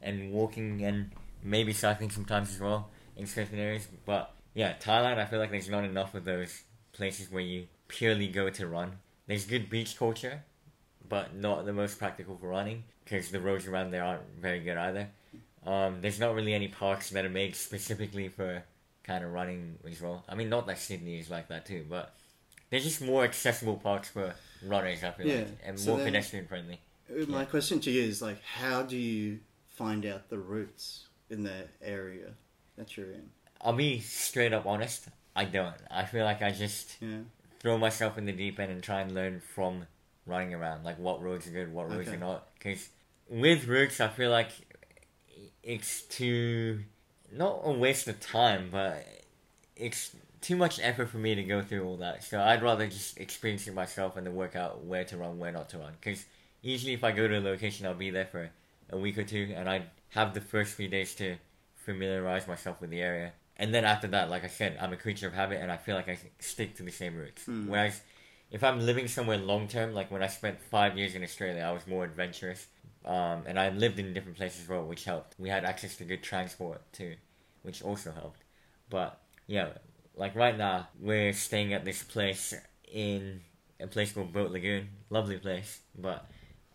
and 0.00 0.32
walking 0.32 0.82
and 0.84 1.10
maybe 1.42 1.72
cycling 1.72 2.10
sometimes 2.10 2.50
as 2.50 2.60
well 2.60 2.90
in 3.16 3.26
certain 3.26 3.58
areas. 3.58 3.88
But 4.06 4.32
yeah, 4.54 4.74
Thailand, 4.80 5.18
I 5.18 5.26
feel 5.26 5.38
like 5.38 5.50
there's 5.50 5.68
not 5.68 5.84
enough 5.84 6.14
of 6.14 6.24
those 6.24 6.62
places 6.92 7.30
where 7.30 7.42
you 7.42 7.66
purely 7.88 8.28
go 8.28 8.48
to 8.50 8.66
run. 8.66 8.98
There's 9.26 9.44
good 9.44 9.68
beach 9.68 9.96
culture, 9.98 10.44
but 11.08 11.34
not 11.34 11.64
the 11.64 11.72
most 11.72 11.98
practical 11.98 12.36
for 12.36 12.48
running 12.48 12.84
because 13.04 13.30
the 13.30 13.40
roads 13.40 13.66
around 13.66 13.90
there 13.90 14.04
aren't 14.04 14.22
very 14.40 14.60
good 14.60 14.76
either. 14.76 15.08
Um, 15.66 16.00
there's 16.00 16.20
not 16.20 16.34
really 16.34 16.54
any 16.54 16.68
parks 16.68 17.10
that 17.10 17.24
are 17.24 17.28
made 17.30 17.54
specifically 17.56 18.28
for 18.28 18.62
kind 19.02 19.24
of 19.24 19.32
running 19.32 19.78
as 19.90 20.00
well. 20.00 20.24
I 20.28 20.34
mean, 20.34 20.48
not 20.48 20.66
that 20.66 20.78
Sydney 20.78 21.18
is 21.18 21.30
like 21.30 21.48
that 21.48 21.66
too, 21.66 21.84
but 21.88 22.14
there's 22.70 22.84
just 22.84 23.00
more 23.02 23.24
accessible 23.24 23.76
parks 23.76 24.08
for 24.08 24.34
runners. 24.64 25.02
I 25.04 25.10
feel 25.12 25.26
Yeah, 25.26 25.36
like, 25.38 25.48
and 25.64 25.78
so 25.78 25.90
more 25.90 25.98
then- 25.98 26.06
pedestrian 26.08 26.46
friendly. 26.46 26.80
Uh, 27.10 27.26
My 27.26 27.44
question 27.44 27.80
to 27.80 27.90
you 27.90 28.02
is 28.02 28.22
like, 28.22 28.42
how 28.42 28.82
do 28.82 28.96
you 28.96 29.40
find 29.68 30.06
out 30.06 30.30
the 30.30 30.38
routes 30.38 31.06
in 31.30 31.42
the 31.42 31.68
area 31.82 32.30
that 32.76 32.96
you're 32.96 33.10
in? 33.12 33.30
I'll 33.60 33.72
be 33.74 34.00
straight 34.00 34.52
up 34.52 34.66
honest. 34.66 35.08
I 35.36 35.44
don't. 35.44 35.74
I 35.90 36.04
feel 36.04 36.24
like 36.24 36.42
I 36.42 36.50
just 36.50 36.96
Yeah, 37.00 37.18
throw 37.60 37.76
myself 37.78 38.16
in 38.18 38.24
the 38.26 38.32
deep 38.32 38.58
end 38.60 38.70
and 38.72 38.82
try 38.82 39.00
and 39.00 39.12
learn 39.12 39.40
from 39.40 39.86
running 40.26 40.54
around, 40.54 40.84
like 40.84 40.98
what 40.98 41.22
roads 41.22 41.46
are 41.46 41.50
good, 41.50 41.72
what 41.72 41.90
roads 41.90 42.08
Okay. 42.08 42.16
are 42.16 42.20
not. 42.20 42.54
Because 42.54 42.88
with 43.28 43.66
routes, 43.66 44.00
I 44.00 44.08
feel 44.08 44.30
like 44.30 44.50
it's 45.62 46.02
too 46.02 46.80
not 47.32 47.62
a 47.64 47.72
waste 47.72 48.06
of 48.08 48.20
time, 48.20 48.68
but 48.70 49.06
it's 49.76 50.14
too 50.40 50.56
much 50.56 50.78
effort 50.80 51.08
for 51.08 51.16
me 51.18 51.34
to 51.34 51.42
go 51.42 51.62
through 51.62 51.84
all 51.84 51.96
that. 51.96 52.22
So 52.22 52.40
I'd 52.40 52.62
rather 52.62 52.86
just 52.86 53.18
experience 53.18 53.66
it 53.66 53.74
myself 53.74 54.16
and 54.16 54.26
then 54.26 54.34
work 54.34 54.54
out 54.54 54.84
where 54.84 55.04
to 55.04 55.16
run, 55.16 55.38
where 55.38 55.52
not 55.52 55.68
to 55.70 55.78
run. 55.78 55.94
Because 56.00 56.24
usually, 56.62 56.92
if 56.92 57.02
I 57.02 57.12
go 57.12 57.26
to 57.26 57.38
a 57.38 57.40
location, 57.40 57.86
I'll 57.86 57.94
be 57.94 58.10
there 58.10 58.26
for 58.26 58.50
a 58.90 58.96
week 58.96 59.18
or 59.18 59.24
two, 59.24 59.52
and 59.56 59.68
I'd 59.68 59.86
have 60.10 60.34
the 60.34 60.40
first 60.40 60.74
few 60.74 60.88
days 60.88 61.14
to 61.16 61.36
familiarize 61.76 62.46
myself 62.46 62.80
with 62.80 62.90
the 62.90 63.00
area. 63.00 63.32
And 63.56 63.72
then 63.72 63.84
after 63.84 64.06
that, 64.08 64.30
like 64.30 64.44
I 64.44 64.48
said, 64.48 64.76
I'm 64.80 64.92
a 64.92 64.96
creature 64.96 65.26
of 65.26 65.32
habit, 65.32 65.60
and 65.60 65.72
I 65.72 65.76
feel 65.76 65.96
like 65.96 66.08
I 66.08 66.18
stick 66.40 66.76
to 66.76 66.82
the 66.82 66.92
same 66.92 67.16
routes. 67.16 67.44
Hmm. 67.46 67.68
Whereas 67.68 68.00
if 68.50 68.62
I'm 68.62 68.80
living 68.80 69.08
somewhere 69.08 69.38
long 69.38 69.66
term, 69.66 69.94
like 69.94 70.10
when 70.10 70.22
I 70.22 70.28
spent 70.28 70.60
five 70.60 70.96
years 70.98 71.14
in 71.14 71.22
Australia, 71.22 71.62
I 71.62 71.72
was 71.72 71.86
more 71.86 72.04
adventurous. 72.04 72.66
Um, 73.04 73.42
and 73.46 73.58
I 73.58 73.68
lived 73.70 73.98
in 73.98 74.14
different 74.14 74.36
places 74.36 74.62
as 74.62 74.68
well, 74.68 74.84
which 74.84 75.04
helped. 75.04 75.34
We 75.38 75.48
had 75.50 75.64
access 75.64 75.96
to 75.96 76.04
good 76.04 76.22
transport 76.22 76.80
too, 76.92 77.16
which 77.62 77.82
also 77.82 78.12
helped. 78.12 78.40
But 78.88 79.20
yeah, 79.46 79.68
like 80.16 80.34
right 80.34 80.56
now, 80.56 80.88
we're 81.00 81.32
staying 81.32 81.74
at 81.74 81.84
this 81.84 82.02
place 82.02 82.54
in 82.90 83.42
a 83.80 83.86
place 83.86 84.12
called 84.12 84.32
Boat 84.32 84.50
Lagoon. 84.52 84.88
Lovely 85.10 85.38
place, 85.38 85.80
but 85.98 86.26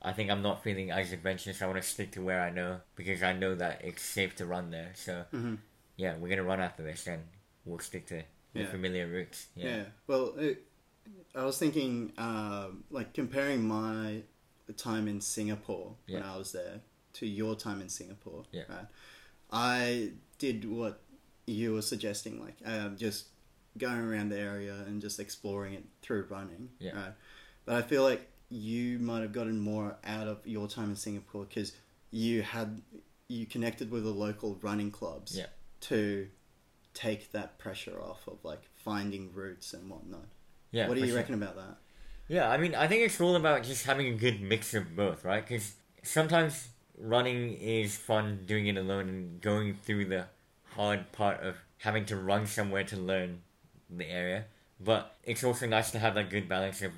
I 0.01 0.13
think 0.13 0.29
I'm 0.29 0.41
not 0.41 0.63
feeling 0.63 0.91
as 0.91 1.11
adventurous. 1.11 1.61
I 1.61 1.65
want 1.67 1.81
to 1.81 1.87
stick 1.87 2.11
to 2.11 2.21
where 2.21 2.41
I 2.41 2.51
know 2.51 2.81
because 2.95 3.23
I 3.23 3.33
know 3.33 3.55
that 3.55 3.81
it's 3.83 4.03
safe 4.03 4.35
to 4.37 4.45
run 4.45 4.69
there. 4.71 4.91
So 4.95 5.25
Mhm. 5.33 5.57
yeah, 5.97 6.15
we're 6.17 6.29
gonna 6.29 6.43
run 6.43 6.61
after 6.61 6.83
this, 6.83 7.07
and 7.07 7.23
we'll 7.65 7.79
stick 7.79 8.05
to 8.07 8.23
the 8.53 8.65
familiar 8.65 9.07
routes. 9.07 9.47
Yeah. 9.55 9.65
Yeah. 9.67 9.83
Well, 10.07 10.35
it, 10.37 10.63
I 11.35 11.43
was 11.45 11.57
thinking, 11.57 12.13
um, 12.17 12.83
like 12.89 13.13
comparing 13.13 13.67
my 13.67 14.23
time 14.73 15.07
in 15.07 15.21
Singapore 15.21 15.95
when 16.07 16.23
I 16.23 16.37
was 16.37 16.51
there 16.51 16.81
to 17.13 17.27
your 17.27 17.55
time 17.55 17.81
in 17.81 17.89
Singapore. 17.89 18.43
Yeah. 18.51 18.63
Right. 18.69 18.85
I 19.51 20.11
did 20.37 20.69
what 20.69 21.01
you 21.47 21.73
were 21.73 21.81
suggesting, 21.81 22.39
like 22.39 22.55
um, 22.65 22.97
just 22.97 23.27
going 23.77 23.99
around 23.99 24.29
the 24.29 24.39
area 24.39 24.75
and 24.87 25.01
just 25.01 25.19
exploring 25.19 25.73
it 25.73 25.83
through 26.01 26.27
running. 26.29 26.69
Yeah. 26.79 26.95
Right. 26.95 27.13
But 27.65 27.75
I 27.75 27.81
feel 27.81 28.03
like 28.03 28.27
you 28.49 28.99
might 28.99 29.21
have 29.21 29.33
gotten 29.33 29.59
more 29.59 29.97
out 30.05 30.27
of 30.27 30.45
your 30.45 30.67
time 30.67 30.89
in 30.89 30.95
Singapore 30.95 31.45
because 31.45 31.73
you 32.11 32.41
had 32.41 32.81
you 33.27 33.45
connected 33.45 33.91
with 33.91 34.03
the 34.03 34.11
local 34.11 34.57
running 34.61 34.91
clubs. 34.91 35.37
Yeah. 35.37 35.47
To 35.81 36.27
take 36.93 37.31
that 37.31 37.57
pressure 37.57 37.97
off 38.01 38.27
of 38.27 38.43
like 38.43 38.61
finding 38.83 39.31
routes 39.33 39.73
and 39.73 39.89
whatnot. 39.89 40.25
Yeah. 40.71 40.87
what 40.87 40.95
do 40.95 41.01
you 41.01 41.07
sure. 41.07 41.15
reckon 41.15 41.35
about 41.35 41.55
that? 41.55 41.77
Yeah, 42.29 42.47
I 42.47 42.57
mean, 42.57 42.75
I 42.75 42.87
think 42.87 43.01
it's 43.01 43.19
all 43.19 43.35
about 43.35 43.63
just 43.63 43.85
having 43.85 44.07
a 44.07 44.11
good 44.15 44.39
mix 44.39 44.75
of 44.75 44.95
both, 44.95 45.25
right? 45.25 45.45
Because 45.45 45.73
sometimes 46.03 46.69
running 46.95 47.55
is 47.55 47.97
fun 47.97 48.43
doing 48.45 48.67
it 48.67 48.77
alone 48.77 49.09
and 49.09 49.41
going 49.41 49.73
through 49.73 50.05
the 50.05 50.27
hard 50.75 51.11
part 51.11 51.41
of 51.41 51.55
having 51.79 52.05
to 52.05 52.15
run 52.15 52.45
somewhere 52.45 52.83
to 52.83 52.95
learn 52.95 53.41
the 53.89 54.07
area. 54.07 54.45
But 54.79 55.15
it's 55.23 55.43
also 55.43 55.65
nice 55.65 55.89
to 55.91 55.99
have 55.99 56.13
that 56.15 56.29
good 56.29 56.47
balance 56.47 56.83
of 56.83 56.91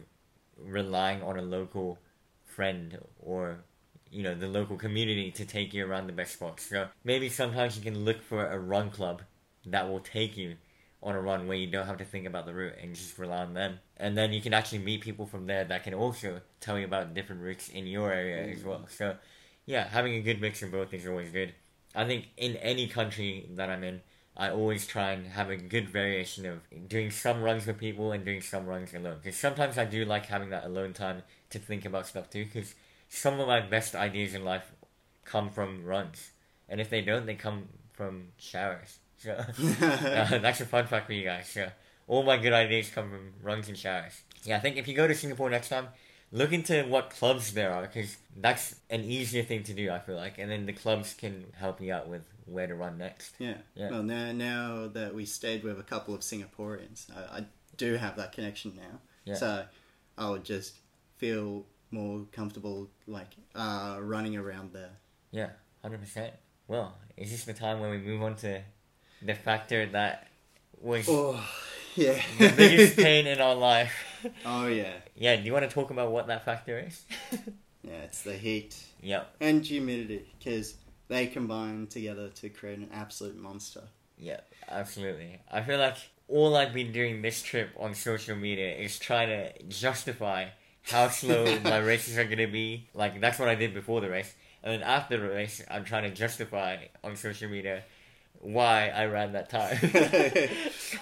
relying 0.58 1.24
on 1.24 1.40
a 1.40 1.42
local 1.42 1.98
friend 2.46 3.00
or 3.20 3.60
you 4.12 4.22
know 4.22 4.36
the 4.36 4.48
local 4.48 4.76
community 4.76 5.32
to 5.32 5.46
take 5.46 5.74
you 5.74 5.86
around 5.86 6.08
the 6.08 6.14
best 6.14 6.34
spots. 6.34 6.66
So 6.66 6.90
maybe 7.06 7.30
sometimes 7.30 7.78
you 7.78 7.82
can 7.82 8.04
look 8.04 8.22
for 8.22 8.46
a 8.46 8.60
run 8.60 8.90
club 8.92 9.22
that 9.66 9.90
will 9.90 10.02
take 10.02 10.36
you 10.36 10.58
on 11.04 11.16
a 11.16 11.22
run 11.22 11.48
where 11.48 11.58
you 11.58 11.68
don't 11.68 11.88
have 11.88 11.98
to 11.98 12.06
think 12.06 12.28
about 12.28 12.46
the 12.46 12.54
route 12.54 12.76
and 12.82 12.96
just 12.96 13.18
rely 13.18 13.38
on 13.38 13.54
them. 13.54 13.80
And 13.98 14.18
then 14.18 14.34
you 14.34 14.42
can 14.42 14.54
actually 14.54 14.80
meet 14.80 15.02
people 15.02 15.26
from 15.26 15.48
there 15.48 15.64
that 15.64 15.84
can 15.84 15.94
also 15.94 16.42
tell 16.60 16.78
you 16.78 16.86
about 16.86 17.14
different 17.14 17.42
routes 17.42 17.70
in 17.70 17.88
your 17.88 18.12
area 18.12 18.54
as 18.56 18.64
well. 18.64 18.80
Mm. 18.80 18.92
So 18.92 19.16
yeah, 19.66 19.88
having 19.88 20.14
a 20.14 20.22
good 20.22 20.42
mix 20.42 20.62
of 20.62 20.72
both 20.72 20.94
is 20.94 21.08
always 21.08 21.32
good. 21.32 21.54
I 21.96 22.06
think 22.06 22.28
in 22.38 22.56
any 22.58 22.88
country 22.88 23.50
that 23.56 23.70
I'm 23.70 23.84
in, 23.84 24.02
I 24.38 24.50
always 24.50 24.88
try 24.88 25.12
and 25.12 25.28
have 25.28 25.50
a 25.50 25.58
good 25.58 25.90
variation 25.90 26.46
of 26.46 26.60
doing 26.88 27.12
some 27.12 27.42
runs 27.42 27.66
with 27.66 27.78
people 27.78 28.12
and 28.12 28.24
doing 28.24 28.42
some 28.42 28.66
runs 28.66 28.94
alone. 28.94 29.18
Because 29.22 29.38
sometimes 29.38 29.78
I 29.78 29.86
do 29.86 30.06
like 30.06 30.28
having 30.28 30.50
that 30.52 30.66
alone 30.66 30.94
time 30.94 31.24
to 31.50 31.60
think 31.60 31.84
about 31.84 32.08
stuff 32.08 32.30
too. 32.30 32.46
Because 32.46 32.76
some 33.10 33.40
of 33.40 33.48
my 33.48 33.60
best 33.60 33.94
ideas 33.94 34.34
in 34.34 34.46
life 34.46 34.72
come 35.26 35.50
from 35.50 35.84
runs, 35.84 36.32
and 36.70 36.80
if 36.80 36.90
they 36.90 37.02
don't, 37.02 37.26
they 37.26 37.36
come 37.36 37.68
from 37.92 38.30
showers. 38.38 39.00
So 39.22 39.32
uh, 39.82 40.38
that's 40.40 40.62
a 40.62 40.66
fun 40.66 40.88
fact 40.88 41.06
for 41.06 41.14
you 41.14 41.24
guys. 41.24 41.48
So 41.48 41.70
all 42.08 42.24
my 42.24 42.38
good 42.38 42.54
ideas 42.54 42.90
come 42.90 43.10
from 43.10 43.34
runs 43.44 43.68
and 43.68 43.78
showers. 43.78 44.22
Yeah, 44.44 44.58
I 44.58 44.60
think 44.60 44.78
if 44.78 44.88
you 44.88 44.96
go 44.96 45.08
to 45.08 45.14
Singapore 45.14 45.50
next 45.50 45.70
time, 45.70 45.88
look 46.32 46.52
into 46.52 46.84
what 46.84 47.12
clubs 47.12 47.54
there 47.54 47.72
are 47.72 47.84
because 47.84 48.18
that's 48.36 48.76
an 48.90 49.04
easier 49.04 49.44
thing 49.44 49.64
to 49.64 49.74
do. 49.74 49.92
I 49.92 50.00
feel 50.00 50.16
like, 50.16 50.40
and 50.40 50.50
then 50.50 50.66
the 50.66 50.74
clubs 50.74 51.14
can 51.14 51.46
help 51.54 51.80
you 51.82 51.94
out 51.94 52.08
with 52.08 52.24
where 52.46 52.66
to 52.66 52.74
run 52.74 52.98
next. 52.98 53.36
Yeah. 53.38 53.58
Yeah. 53.76 53.92
Well, 53.92 54.04
now 54.04 54.32
now 54.32 54.88
that 54.88 55.14
we 55.14 55.26
stayed 55.26 55.64
with 55.64 55.80
a 55.80 55.84
couple 55.84 56.16
of 56.16 56.22
Singaporeans, 56.22 57.06
I, 57.16 57.40
I 57.40 57.46
do 57.78 57.96
have 57.96 58.16
that 58.18 58.32
connection 58.32 58.74
now. 58.76 59.00
Yeah. 59.26 59.36
So 59.36 59.66
I 60.18 60.30
would 60.30 60.44
just 60.44 60.78
feel 61.18 61.66
more 61.92 62.26
comfortable, 62.32 62.90
like 63.06 63.30
uh, 63.54 63.98
running 64.02 64.36
around 64.36 64.74
there. 64.74 64.98
Yeah, 65.32 65.50
hundred 65.84 66.00
percent. 66.00 66.34
Well, 66.68 66.96
is 67.18 67.32
this 67.32 67.44
the 67.44 67.54
time 67.54 67.80
when 67.80 67.92
we 67.92 67.98
move 67.98 68.24
on 68.24 68.36
to 68.38 68.62
the 69.22 69.34
factor 69.36 69.86
that 69.88 70.28
was 70.80 71.06
Oh, 71.10 71.44
yeah. 71.96 72.22
the 72.40 72.50
biggest 72.56 72.96
pain 73.08 73.28
in 73.28 73.40
our 73.40 73.56
life? 73.56 73.94
oh 74.46 74.68
yeah. 74.68 74.94
yeah, 75.16 75.36
do 75.36 75.44
you 75.44 75.54
want 75.54 75.68
to 75.68 75.74
talk 75.74 75.90
about 75.92 76.12
what 76.12 76.28
that 76.28 76.46
factor 76.46 76.80
is? 76.80 77.04
Yeah, 77.84 78.04
it's 78.04 78.22
the 78.22 78.34
heat 78.38 78.78
yep, 79.02 79.36
and 79.42 79.66
humidity 79.66 80.28
because 80.38 80.76
they 81.08 81.26
combine 81.26 81.88
together 81.88 82.30
to 82.30 82.50
create 82.50 82.78
an 82.78 82.90
absolute 82.94 83.36
monster. 83.36 83.82
Yeah, 84.20 84.42
absolutely. 84.70 85.40
I 85.52 85.62
feel 85.64 85.80
like 85.80 85.98
all 86.28 86.56
I've 86.56 86.76
been 86.76 86.92
doing 86.92 87.24
this 87.24 87.42
trip 87.42 87.72
on 87.80 87.96
social 87.96 88.36
media 88.36 88.76
is 88.76 89.00
trying 89.00 89.30
to 89.30 89.64
justify 89.64 90.50
how 90.84 91.08
slow 91.08 91.60
my 91.64 91.80
races 91.80 92.20
are 92.20 92.26
gonna 92.26 92.48
be. 92.48 92.88
Like 92.94 93.20
that's 93.20 93.40
what 93.40 93.50
I 93.50 93.56
did 93.56 93.74
before 93.74 94.00
the 94.00 94.12
race, 94.12 94.32
and 94.62 94.72
then 94.74 94.84
after 94.88 95.18
the 95.20 95.28
race, 95.30 95.64
I'm 95.70 95.84
trying 95.84 96.04
to 96.04 96.12
justify 96.16 96.78
on 97.04 97.16
social 97.16 97.50
media 97.50 97.84
why 98.42 98.90
I 98.90 99.06
ran 99.06 99.34
that 99.34 99.50
time. 99.50 99.78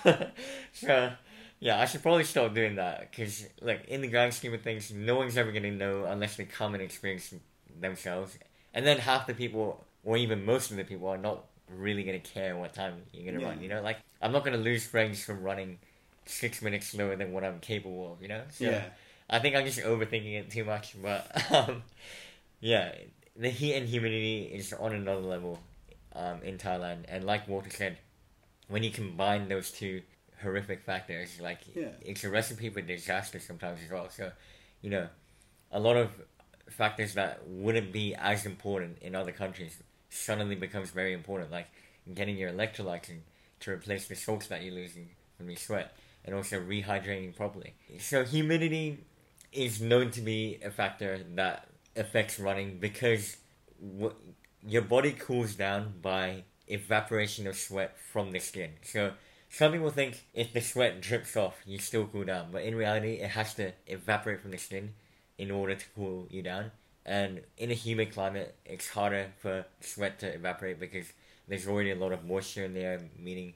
so, 0.73 1.11
yeah, 1.59 1.79
I 1.79 1.85
should 1.85 2.01
probably 2.01 2.23
stop 2.23 2.53
doing 2.53 2.75
that 2.75 3.09
because, 3.11 3.47
like, 3.61 3.85
in 3.87 4.01
the 4.01 4.07
grand 4.07 4.33
scheme 4.33 4.53
of 4.53 4.61
things, 4.61 4.91
no 4.91 5.15
one's 5.15 5.37
ever 5.37 5.51
gonna 5.51 5.71
know 5.71 6.05
unless 6.05 6.35
they 6.35 6.45
come 6.45 6.73
and 6.73 6.83
experience 6.83 7.33
themselves. 7.79 8.37
And 8.73 8.85
then 8.85 8.97
half 8.99 9.27
the 9.27 9.33
people, 9.33 9.85
or 10.03 10.17
even 10.17 10.45
most 10.45 10.71
of 10.71 10.77
the 10.77 10.83
people, 10.83 11.07
are 11.07 11.17
not 11.17 11.45
really 11.69 12.03
gonna 12.03 12.19
care 12.19 12.55
what 12.57 12.73
time 12.73 13.03
you're 13.13 13.25
gonna 13.31 13.43
Yeah. 13.43 13.49
run. 13.49 13.61
You 13.61 13.69
know, 13.69 13.81
like 13.81 13.97
I'm 14.21 14.31
not 14.31 14.43
gonna 14.43 14.57
lose 14.57 14.85
friends 14.85 15.23
from 15.23 15.41
running 15.43 15.79
six 16.25 16.61
minutes 16.61 16.87
slower 16.87 17.15
than 17.15 17.31
what 17.33 17.43
I'm 17.43 17.59
capable 17.59 18.13
of. 18.13 18.21
You 18.21 18.27
know, 18.29 18.43
so 18.49 18.65
Yeah. 18.65 18.85
I 19.29 19.39
think 19.39 19.55
I'm 19.55 19.65
just 19.65 19.79
overthinking 19.79 20.33
it 20.39 20.51
too 20.51 20.65
much. 20.65 20.95
But 21.01 21.51
um, 21.53 21.83
yeah, 22.59 22.93
the 23.35 23.49
heat 23.49 23.75
and 23.75 23.87
humidity 23.87 24.43
is 24.53 24.73
on 24.73 24.93
another 24.93 25.21
level 25.21 25.59
um, 26.19 26.41
in 26.43 26.57
Thailand, 26.57 27.05
and 27.07 27.23
like 27.23 27.47
Walter 27.47 27.69
said, 27.69 27.97
when 28.67 28.83
you 28.83 28.91
combine 28.91 29.47
those 29.47 29.71
two 29.71 30.01
horrific 30.41 30.81
factors, 30.83 31.39
like 31.39 31.59
Yeah. 31.75 31.91
it's 32.01 32.23
a 32.23 32.29
recipe 32.29 32.69
for 32.69 32.81
disaster 32.81 33.39
sometimes 33.39 33.79
as 33.85 33.91
well. 33.91 34.09
So, 34.09 34.31
you 34.81 34.89
know, 34.89 35.07
a 35.71 35.79
lot 35.79 35.95
of 35.97 36.09
factors 36.69 37.13
that 37.13 37.47
wouldn't 37.47 37.91
be 37.91 38.15
as 38.15 38.45
important 38.45 38.99
in 39.01 39.15
other 39.15 39.31
countries 39.31 39.77
suddenly 40.09 40.55
becomes 40.55 40.91
very 40.91 41.13
important, 41.13 41.51
like 41.51 41.67
getting 42.13 42.37
your 42.37 42.51
electrolytes 42.51 43.09
in 43.09 43.23
to 43.61 43.71
replace 43.71 44.07
the 44.07 44.15
salts 44.15 44.47
that 44.47 44.63
you're 44.63 44.73
losing 44.73 45.09
from 45.37 45.49
your 45.49 45.57
sweat, 45.57 45.93
and 46.25 46.35
also 46.35 46.59
rehydrating 46.59 47.35
properly. 47.35 47.73
So 47.99 48.23
humidity 48.23 48.99
is 49.51 49.81
known 49.81 50.11
to 50.11 50.21
be 50.21 50.59
a 50.63 50.69
factor 50.71 51.19
that 51.35 51.67
affects 51.95 52.39
running 52.39 52.77
because 52.79 53.37
your 54.67 54.81
body 54.81 55.11
cools 55.11 55.55
down 55.55 55.93
by 56.01 56.43
evaporation 56.67 57.47
of 57.47 57.57
sweat 57.57 57.97
from 58.11 58.31
the 58.31 58.39
skin. 58.39 58.71
So 58.83 59.13
some 59.49 59.71
people 59.71 59.89
think 59.89 60.25
if 60.33 60.53
the 60.53 60.61
sweat 60.61 61.01
drips 61.01 61.35
off, 61.35 61.61
you 61.65 61.79
still 61.79 62.05
cool 62.05 62.25
down, 62.25 62.49
but 62.51 62.63
in 62.63 62.75
reality, 62.75 63.13
it 63.13 63.31
has 63.31 63.55
to 63.55 63.71
evaporate 63.87 64.41
from 64.41 64.51
the 64.51 64.57
skin 64.57 64.93
in 65.37 65.49
order 65.51 65.75
to 65.75 65.85
cool 65.95 66.27
you 66.29 66.43
down. 66.43 66.71
And 67.05 67.41
in 67.57 67.71
a 67.71 67.73
humid 67.73 68.13
climate, 68.13 68.55
it's 68.65 68.89
harder 68.89 69.31
for 69.39 69.65
sweat 69.81 70.19
to 70.19 70.27
evaporate 70.27 70.79
because 70.79 71.07
there's 71.47 71.67
already 71.67 71.91
a 71.91 71.95
lot 71.95 72.11
of 72.11 72.25
moisture 72.25 72.65
in 72.65 72.73
there, 72.73 73.01
meaning 73.17 73.53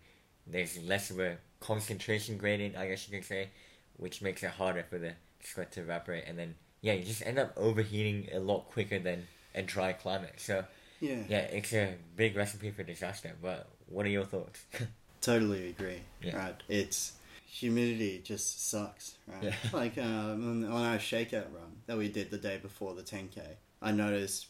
there's 0.47 0.81
less 0.81 1.11
of 1.11 1.19
a 1.19 1.37
concentration 1.59 2.37
gradient, 2.37 2.75
I 2.75 2.87
guess 2.87 3.07
you 3.07 3.17
could 3.17 3.27
say, 3.27 3.49
which 3.97 4.21
makes 4.21 4.41
it 4.41 4.49
harder 4.49 4.83
for 4.89 4.97
the 4.97 5.13
sweat 5.43 5.71
to 5.73 5.81
evaporate. 5.81 6.23
And 6.25 6.39
then, 6.39 6.55
yeah, 6.81 6.93
you 6.93 7.03
just 7.03 7.25
end 7.25 7.37
up 7.37 7.53
overheating 7.55 8.29
a 8.33 8.39
lot 8.39 8.69
quicker 8.71 8.97
than 8.97 9.27
a 9.53 9.61
dry 9.61 9.93
climate. 9.93 10.33
So, 10.37 10.65
Yeah. 10.99 11.23
yeah, 11.27 11.39
it's 11.39 11.73
a 11.73 11.95
big 12.15 12.35
recipe 12.35 12.71
for 12.71 12.83
disaster. 12.83 13.33
But 13.41 13.67
what 13.87 14.05
are 14.05 14.09
your 14.09 14.25
thoughts? 14.25 14.63
Totally 15.21 15.69
agree. 15.69 16.01
Yeah. 16.21 16.37
Right. 16.37 16.55
It's 16.67 17.13
humidity 17.45 18.21
just 18.23 18.69
sucks. 18.69 19.15
Right. 19.27 19.43
Yeah. 19.43 19.55
Like 19.73 19.97
um, 19.97 20.65
on 20.71 20.85
our 20.85 20.97
shakeout 20.97 21.53
run 21.53 21.77
that 21.87 21.97
we 21.97 22.09
did 22.09 22.31
the 22.31 22.37
day 22.37 22.57
before 22.61 22.93
the 22.93 23.03
10k, 23.03 23.39
I 23.81 23.91
noticed 23.91 24.47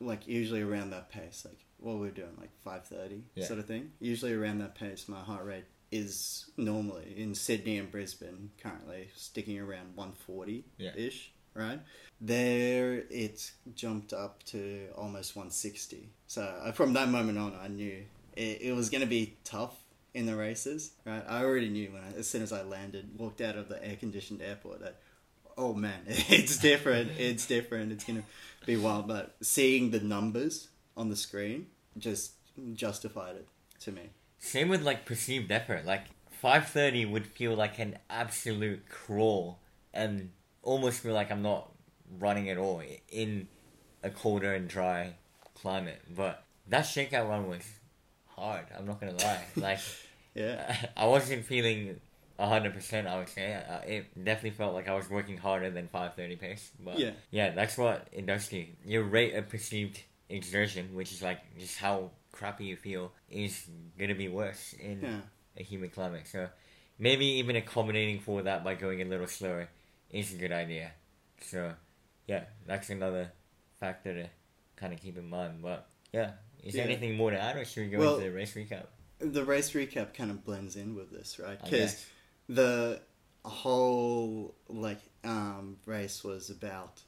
like 0.00 0.26
usually 0.26 0.62
around 0.62 0.90
that 0.90 1.10
pace, 1.10 1.44
like 1.48 1.58
what 1.78 1.96
we 1.98 2.08
are 2.08 2.12
doing, 2.12 2.36
like 2.38 2.50
5:30 2.66 3.22
Yeah. 3.34 3.46
sort 3.46 3.58
of 3.60 3.66
thing. 3.66 3.92
Usually 4.00 4.32
around 4.32 4.58
that 4.58 4.74
pace, 4.74 5.08
my 5.08 5.20
heart 5.20 5.44
rate 5.44 5.64
is 5.92 6.50
normally 6.56 7.14
in 7.16 7.34
Sydney 7.34 7.78
and 7.78 7.90
Brisbane 7.90 8.50
currently 8.62 9.08
sticking 9.14 9.58
around 9.58 9.96
140 9.96 10.64
ish. 10.96 11.32
Right 11.60 11.80
there, 12.20 13.04
it 13.10 13.50
jumped 13.74 14.12
up 14.12 14.42
to 14.44 14.88
almost 14.96 15.34
160. 15.34 16.10
So 16.26 16.42
uh, 16.42 16.72
from 16.72 16.92
that 16.92 17.08
moment 17.08 17.38
on, 17.38 17.56
I 17.60 17.68
knew 17.68 18.04
it, 18.36 18.58
it 18.60 18.76
was 18.76 18.90
going 18.90 19.00
to 19.00 19.06
be 19.06 19.36
tough 19.44 19.74
in 20.12 20.26
the 20.26 20.36
races. 20.36 20.92
Right, 21.06 21.24
I 21.26 21.44
already 21.44 21.70
knew 21.70 21.92
when 21.92 22.02
I, 22.02 22.18
as 22.18 22.28
soon 22.28 22.42
as 22.42 22.52
I 22.52 22.62
landed, 22.62 23.10
walked 23.16 23.40
out 23.40 23.56
of 23.56 23.68
the 23.68 23.82
air 23.84 23.96
conditioned 23.96 24.42
airport 24.42 24.80
that 24.80 24.96
oh 25.56 25.74
man, 25.74 26.00
it's 26.06 26.58
different. 26.58 27.12
it's 27.18 27.46
different. 27.46 27.92
It's 27.92 28.04
going 28.04 28.22
to 28.22 28.66
be 28.66 28.76
wild. 28.76 29.08
But 29.08 29.36
seeing 29.40 29.90
the 29.90 30.00
numbers 30.00 30.68
on 30.96 31.08
the 31.08 31.16
screen 31.16 31.66
just 31.98 32.32
justified 32.74 33.36
it 33.36 33.48
to 33.80 33.92
me. 33.92 34.10
Same 34.38 34.68
with 34.68 34.82
like 34.82 35.06
perceived 35.06 35.50
effort. 35.50 35.86
Like 35.86 36.04
five 36.30 36.68
thirty 36.68 37.04
would 37.04 37.26
feel 37.26 37.54
like 37.54 37.78
an 37.78 37.98
absolute 38.08 38.88
crawl, 38.88 39.58
and 39.94 40.30
almost 40.62 41.00
feel 41.00 41.14
like 41.14 41.30
I'm 41.30 41.42
not 41.42 41.70
running 42.18 42.50
at 42.50 42.58
all 42.58 42.82
in 43.10 43.48
a 44.02 44.10
colder 44.10 44.52
and 44.54 44.68
dry 44.68 45.14
climate. 45.54 46.00
But 46.14 46.42
that 46.68 46.84
shakeout 46.84 47.28
run 47.28 47.48
was 47.48 47.62
hard. 48.26 48.66
I'm 48.76 48.86
not 48.86 49.00
gonna 49.00 49.12
lie. 49.16 49.44
Like 49.56 49.80
Yeah. 50.34 50.76
I 50.96 51.06
wasn't 51.06 51.44
feeling 51.44 52.00
hundred 52.38 52.72
percent. 52.72 53.06
I 53.06 53.18
would 53.18 53.28
say 53.28 53.52
uh, 53.54 53.80
it 53.86 54.06
definitely 54.24 54.56
felt 54.56 54.72
like 54.74 54.88
I 54.88 54.94
was 54.94 55.10
working 55.10 55.36
harder 55.36 55.70
than 55.70 55.88
five 55.88 56.14
thirty 56.14 56.36
pace. 56.36 56.70
But 56.82 56.98
Yeah. 56.98 57.10
yeah, 57.30 57.50
that's 57.50 57.76
what 57.76 58.08
it 58.12 58.26
does 58.26 58.48
to 58.48 58.58
you. 58.58 58.66
Your 58.84 59.04
rate 59.04 59.34
of 59.34 59.48
perceived 59.48 60.00
exertion, 60.28 60.94
which 60.94 61.12
is 61.12 61.20
like 61.22 61.40
just 61.58 61.78
how 61.78 62.10
crappy 62.32 62.64
you 62.64 62.76
feel, 62.76 63.12
is 63.30 63.66
gonna 63.98 64.14
be 64.14 64.28
worse 64.28 64.72
in 64.74 65.00
Yeah. 65.02 65.20
a 65.58 65.62
humid 65.62 65.92
climate. 65.92 66.26
So 66.26 66.48
maybe 66.98 67.26
even 67.26 67.56
accommodating 67.56 68.20
for 68.20 68.42
that 68.42 68.64
by 68.64 68.74
going 68.74 69.02
a 69.02 69.04
little 69.04 69.26
slower 69.26 69.68
is 70.12 70.32
a 70.32 70.36
good 70.36 70.52
idea. 70.52 70.92
So 71.42 71.72
yeah, 72.26 72.44
that's 72.66 72.90
another 72.90 73.32
factor 73.78 74.14
to 74.14 74.28
kind 74.76 74.92
of 74.92 75.00
keep 75.00 75.16
in 75.18 75.28
mind. 75.28 75.62
But 75.62 75.88
yeah, 76.12 76.32
is 76.62 76.74
there 76.74 76.84
anything 76.84 77.16
more 77.16 77.30
to 77.30 77.40
add, 77.40 77.56
or 77.56 77.64
should 77.64 77.84
we 77.84 77.90
go 77.90 77.98
Well- 77.98 78.14
into 78.16 78.30
the 78.30 78.36
race 78.36 78.54
recap? 78.54 78.86
The 79.18 79.44
race 79.44 79.72
recap 79.72 80.14
kind 80.14 80.30
of 80.30 80.44
blends 80.44 80.76
in 80.76 80.94
with 80.94 81.10
this, 81.10 81.38
right? 81.38 81.62
Because 81.62 82.06
the 82.48 83.02
whole 83.44 84.54
like 84.68 85.00
um, 85.24 85.76
race 85.86 86.24
was 86.24 86.48
about 86.50 87.02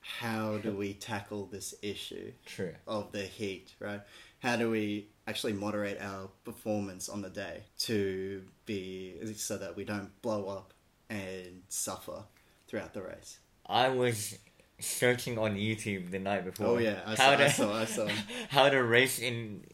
how 0.00 0.58
do 0.58 0.72
we 0.76 0.94
tackle 0.94 1.46
this 1.46 1.74
issue 1.80 2.32
True. 2.44 2.74
of 2.88 3.12
the 3.12 3.22
heat, 3.22 3.74
right? 3.78 4.00
How 4.40 4.56
do 4.56 4.68
we 4.70 5.08
actually 5.28 5.52
moderate 5.52 6.00
our 6.00 6.28
performance 6.44 7.08
on 7.08 7.22
the 7.22 7.30
day 7.30 7.62
to 7.80 8.42
be 8.66 9.34
so 9.36 9.56
that 9.58 9.76
we 9.76 9.84
don't 9.84 10.20
blow 10.20 10.48
up 10.48 10.74
and 11.08 11.62
suffer 11.68 12.24
throughout 12.72 12.94
the 12.94 13.02
race? 13.02 13.38
I 13.66 13.90
was 13.90 14.38
searching 14.80 15.38
on 15.38 15.56
YouTube 15.56 16.10
the 16.10 16.18
night 16.18 16.44
before. 16.44 16.66
Oh 16.66 16.78
yeah, 16.78 17.00
I 17.06 17.10
how 17.10 17.16
saw, 17.16 17.36
to 17.36 17.44
I 17.44 17.48
saw, 17.48 17.74
I 17.74 17.84
saw. 17.84 18.08
how 18.48 18.68
to 18.70 18.82
race 18.82 19.18
in 19.18 19.64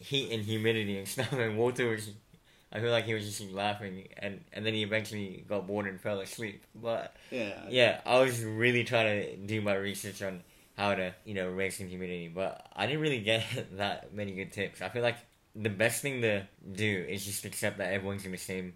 heat 0.00 0.32
and 0.32 0.44
humidity 0.44 0.98
and 0.98 1.06
stuff. 1.06 1.32
And 1.32 1.56
Walter 1.56 1.88
was, 1.88 2.10
I 2.72 2.80
feel 2.80 2.90
like 2.90 3.04
he 3.04 3.14
was 3.14 3.24
just 3.24 3.52
laughing, 3.52 4.08
and 4.18 4.40
and 4.52 4.66
then 4.66 4.74
he 4.74 4.82
eventually 4.82 5.44
got 5.48 5.66
bored 5.68 5.86
and 5.86 6.00
fell 6.00 6.20
asleep. 6.20 6.64
But 6.74 7.14
Yeah, 7.30 7.62
yeah, 7.68 8.00
I 8.04 8.18
was 8.18 8.42
really 8.44 8.82
trying 8.82 9.22
to 9.22 9.36
do 9.36 9.60
my 9.60 9.74
research 9.74 10.20
on 10.20 10.42
how 10.76 10.96
to 10.96 11.14
you 11.24 11.34
know 11.34 11.48
race 11.48 11.78
in 11.78 11.88
humidity, 11.88 12.28
but 12.28 12.66
I 12.74 12.86
didn't 12.86 13.00
really 13.00 13.20
get 13.20 13.44
that 13.76 14.12
many 14.12 14.32
good 14.32 14.52
tips. 14.52 14.82
I 14.82 14.88
feel 14.88 15.02
like 15.02 15.18
the 15.54 15.70
best 15.70 16.02
thing 16.02 16.20
to 16.22 16.46
do 16.72 17.06
is 17.08 17.24
just 17.24 17.44
accept 17.44 17.78
that 17.78 17.92
everyone's 17.92 18.24
in 18.24 18.32
the 18.32 18.38
same 18.38 18.74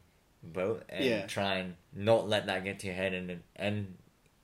boat 0.53 0.85
and 0.89 1.05
Yeah. 1.05 1.27
try 1.27 1.57
and 1.57 1.77
not 1.93 2.29
let 2.29 2.47
that 2.47 2.65
get 2.65 2.79
to 2.81 2.87
your 2.89 2.97
head 2.97 3.13
and 3.15 3.43
and 3.57 3.97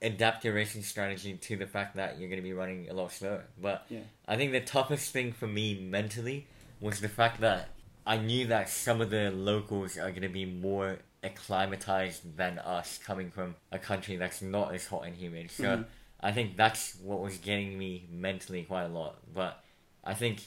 adapt 0.03 0.45
your 0.45 0.55
racing 0.55 0.83
strategy 0.83 1.37
to 1.37 1.57
the 1.57 1.67
fact 1.67 1.97
that 1.97 2.19
you're 2.19 2.29
going 2.31 2.39
to 2.41 2.43
be 2.43 2.55
running 2.55 2.89
a 2.89 2.95
lot 2.95 3.13
slower. 3.13 3.45
But 3.61 3.85
Yeah. 3.91 4.01
I 4.27 4.37
think 4.37 4.53
the 4.53 4.61
toughest 4.61 5.13
thing 5.13 5.33
for 5.33 5.47
me 5.47 5.75
mentally 5.79 6.47
was 6.81 7.01
the 7.01 7.09
fact 7.09 7.41
that 7.43 7.69
I 8.07 8.17
knew 8.17 8.47
that 8.47 8.71
some 8.71 9.03
of 9.03 9.11
the 9.11 9.31
locals 9.31 9.99
are 9.99 10.11
going 10.11 10.23
to 10.23 10.29
be 10.31 10.47
more 10.47 11.01
acclimatized 11.23 12.37
than 12.37 12.59
us 12.59 12.99
coming 12.99 13.31
from 13.31 13.57
a 13.71 13.79
country 13.79 14.17
that's 14.17 14.41
not 14.41 14.75
as 14.75 14.87
hot 14.87 15.05
and 15.07 15.17
humid. 15.17 15.51
So 15.51 15.65
Mhm. 15.79 15.87
I 16.21 16.33
think 16.33 16.57
that's 16.57 16.97
what 16.97 17.21
was 17.21 17.37
getting 17.39 17.79
me 17.79 18.07
mentally 18.11 18.63
quite 18.65 18.85
a 18.85 18.89
lot. 18.89 19.19
But 19.35 19.63
I 20.05 20.15
think 20.15 20.41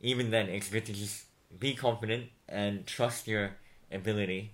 even 0.00 0.30
then, 0.30 0.48
it's 0.48 0.68
good 0.68 0.84
to 0.86 0.92
just 0.92 1.24
be 1.58 1.74
confident 1.74 2.30
and 2.48 2.86
trust 2.86 3.26
your 3.26 3.56
ability 3.90 4.52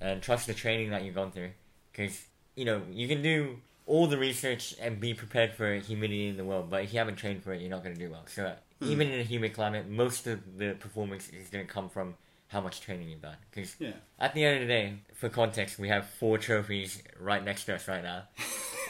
and 0.00 0.22
trust 0.22 0.46
the 0.46 0.54
training 0.54 0.90
that 0.90 1.02
you've 1.04 1.14
gone 1.14 1.30
through. 1.32 1.50
Because, 1.92 2.20
you 2.54 2.64
know, 2.64 2.82
you 2.90 3.08
can 3.08 3.22
do 3.22 3.58
all 3.86 4.06
the 4.06 4.18
research 4.18 4.74
and 4.80 5.00
be 5.00 5.14
prepared 5.14 5.54
for 5.54 5.74
humidity 5.76 6.28
in 6.28 6.36
the 6.36 6.44
world, 6.44 6.68
but 6.70 6.84
if 6.84 6.92
you 6.92 6.98
haven't 6.98 7.16
trained 7.16 7.42
for 7.42 7.52
it, 7.52 7.60
you're 7.60 7.70
not 7.70 7.82
going 7.82 7.94
to 7.94 8.00
do 8.00 8.10
well. 8.10 8.24
So, 8.26 8.54
Hmm. 8.80 8.90
even 8.92 9.08
in 9.08 9.18
a 9.18 9.24
humid 9.24 9.54
climate, 9.54 9.88
most 9.88 10.26
of 10.28 10.56
the 10.58 10.74
performance 10.78 11.28
is 11.30 11.48
going 11.48 11.66
to 11.66 11.72
come 11.72 11.88
from 11.88 12.14
how 12.48 12.60
much 12.60 12.80
training 12.80 13.08
you've 13.08 13.22
done. 13.22 13.36
Because 13.50 13.74
Yeah. 13.80 13.92
at 14.20 14.34
the 14.34 14.44
end 14.44 14.62
of 14.62 14.68
the 14.68 14.72
day, 14.72 14.98
for 15.14 15.28
context, 15.28 15.78
we 15.78 15.88
have 15.88 16.08
four 16.08 16.38
trophies 16.38 17.02
right 17.18 17.42
next 17.44 17.64
to 17.64 17.74
us 17.74 17.88
right 17.88 18.02
now. 18.04 18.24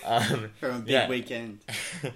Um, 0.05 0.53
From 0.61 0.77
a 0.77 0.79
big 0.79 0.89
yeah. 0.93 1.09
weekend. 1.09 1.59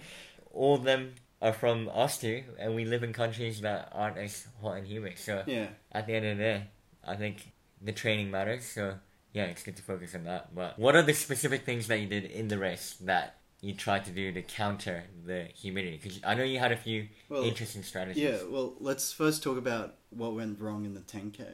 all 0.53 0.76
of 0.76 0.84
them 0.84 1.14
are 1.43 1.53
from 1.53 1.90
us 1.93 2.18
two, 2.18 2.45
and 2.59 2.74
we 2.74 2.84
live 2.84 3.03
in 3.03 3.12
countries 3.12 3.61
that 3.62 3.88
aren't 3.93 4.16
as 4.18 4.47
hot 4.62 4.76
and 4.78 4.86
humid. 4.86 5.18
So 5.18 5.43
Yeah. 5.47 5.66
at 5.90 6.07
the 6.07 6.14
end 6.14 6.26
of 6.26 6.38
the 6.38 6.43
day, 6.43 6.64
I 7.05 7.16
think 7.16 7.51
the 7.83 7.93
training 7.93 8.30
matters. 8.30 8.64
So 8.64 8.95
yeah, 9.33 9.45
it's 9.45 9.62
good 9.62 9.76
to 9.76 9.83
focus 9.83 10.14
on 10.14 10.24
that. 10.24 10.55
But 10.55 10.78
what 10.78 10.95
are 10.95 11.03
the 11.03 11.14
specific 11.14 11.64
things 11.64 11.87
that 11.89 11.99
you 12.01 12.07
did 12.07 12.24
in 12.24 12.49
the 12.49 12.59
race 12.59 12.97
that 13.01 13.37
you 13.61 13.74
tried 13.74 14.05
to 14.05 14.11
do 14.11 14.33
to 14.33 14.43
counter 14.43 15.05
the 15.24 15.45
humidity? 15.55 15.99
Because 16.03 16.20
I 16.24 16.35
know 16.35 16.45
you 16.45 16.59
had 16.59 16.72
a 16.72 16.76
few 16.76 17.09
Well, 17.28 17.45
interesting 17.45 17.83
strategies. 17.83 18.22
Yeah, 18.22 18.39
well, 18.49 18.74
let's 18.78 19.12
first 19.12 19.43
talk 19.43 19.57
about 19.57 19.97
what 20.11 20.35
went 20.35 20.61
wrong 20.61 20.85
in 20.85 20.95
the 20.95 21.01
10K. 21.01 21.47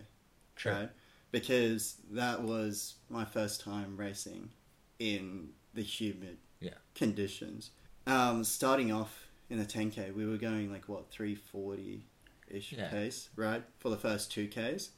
Sure. 0.57 0.73
Right? 0.73 0.91
Because 1.31 1.97
that 2.11 2.43
was 2.43 2.95
my 3.09 3.25
first 3.25 3.61
time 3.61 3.97
racing 3.97 4.51
in 4.99 5.51
the 5.75 5.83
humid 5.83 6.39
Yeah. 6.61 6.75
conditions. 6.95 7.71
Um, 8.07 8.43
starting 8.43 8.91
off 8.91 9.29
in 9.51 9.59
the 9.59 9.67
10K, 9.67 10.11
we 10.11 10.27
were 10.27 10.39
going 10.39 10.73
like, 10.73 10.89
what, 10.89 11.11
340 11.11 12.07
ish 12.49 12.73
Yeah. 12.73 12.89
pace, 12.89 13.29
right? 13.37 13.63
For 13.79 13.91
the 13.91 13.97
first 13.99 14.33
2Ks. 14.33 14.91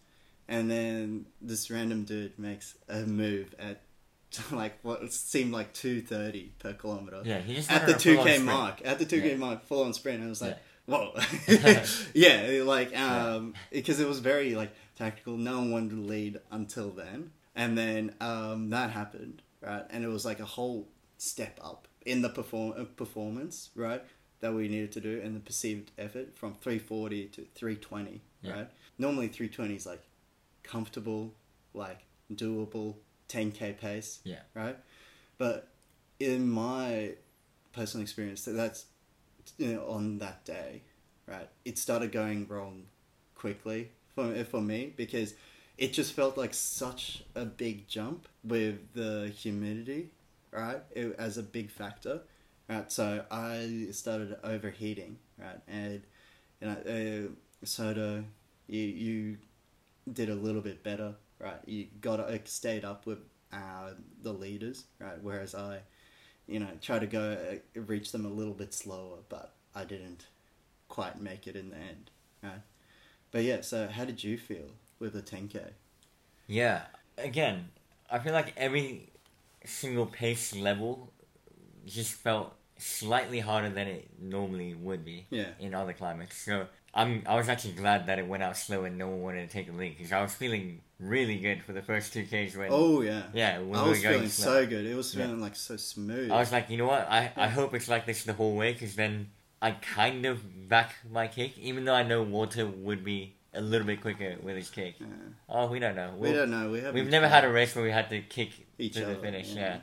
And 0.50 0.68
then 0.70 1.26
this 1.40 1.70
random 1.70 2.02
dude 2.04 2.36
makes 2.38 2.74
a 2.88 3.00
move 3.02 3.54
at 3.58 3.82
like 4.52 4.74
what 4.82 5.12
seemed 5.12 5.52
like 5.52 5.72
230 5.72 6.52
per 6.58 6.72
kilometer 6.74 7.22
Yeah, 7.24 7.40
he 7.40 7.54
just 7.54 7.70
at 7.70 7.86
the 7.86 7.94
two 7.94 8.16
k 8.18 8.38
mark. 8.38 8.82
At 8.84 8.98
the 8.98 9.04
two 9.06 9.20
K 9.22 9.30
Yeah. 9.30 9.36
mark, 9.36 9.64
full 9.64 9.84
on 9.84 9.94
sprint. 9.94 10.22
I 10.22 10.26
was 10.28 10.42
like, 10.42 10.58
whoa, 10.86 11.12
Yeah. 11.48 11.86
yeah, 12.14 12.62
like 12.64 12.96
um, 12.98 13.54
because 13.70 14.00
it 14.00 14.08
was 14.08 14.18
very 14.18 14.54
like 14.56 14.72
tactical. 14.96 15.36
No 15.36 15.58
one 15.58 15.70
wanted 15.70 15.90
to 15.90 16.00
lead 16.02 16.40
until 16.50 16.90
then, 16.90 17.30
and 17.54 17.78
then 17.78 18.14
um, 18.20 18.70
that 18.70 18.90
happened, 18.90 19.42
right? 19.60 19.84
And 19.90 20.04
it 20.04 20.08
was 20.08 20.24
like 20.24 20.40
a 20.40 20.44
whole 20.44 20.88
step 21.16 21.58
up 21.62 21.86
in 22.06 22.22
the 22.22 22.28
perform 22.28 22.74
uh, 22.76 22.84
performance, 22.96 23.70
right? 23.76 24.02
That 24.40 24.52
we 24.54 24.68
needed 24.68 24.92
to 24.92 25.00
do 25.00 25.20
and 25.22 25.36
the 25.36 25.40
perceived 25.40 25.90
effort 25.98 26.36
from 26.38 26.54
340 26.54 27.26
to 27.26 27.42
320, 27.54 28.22
Yeah. 28.42 28.52
right? 28.52 28.68
Normally 28.98 29.28
320 29.28 29.74
is 29.76 29.86
like 29.86 30.02
comfortable, 30.62 31.34
like 31.74 32.00
doable 32.32 32.96
10k 33.28 33.72
pace, 33.72 34.20
Yeah. 34.24 34.40
right? 34.54 34.76
But 35.38 35.68
in 36.18 36.50
my 36.50 37.14
personal 37.72 38.02
experience, 38.02 38.44
that 38.44 38.52
that's 38.52 38.86
you 39.58 39.74
know, 39.74 39.86
on 39.88 40.18
that 40.18 40.44
day, 40.44 40.82
right? 41.26 41.48
It 41.64 41.78
started 41.78 42.12
going 42.12 42.46
wrong 42.48 42.84
quickly 43.34 43.90
for 44.14 44.44
for 44.44 44.60
me 44.60 44.92
because 44.96 45.34
it 45.78 45.92
just 45.92 46.12
felt 46.12 46.36
like 46.36 46.52
such 46.54 47.24
a 47.34 47.44
big 47.44 47.88
jump 47.88 48.28
with 48.44 48.92
the 48.94 49.32
humidity, 49.34 50.10
right? 50.52 50.82
It, 50.92 51.14
as 51.18 51.38
a 51.38 51.42
big 51.42 51.70
factor, 51.70 52.20
right? 52.68 52.90
So 52.92 53.24
I 53.30 53.88
started 53.92 54.36
overheating, 54.44 55.18
right? 55.38 55.60
And 55.68 56.02
you 56.60 56.66
know, 56.68 56.72
uh, 56.74 57.64
Sota, 57.66 58.24
you 58.68 58.82
you 58.82 59.38
did 60.12 60.28
a 60.28 60.34
little 60.34 60.60
bit 60.60 60.82
better, 60.82 61.14
right? 61.38 61.58
You 61.66 61.86
got 62.00 62.20
uh, 62.20 62.38
stayed 62.44 62.84
up 62.84 63.06
with 63.06 63.18
uh, 63.52 63.90
the 64.22 64.32
leaders, 64.32 64.84
right? 64.98 65.20
Whereas 65.20 65.54
I, 65.54 65.80
you 66.46 66.60
know, 66.60 66.68
try 66.80 66.98
to 66.98 67.06
go 67.06 67.36
uh, 67.76 67.80
reach 67.80 68.12
them 68.12 68.24
a 68.24 68.28
little 68.28 68.54
bit 68.54 68.72
slower, 68.74 69.18
but 69.28 69.54
I 69.74 69.84
didn't 69.84 70.26
quite 70.88 71.20
make 71.20 71.46
it 71.46 71.56
in 71.56 71.70
the 71.70 71.76
end, 71.76 72.10
right? 72.42 72.62
But 73.30 73.44
yeah, 73.44 73.60
so 73.60 73.88
how 73.88 74.04
did 74.04 74.22
you 74.24 74.36
feel 74.36 74.70
with 74.98 75.12
the 75.12 75.22
10k? 75.22 75.60
Yeah. 76.46 76.82
Again, 77.16 77.68
I 78.10 78.18
feel 78.18 78.32
like 78.32 78.52
every 78.56 79.10
single 79.64 80.06
pace 80.06 80.54
level 80.54 81.12
just 81.86 82.14
felt 82.14 82.54
slightly 82.78 83.40
harder 83.40 83.68
than 83.68 83.86
it 83.86 84.08
normally 84.18 84.74
would 84.74 85.04
be 85.04 85.26
Yeah. 85.30 85.50
in 85.60 85.74
other 85.74 85.92
climates. 85.92 86.36
So 86.36 86.66
I'm 86.94 87.22
I 87.26 87.36
was 87.36 87.48
actually 87.48 87.74
glad 87.74 88.06
that 88.06 88.18
it 88.18 88.26
went 88.26 88.42
out 88.42 88.56
slow 88.56 88.84
and 88.84 88.98
no 88.98 89.08
one 89.08 89.22
wanted 89.22 89.46
to 89.48 89.52
take 89.52 89.66
the 89.68 89.72
lead 89.72 89.96
because 89.96 90.12
I 90.12 90.20
was 90.22 90.34
feeling 90.34 90.80
really 90.98 91.38
good 91.38 91.62
for 91.62 91.72
the 91.72 91.82
first 91.82 92.12
two 92.12 92.24
Ks 92.24 92.56
when 92.56 92.68
Oh 92.70 93.00
yeah, 93.00 93.22
yeah 93.32 93.58
when 93.60 93.78
I 93.78 93.88
was 93.88 94.02
feeling 94.02 94.28
slow. 94.28 94.62
so 94.62 94.66
good. 94.66 94.84
It 94.86 94.94
was 94.96 95.14
Yeah. 95.14 95.24
feeling 95.26 95.40
like 95.40 95.54
so 95.56 95.76
smooth. 95.76 96.30
I 96.30 96.38
was 96.38 96.50
like, 96.52 96.68
you 96.68 96.76
know 96.78 96.86
what? 96.88 97.06
I, 97.10 97.32
I 97.36 97.48
hope 97.48 97.74
it's 97.74 97.88
like 97.88 98.06
this 98.06 98.24
the 98.24 98.32
whole 98.32 98.56
way 98.56 98.72
because 98.72 98.96
then 98.96 99.30
I 99.62 99.72
kind 99.72 100.26
of 100.26 100.68
back 100.68 100.96
my 101.10 101.28
kick, 101.28 101.56
even 101.58 101.84
though 101.84 101.94
I 101.94 102.02
know 102.02 102.22
Walter 102.22 102.66
would 102.66 103.04
be 103.04 103.34
a 103.54 103.60
little 103.60 103.86
bit 103.86 104.00
quicker 104.00 104.36
with 104.42 104.56
his 104.56 104.70
kick. 104.70 104.96
Yeah. 105.00 105.06
Oh, 105.48 105.68
we 105.68 105.78
don't 105.78 105.94
know. 105.96 106.10
we 106.16 106.28
We'll- 106.30 106.38
don't 106.40 106.50
know. 106.50 106.70
We 106.70 106.78
haven't. 106.80 106.94
We've 106.94 107.10
never 107.10 107.28
had 107.28 107.44
a 107.44 107.50
race 107.50 107.74
where 107.74 107.84
we 107.84 107.90
had 107.92 108.08
to 108.10 108.20
kick 108.22 108.50
Each 108.78 108.94
to 108.94 109.00
the 109.00 109.12
other, 109.12 109.20
finish, 109.20 109.48
yeah. 109.52 109.60
yeah. 109.60 109.78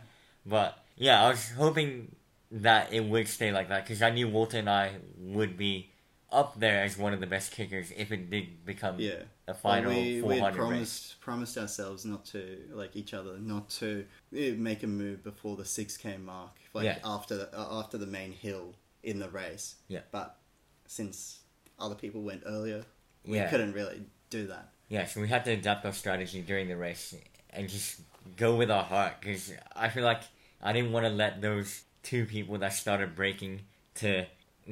But 0.46 0.78
yeah, 0.98 1.24
I 1.24 1.30
was 1.30 1.52
hoping 1.52 2.16
that 2.52 2.92
it 2.94 3.04
would 3.04 3.28
stay 3.28 3.52
like 3.52 3.70
that 3.70 3.84
because 3.86 4.02
I 4.02 4.10
knew 4.10 4.28
Walter 4.30 4.58
and 4.60 4.70
I 4.70 4.92
would 5.20 5.58
be 5.58 5.90
up 6.32 6.60
there 6.60 6.84
as 6.84 6.98
one 6.98 7.14
of 7.14 7.20
the 7.22 7.28
best 7.28 7.52
kickers 7.54 7.92
if 7.96 8.12
it 8.12 8.30
did 8.30 8.66
become 8.66 9.00
Yeah. 9.00 9.24
a 9.48 9.52
Well, 9.52 9.56
final 9.56 9.92
we, 9.92 10.16
we 10.16 10.22
four 10.22 10.34
had 10.34 10.42
hundred 10.42 10.60
race. 10.64 10.68
promised 10.70 11.22
promised 11.22 11.58
ourselves 11.58 12.04
not 12.06 12.26
to 12.28 12.60
like 12.72 12.96
each 12.98 13.14
other 13.14 13.38
not 13.40 13.70
to 13.70 14.06
eh, 14.36 14.54
make 14.58 14.84
a 14.84 14.88
move 14.88 15.24
before 15.24 15.56
the 15.56 15.64
six 15.66 15.96
k 15.96 16.18
mark, 16.18 16.52
like 16.74 16.86
Yeah. 16.86 17.00
after 17.06 17.38
the, 17.38 17.58
uh, 17.58 17.80
after 17.80 17.98
the 17.98 18.08
main 18.08 18.34
hill 18.34 18.76
in 19.04 19.20
the 19.20 19.30
race. 19.30 19.76
Yeah. 19.88 20.02
But 20.12 20.38
since 20.86 21.40
other 21.80 21.96
people 21.96 22.22
went 22.24 22.44
earlier, 22.46 22.84
we 23.26 23.38
Yeah. 23.38 23.50
couldn't 23.50 23.74
really 23.74 24.02
do 24.30 24.48
that. 24.48 24.74
Yeah, 24.90 25.06
so 25.06 25.22
we 25.22 25.28
had 25.28 25.46
to 25.46 25.52
adapt 25.52 25.86
our 25.86 25.94
strategy 25.94 26.42
during 26.42 26.68
the 26.68 26.78
race 26.78 27.14
and 27.52 27.70
just 27.70 28.02
go 28.36 28.56
with 28.56 28.70
our 28.72 28.84
heart 28.84 29.16
because 29.22 29.54
I 29.76 29.90
feel 29.90 30.04
like 30.04 30.22
I 30.62 30.74
didn't 30.74 30.92
want 30.92 31.06
to 31.06 31.10
let 31.10 31.42
those 31.42 31.84
two 32.04 32.26
people 32.26 32.58
that 32.58 32.74
started 32.74 33.16
breaking 33.16 33.62
to 33.96 34.26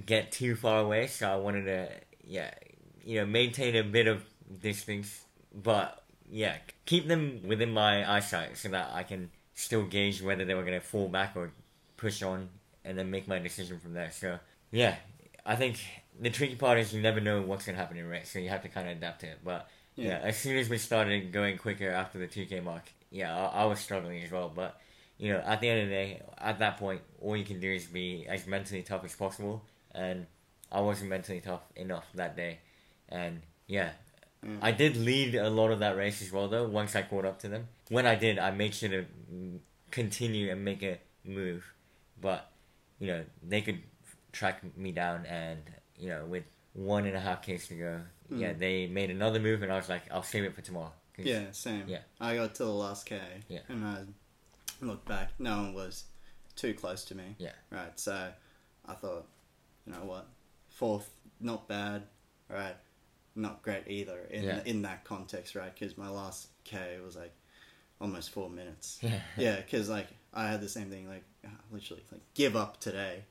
get 0.05 0.31
too 0.31 0.55
far 0.55 0.79
away. 0.79 1.07
So 1.07 1.31
I 1.31 1.35
wanted 1.35 1.65
to, 1.65 1.89
yeah, 2.25 2.51
you 3.03 3.19
know, 3.19 3.25
maintain 3.25 3.75
a 3.75 3.83
bit 3.83 4.07
of 4.07 4.23
distance, 4.61 5.23
but 5.53 6.03
yeah, 6.29 6.57
keep 6.85 7.07
them 7.07 7.41
within 7.45 7.71
my 7.71 8.09
eyesight 8.15 8.57
so 8.57 8.69
that 8.69 8.91
I 8.93 9.03
can 9.03 9.29
still 9.53 9.83
gauge 9.83 10.21
whether 10.21 10.43
they 10.45 10.53
were 10.53 10.63
gonna 10.63 10.81
fall 10.81 11.07
back 11.07 11.33
or 11.35 11.51
push 11.97 12.21
on, 12.23 12.49
and 12.83 12.97
then 12.97 13.09
make 13.09 13.27
my 13.27 13.39
decision 13.39 13.79
from 13.79 13.93
there. 13.93 14.11
So 14.11 14.39
yeah, 14.71 14.95
I 15.45 15.55
think 15.55 15.77
the 16.19 16.29
tricky 16.29 16.55
part 16.55 16.79
is 16.79 16.93
you 16.93 17.01
never 17.01 17.21
know 17.21 17.41
what's 17.41 17.65
gonna 17.65 17.77
happen 17.77 17.97
in 17.97 18.07
race, 18.07 18.29
so 18.31 18.39
you 18.39 18.49
have 18.49 18.63
to 18.63 18.69
kind 18.69 18.89
of 18.89 18.97
adapt 18.97 19.21
to 19.21 19.27
it. 19.27 19.39
But 19.43 19.67
yeah. 19.95 20.09
Yeah. 20.09 20.19
as 20.23 20.37
soon 20.37 20.57
as 20.57 20.69
we 20.69 20.77
started 20.77 21.31
going 21.31 21.57
quicker 21.57 21.89
after 21.89 22.19
the 22.19 22.27
2K 22.27 22.63
mark, 22.63 22.83
yeah, 23.11 23.35
I, 23.35 23.63
I 23.63 23.65
was 23.65 23.79
struggling 23.79 24.21
as 24.23 24.31
well. 24.31 24.51
But, 24.53 24.79
you 25.17 25.31
know, 25.31 25.39
at 25.39 25.61
the 25.61 25.69
end 25.69 25.81
of 25.81 25.87
the 25.87 25.93
day, 25.93 26.21
at 26.37 26.59
that 26.59 26.77
point, 26.77 27.01
all 27.21 27.37
you 27.37 27.45
can 27.45 27.59
do 27.59 27.71
is 27.71 27.85
be 27.85 28.25
as 28.27 28.45
mentally 28.45 28.83
tough 28.83 29.05
as 29.05 29.15
possible. 29.15 29.63
And 29.95 30.27
I 30.71 30.81
wasn't 30.81 31.09
mentally 31.09 31.41
tough 31.41 31.61
enough 31.75 32.05
that 32.15 32.35
day. 32.35 32.59
And, 33.09 33.41
yeah, 33.67 33.91
Mm. 34.45 34.59
I 34.61 34.71
did 34.71 34.95
lead 34.95 35.33
a 35.33 35.49
lot 35.49 35.71
of 35.71 35.79
that 35.79 35.97
race 35.97 36.21
as 36.21 36.31
well, 36.31 36.47
though, 36.47 36.67
once 36.67 36.95
I 36.95 37.01
caught 37.01 37.25
up 37.25 37.39
to 37.39 37.47
them. 37.47 37.67
When 37.89 38.05
I 38.05 38.13
did, 38.13 38.37
I 38.37 38.51
made 38.51 38.75
sure 38.75 38.89
to 38.89 39.05
mm, 39.33 39.57
continue 39.89 40.51
and 40.51 40.63
make 40.63 40.83
a 40.83 40.99
move. 41.23 41.63
But, 42.21 42.51
you 42.99 43.07
know, 43.07 43.25
they 43.41 43.61
could 43.61 43.81
track 44.33 44.61
me 44.77 44.91
down, 44.91 45.25
and, 45.25 45.61
you 45.97 46.09
know, 46.09 46.25
with 46.25 46.43
one 46.73 47.05
and 47.07 47.15
a 47.17 47.19
half 47.19 47.41
Ks 47.41 47.67
to 47.69 47.73
go, 47.75 48.01
yeah, 48.29 48.53
Mm. 48.53 48.59
they 48.59 48.85
made 48.87 49.09
another 49.09 49.39
move, 49.39 49.63
and 49.63 49.71
I 49.71 49.77
was 49.77 49.89
like, 49.89 50.03
I'll 50.11 50.21
save 50.21 50.43
it 50.43 50.53
for 50.53 50.61
tomorrow. 50.61 50.93
Yeah, 51.17 51.45
same. 51.51 51.85
Yeah. 51.87 52.01
I 52.19 52.35
got 52.35 52.53
to 52.55 52.65
the 52.65 52.69
last 52.69 53.05
K. 53.07 53.19
Yeah. 53.47 53.61
And 53.69 53.83
I 53.83 54.03
looked 54.79 55.07
back. 55.07 55.31
No 55.39 55.55
one 55.57 55.73
was 55.73 56.03
too 56.55 56.73
close 56.75 57.03
to 57.05 57.15
me. 57.15 57.35
Yeah. 57.39 57.53
Right. 57.71 57.97
So 57.99 58.31
I 58.85 58.93
thought, 58.93 59.25
you 59.85 59.93
know 59.93 60.05
what? 60.05 60.27
Fourth, 60.69 61.09
not 61.39 61.67
bad. 61.67 62.03
Right. 62.49 62.75
not 63.37 63.61
great 63.63 63.83
either 63.87 64.19
in 64.29 64.43
Yeah. 64.43 64.61
in 64.65 64.81
that 64.83 65.03
context, 65.03 65.55
right? 65.55 65.73
Because 65.73 65.97
my 65.97 66.07
last 66.09 66.47
K 66.63 66.99
was 67.03 67.15
like 67.17 67.33
almost 67.99 68.29
four 68.31 68.49
minutes. 68.49 68.99
Yeah. 69.03 69.21
Yeah, 69.37 69.55
because 69.57 69.89
like 69.89 70.07
I 70.33 70.47
had 70.49 70.61
the 70.61 70.69
same 70.69 70.89
thing, 70.89 71.07
like 71.07 71.23
ah, 71.45 71.49
literally 71.71 72.03
like 72.11 72.21
give 72.33 72.55
up 72.55 72.79
today, 72.79 73.23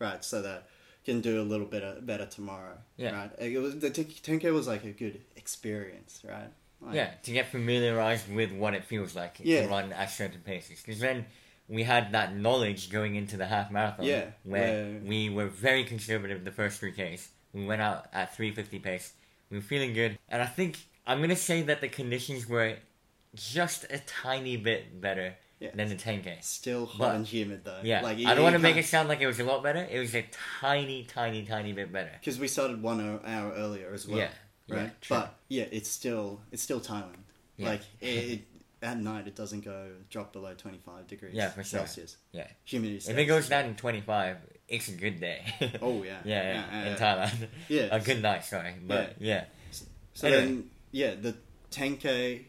right? 0.00 0.24
So 0.24 0.42
that 0.42 0.68
can 1.04 1.20
do 1.20 1.40
a 1.40 1.44
little 1.44 1.66
bit 1.66 1.82
of- 1.84 2.04
better 2.06 2.26
tomorrow. 2.26 2.78
Yeah. 2.96 3.12
Right. 3.16 3.30
It 3.52 3.58
was 3.58 3.78
the 3.78 3.90
ten 3.90 4.38
k 4.40 4.50
was 4.50 4.66
like 4.66 4.84
a 4.84 4.90
good 4.92 5.20
experience, 5.36 6.22
right? 6.28 6.50
Like, 6.80 6.94
Yeah, 6.96 7.10
to 7.22 7.30
get 7.32 7.46
familiarized 7.50 8.28
with 8.32 8.50
what 8.52 8.74
it 8.74 8.84
feels 8.84 9.14
like 9.14 9.36
Yeah. 9.42 9.62
to 9.62 9.68
run 9.68 9.92
at 9.92 10.10
certain 10.10 10.40
paces. 10.40 10.82
Because 10.82 10.98
then 11.00 11.26
we 11.68 11.82
had 11.84 12.12
that 12.12 12.36
knowledge 12.36 12.90
going 12.90 13.14
into 13.14 13.36
the 13.36 13.46
half 13.46 13.70
marathon. 13.70 14.04
Yeah, 14.06 14.26
Where 14.42 14.84
where- 14.84 15.00
we 15.04 15.30
were 15.30 15.46
very 15.46 15.84
conservative 15.84 16.44
the 16.44 16.50
first 16.52 16.78
three 16.80 16.92
Ks. 16.92 17.30
We 17.52 17.64
went 17.64 17.80
out 17.82 18.06
at 18.12 18.34
350 18.36 18.78
pace. 18.80 19.12
We 19.50 19.58
were 19.58 19.62
feeling 19.62 19.94
good. 19.94 20.18
And 20.28 20.42
I 20.42 20.46
think 20.46 20.78
I'm 21.06 21.18
going 21.18 21.30
to 21.30 21.36
say 21.36 21.62
that 21.62 21.80
the 21.80 21.88
conditions 21.88 22.48
were 22.48 22.76
just 23.34 23.84
a 23.90 23.98
tiny 24.00 24.56
bit 24.56 25.00
better 25.00 25.36
Yeah. 25.60 25.70
than 25.74 25.88
the 25.88 25.94
10K. 25.96 26.38
Still 26.42 26.86
hot 26.86 26.98
But- 26.98 27.14
and 27.16 27.26
humid 27.26 27.64
though. 27.64 27.80
Yeah, 27.82 28.02
Like 28.02 28.18
I 28.18 28.34
don't 28.34 28.42
want 28.44 28.54
to 28.54 28.58
make 28.58 28.76
it 28.76 28.84
sound 28.86 29.08
like 29.08 29.20
it 29.20 29.26
was 29.26 29.40
a 29.40 29.44
lot 29.44 29.62
better. 29.62 29.86
It 29.90 29.98
was 29.98 30.14
a 30.14 30.26
tiny, 30.60 31.04
tiny, 31.04 31.44
tiny 31.44 31.72
bit 31.72 31.92
better. 31.92 32.12
because 32.18 32.38
we 32.38 32.48
started 32.48 32.82
one 32.82 33.00
hour, 33.24 33.52
earlier 33.52 33.92
as 33.92 34.06
well. 34.06 34.18
Yeah, 34.18 34.30
yeah, 34.66 34.76
Right. 34.76 35.00
true. 35.00 35.16
but 35.16 35.38
yeah, 35.48 35.64
it's 35.70 35.88
still 35.90 36.42
it's 36.52 36.62
still 36.62 36.80
Thailand. 36.80 37.22
Yeah. 37.56 37.68
Like 37.68 37.82
it, 38.00 38.06
it 38.06 38.40
at 38.84 38.98
night, 39.00 39.26
it 39.26 39.34
doesn't 39.34 39.64
go 39.64 39.88
drop 40.10 40.32
below 40.32 40.54
twenty 40.54 40.78
five 40.78 41.08
degrees. 41.08 41.34
Yeah, 41.34 41.48
for 41.48 41.64
sure. 41.64 41.80
Celsius. 41.80 42.16
Yeah. 42.32 42.46
Humidity. 42.64 43.10
If 43.10 43.18
it 43.18 43.24
goes 43.24 43.48
down 43.48 43.64
to 43.64 43.74
25, 43.74 44.36
it's 44.68 44.88
a 44.88 44.92
good 44.92 45.18
day. 45.20 45.42
Oh 45.82 46.02
yeah. 46.04 46.18
yeah, 46.24 46.42
yeah, 46.42 46.64
yeah, 46.70 46.86
in. 46.90 46.96
Thailand. 46.96 47.48
Yeah. 47.68 47.88
A 47.90 48.00
good 48.00 48.22
night, 48.22 48.44
sorry. 48.44 48.74
But 48.86 49.16
yeah. 49.20 49.44
So 50.12 50.28
Anyway. 50.28 50.44
then, 50.44 50.70
yeah, 50.92 51.14
the 51.14 51.34
10k 51.72 52.44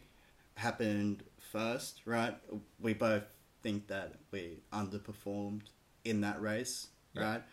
happened 0.56 1.24
first, 1.52 2.02
right? 2.06 2.36
We 2.80 2.94
both 2.94 3.24
think 3.64 3.88
that 3.88 4.14
we 4.32 4.60
underperformed 4.72 5.64
in 6.04 6.22
that 6.22 6.42
race, 6.42 6.88
Yeah. 7.14 7.24
right? 7.32 7.44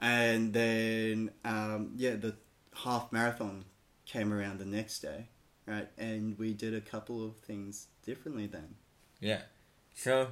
And 0.00 0.52
then, 0.52 1.30
um, 1.44 1.92
yeah, 1.96 2.16
the 2.16 2.34
half 2.74 3.10
marathon 3.12 3.64
came 4.06 4.32
around 4.32 4.58
the 4.58 4.66
next 4.66 5.00
day, 5.00 5.28
right? 5.66 5.88
And 5.96 6.36
we 6.38 6.52
did 6.52 6.74
a 6.74 6.80
couple 6.80 7.24
of 7.24 7.36
things 7.38 7.86
differently 8.04 8.46
then. 8.46 8.74
Yeah. 9.20 9.42
So, 9.94 10.28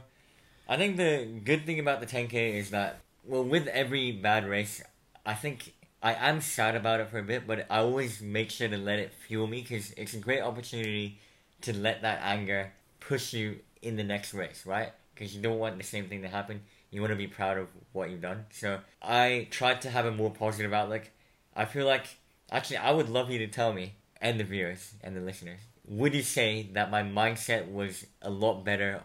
I 0.68 0.76
think 0.76 0.96
the 0.96 1.26
good 1.44 1.66
thing 1.66 1.78
about 1.78 2.00
the 2.00 2.06
10K 2.06 2.54
is 2.54 2.70
that, 2.70 3.00
well, 3.24 3.44
with 3.44 3.66
every 3.68 4.12
bad 4.12 4.46
race, 4.46 4.82
I 5.24 5.34
think 5.34 5.74
I 6.02 6.14
am 6.14 6.40
sad 6.40 6.74
about 6.74 7.00
it 7.00 7.08
for 7.08 7.18
a 7.18 7.22
bit, 7.22 7.46
but 7.46 7.66
I 7.70 7.78
always 7.78 8.20
make 8.20 8.50
sure 8.50 8.68
to 8.68 8.76
let 8.76 8.98
it 8.98 9.12
fuel 9.12 9.46
me 9.46 9.62
because 9.62 9.92
it's 9.92 10.14
a 10.14 10.18
great 10.18 10.42
opportunity 10.42 11.18
to 11.62 11.72
let 11.72 12.02
that 12.02 12.20
anger 12.22 12.72
push 13.00 13.32
you 13.32 13.60
in 13.82 13.96
the 13.96 14.04
next 14.04 14.34
race, 14.34 14.64
right? 14.66 14.92
Because 15.14 15.34
you 15.34 15.42
don't 15.42 15.58
want 15.58 15.78
the 15.78 15.84
same 15.84 16.08
thing 16.08 16.22
to 16.22 16.28
happen. 16.28 16.62
You 16.90 17.00
want 17.00 17.12
to 17.12 17.16
be 17.16 17.28
proud 17.28 17.56
of 17.56 17.68
what 17.92 18.10
you've 18.10 18.20
done. 18.20 18.46
So, 18.50 18.80
I 19.00 19.48
tried 19.50 19.80
to 19.82 19.90
have 19.90 20.06
a 20.06 20.12
more 20.12 20.30
positive 20.30 20.72
outlook. 20.72 21.08
I 21.54 21.64
feel 21.64 21.86
like, 21.86 22.06
actually, 22.50 22.78
I 22.78 22.90
would 22.90 23.08
love 23.08 23.30
you 23.30 23.38
to 23.38 23.46
tell 23.46 23.72
me, 23.72 23.94
and 24.20 24.38
the 24.38 24.44
viewers 24.44 24.94
and 25.02 25.16
the 25.16 25.20
listeners, 25.20 25.60
would 25.86 26.14
you 26.14 26.22
say 26.22 26.68
that 26.74 26.90
my 26.90 27.02
mindset 27.02 27.70
was 27.70 28.06
a 28.20 28.30
lot 28.30 28.64
better 28.64 29.00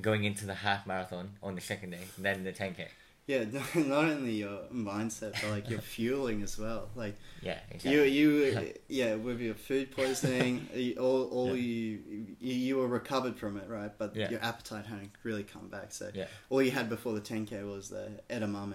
going 0.00 0.24
into 0.24 0.46
the 0.46 0.54
half 0.54 0.86
marathon 0.86 1.30
on 1.42 1.54
the 1.54 1.60
second 1.60 1.90
day 1.90 2.00
than 2.18 2.44
the 2.44 2.52
10k? 2.52 2.86
Yeah, 3.26 3.44
not 3.74 4.04
only 4.04 4.32
your 4.32 4.64
mindset, 4.72 5.32
but 5.40 5.50
like 5.50 5.70
your 5.70 5.80
fueling 5.80 6.42
as 6.42 6.58
well. 6.58 6.90
Like 6.94 7.16
Yeah, 7.40 7.58
you, 7.82 8.02
exactly. 8.02 8.10
you, 8.10 8.74
yeah, 8.88 9.14
with 9.14 9.40
your 9.40 9.54
food 9.54 9.92
poisoning, 9.96 10.68
you- 10.74 10.96
all, 10.96 11.24
all 11.30 11.48
Yeah. 11.48 11.54
you, 11.54 12.00
you, 12.38 12.54
you 12.54 12.76
were 12.76 12.86
recovered 12.86 13.38
from 13.38 13.56
it, 13.56 13.66
right? 13.68 13.90
But 13.96 14.14
Yeah. 14.14 14.28
your 14.30 14.42
appetite 14.44 14.84
hadn't 14.86 15.12
really 15.22 15.42
come 15.42 15.68
back. 15.68 15.92
So 15.92 16.10
Yeah. 16.12 16.26
all 16.50 16.60
you 16.62 16.70
had 16.70 16.88
before 16.90 17.14
the 17.14 17.20
10k 17.22 17.64
was 17.70 17.88
the 17.88 18.20
edamame. 18.28 18.74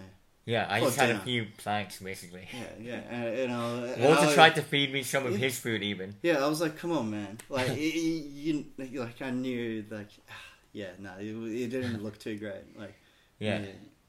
Yeah, 0.49 0.65
I 0.69 0.79
for 0.79 0.85
just 0.87 0.97
had 0.97 1.11
a 1.11 1.19
few 1.19 1.45
planks 1.57 1.99
basically. 1.99 2.47
Yeah, 2.51 2.63
yeah, 2.89 2.93
and, 3.15 3.37
you 3.37 3.47
know. 3.47 3.95
Walter 3.99 4.27
I- 4.27 4.33
tried 4.33 4.55
to 4.55 4.61
feed 4.61 4.91
me 4.91 5.03
some 5.03 5.25
of 5.25 5.33
Yeah. 5.33 5.37
his 5.45 5.59
food 5.59 5.81
even. 5.83 6.15
Yeah, 6.23 6.43
I 6.43 6.47
was 6.47 6.59
like, 6.61 6.75
come 6.77 6.91
on, 6.91 7.09
man. 7.11 7.37
Like, 7.49 7.67
y- 7.69 7.75
y- 7.75 8.25
you, 8.45 8.65
like 8.77 9.21
I 9.21 9.29
knew, 9.31 9.85
like, 9.89 10.09
yeah, 10.73 10.91
no, 10.99 11.11
it, 11.19 11.33
it 11.63 11.67
didn't 11.69 12.03
look 12.03 12.17
too 12.17 12.37
great. 12.37 12.65
Like, 12.77 12.95
Yeah. 13.39 13.61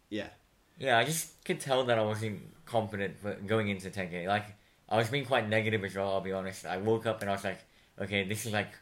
yeah, 0.09 0.29
Yeah, 0.79 0.99
I 0.99 1.05
just 1.05 1.45
could 1.45 1.61
tell 1.61 1.85
that 1.85 1.99
I 1.99 2.03
wasn't 2.03 2.41
confident 2.65 3.19
for 3.21 3.35
going 3.35 3.69
into 3.69 3.91
10k. 3.91 4.27
Like, 4.27 4.47
I 4.89 4.97
was 4.97 5.09
being 5.11 5.27
quite 5.27 5.49
negative 5.49 5.85
as 5.85 5.95
well, 5.95 6.11
I'll 6.15 6.21
be 6.21 6.33
honest. 6.33 6.65
I 6.67 6.79
woke 6.79 7.05
up 7.07 7.21
and 7.21 7.31
I 7.31 7.35
was 7.35 7.45
like, 7.45 7.61
okay, 8.01 8.25
this 8.25 8.47
is 8.47 8.53
like 8.53 8.73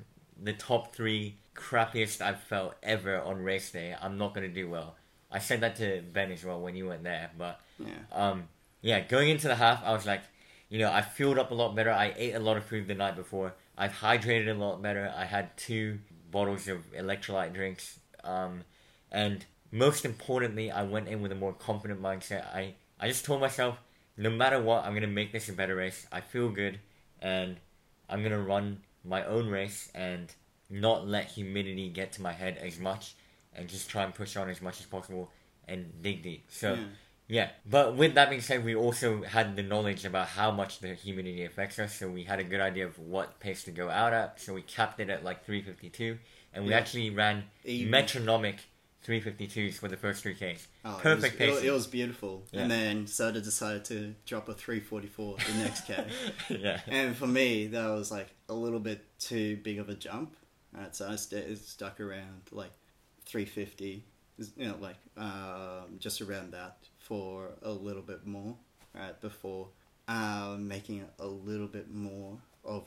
the 0.42 0.52
top 0.52 0.94
three 0.94 1.36
crappiest 1.56 2.20
I've 2.22 2.40
felt 2.40 2.74
ever 2.82 3.20
on 3.20 3.42
race 3.42 3.70
day. 3.72 3.94
I'm 4.00 4.16
not 4.16 4.32
going 4.34 4.46
to 4.48 4.54
do 4.62 4.70
well. 4.70 4.94
I 5.31 5.39
said 5.39 5.61
that 5.61 5.76
to 5.76 6.03
Ben 6.12 6.33
as 6.33 6.45
well 6.45 6.61
when 6.61 6.74
you 6.74 6.89
went 6.89 7.05
there, 7.05 7.31
but 7.37 7.61
yeah, 7.79 7.91
um, 8.12 8.49
yeah, 8.81 9.01
going 9.01 9.29
into 9.29 9.49
the 9.49 9.57
half, 9.57 9.83
I 9.85 9.93
was 9.93 10.07
like, 10.07 10.22
you 10.68 10.79
know, 10.79 10.91
I 10.91 11.03
fueled 11.03 11.39
up 11.39 11.51
a 11.51 11.55
lot 11.55 11.74
better. 11.74 11.91
I 11.91 12.14
ate 12.16 12.35
a 12.35 12.39
lot 12.39 12.57
of 12.57 12.64
food 12.64 12.87
the 12.89 12.95
night 12.95 13.16
before. 13.16 13.55
I've 13.76 13.93
hydrated 13.93 14.49
a 14.49 14.59
lot 14.59 14.83
better. 14.83 15.12
I 15.16 15.24
had 15.24 15.57
two 15.57 15.99
bottles 16.31 16.68
of 16.68 16.79
electrolyte 16.93 17.55
drinks. 17.55 17.99
Um, 18.24 18.64
and 19.11 19.45
most 19.70 20.05
importantly, 20.05 20.70
I 20.70 20.83
went 20.83 21.09
in 21.09 21.22
with 21.22 21.33
a 21.33 21.35
more 21.35 21.53
confident 21.53 22.03
mindset. 22.03 22.47
I, 22.55 22.74
I 23.01 23.09
just 23.09 23.24
told 23.24 23.41
myself, 23.41 23.79
no 24.16 24.31
matter 24.31 24.61
what, 24.61 24.85
I'm 24.85 24.93
going 24.93 25.03
to 25.03 25.07
make 25.07 25.33
this 25.33 25.49
a 25.49 25.53
better 25.53 25.76
race. 25.76 26.07
I 26.12 26.20
feel 26.20 26.51
good, 26.51 26.81
and 27.20 27.57
I'm 28.09 28.20
going 28.20 28.33
to 28.33 28.41
run 28.41 28.83
my 29.05 29.24
own 29.24 29.49
race 29.49 29.91
and 29.95 30.33
not 30.68 31.07
let 31.07 31.26
humidity 31.26 31.89
get 31.89 32.12
to 32.12 32.22
my 32.22 32.33
head 32.33 32.59
as 32.59 32.79
much 32.79 33.14
and 33.59 33.68
just 33.68 33.90
try 33.90 34.04
and 34.04 34.14
push 34.14 34.36
on 34.36 34.48
as 34.48 34.62
much 34.62 34.80
as 34.80 34.86
possible 34.86 35.30
and 35.66 35.92
dig 36.02 36.22
deep. 36.22 36.44
So, 36.48 36.74
yeah. 36.74 36.84
yeah, 37.28 37.48
but 37.68 37.96
with 37.96 38.14
that 38.14 38.30
being 38.30 38.40
said, 38.40 38.64
we 38.64 38.74
also 38.74 39.22
had 39.22 39.56
the 39.56 39.62
knowledge 39.62 40.04
about 40.06 40.28
how 40.28 40.50
much 40.50 40.78
the 40.78 40.94
humidity 40.94 41.44
affects 41.44 41.78
us, 41.78 41.94
so 41.94 42.09
we 42.09 42.24
had 42.24 42.38
a 42.40 42.44
good 42.44 42.61
idea 42.61 42.86
of 42.86 42.98
what 42.98 43.38
pace 43.40 43.64
to 43.64 43.70
go 43.70 43.90
out 43.90 44.12
at. 44.14 44.40
So 44.40 44.54
we 44.54 44.62
capped 44.62 45.00
it 45.00 45.11
at 45.11 45.24
like 45.24 45.44
352, 45.44 46.18
and 46.54 46.64
we 46.64 46.70
Yeah. 46.70 46.78
actually 46.78 47.11
ran 47.11 47.44
Even. 47.64 47.90
metronomic 47.90 48.61
352s 49.06 49.74
for 49.78 49.88
the 49.88 49.96
first 49.96 50.22
three 50.22 50.34
Ks. 50.34 50.66
Oh, 50.84 50.98
Perfect 51.00 51.40
it 51.40 51.46
was, 51.50 51.54
pacing. 51.56 51.64
it, 51.64 51.68
it 51.68 51.72
was 51.72 51.86
beautiful. 51.86 52.44
Yeah. 52.52 52.62
And 52.62 52.70
then 52.70 53.04
Sota 53.06 53.42
decided 53.42 53.84
to 53.86 54.14
drop 54.26 54.48
a 54.48 54.54
344 54.54 55.36
the 55.36 55.59
next 55.64 55.86
K. 55.86 56.04
yeah, 56.50 56.80
and 56.86 57.16
for 57.16 57.26
me, 57.26 57.66
that 57.68 57.86
was 57.88 58.11
like 58.11 58.28
a 58.48 58.54
little 58.54 58.80
bit 58.80 59.04
too 59.18 59.56
big 59.59 59.78
of 59.78 59.88
a 59.88 59.94
jump. 59.94 60.34
Right, 60.72 60.94
so 60.94 61.09
I 61.09 61.16
st- 61.16 61.56
stuck 61.59 61.98
around 62.00 62.42
like 62.50 62.70
350, 63.29 64.03
you 64.57 64.68
know, 64.68 64.76
like 64.81 64.97
um, 65.16 65.97
just 65.99 66.20
around 66.20 66.53
that 66.53 66.79
for 66.99 67.51
a 67.62 67.70
little 67.70 68.03
bit 68.03 68.26
more, 68.26 68.57
right, 68.95 69.18
before 69.20 69.68
um, 70.09 70.66
making 70.66 70.99
it 70.99 71.11
a 71.18 71.26
little 71.26 71.66
bit 71.66 71.93
more 71.93 72.39
of 72.64 72.85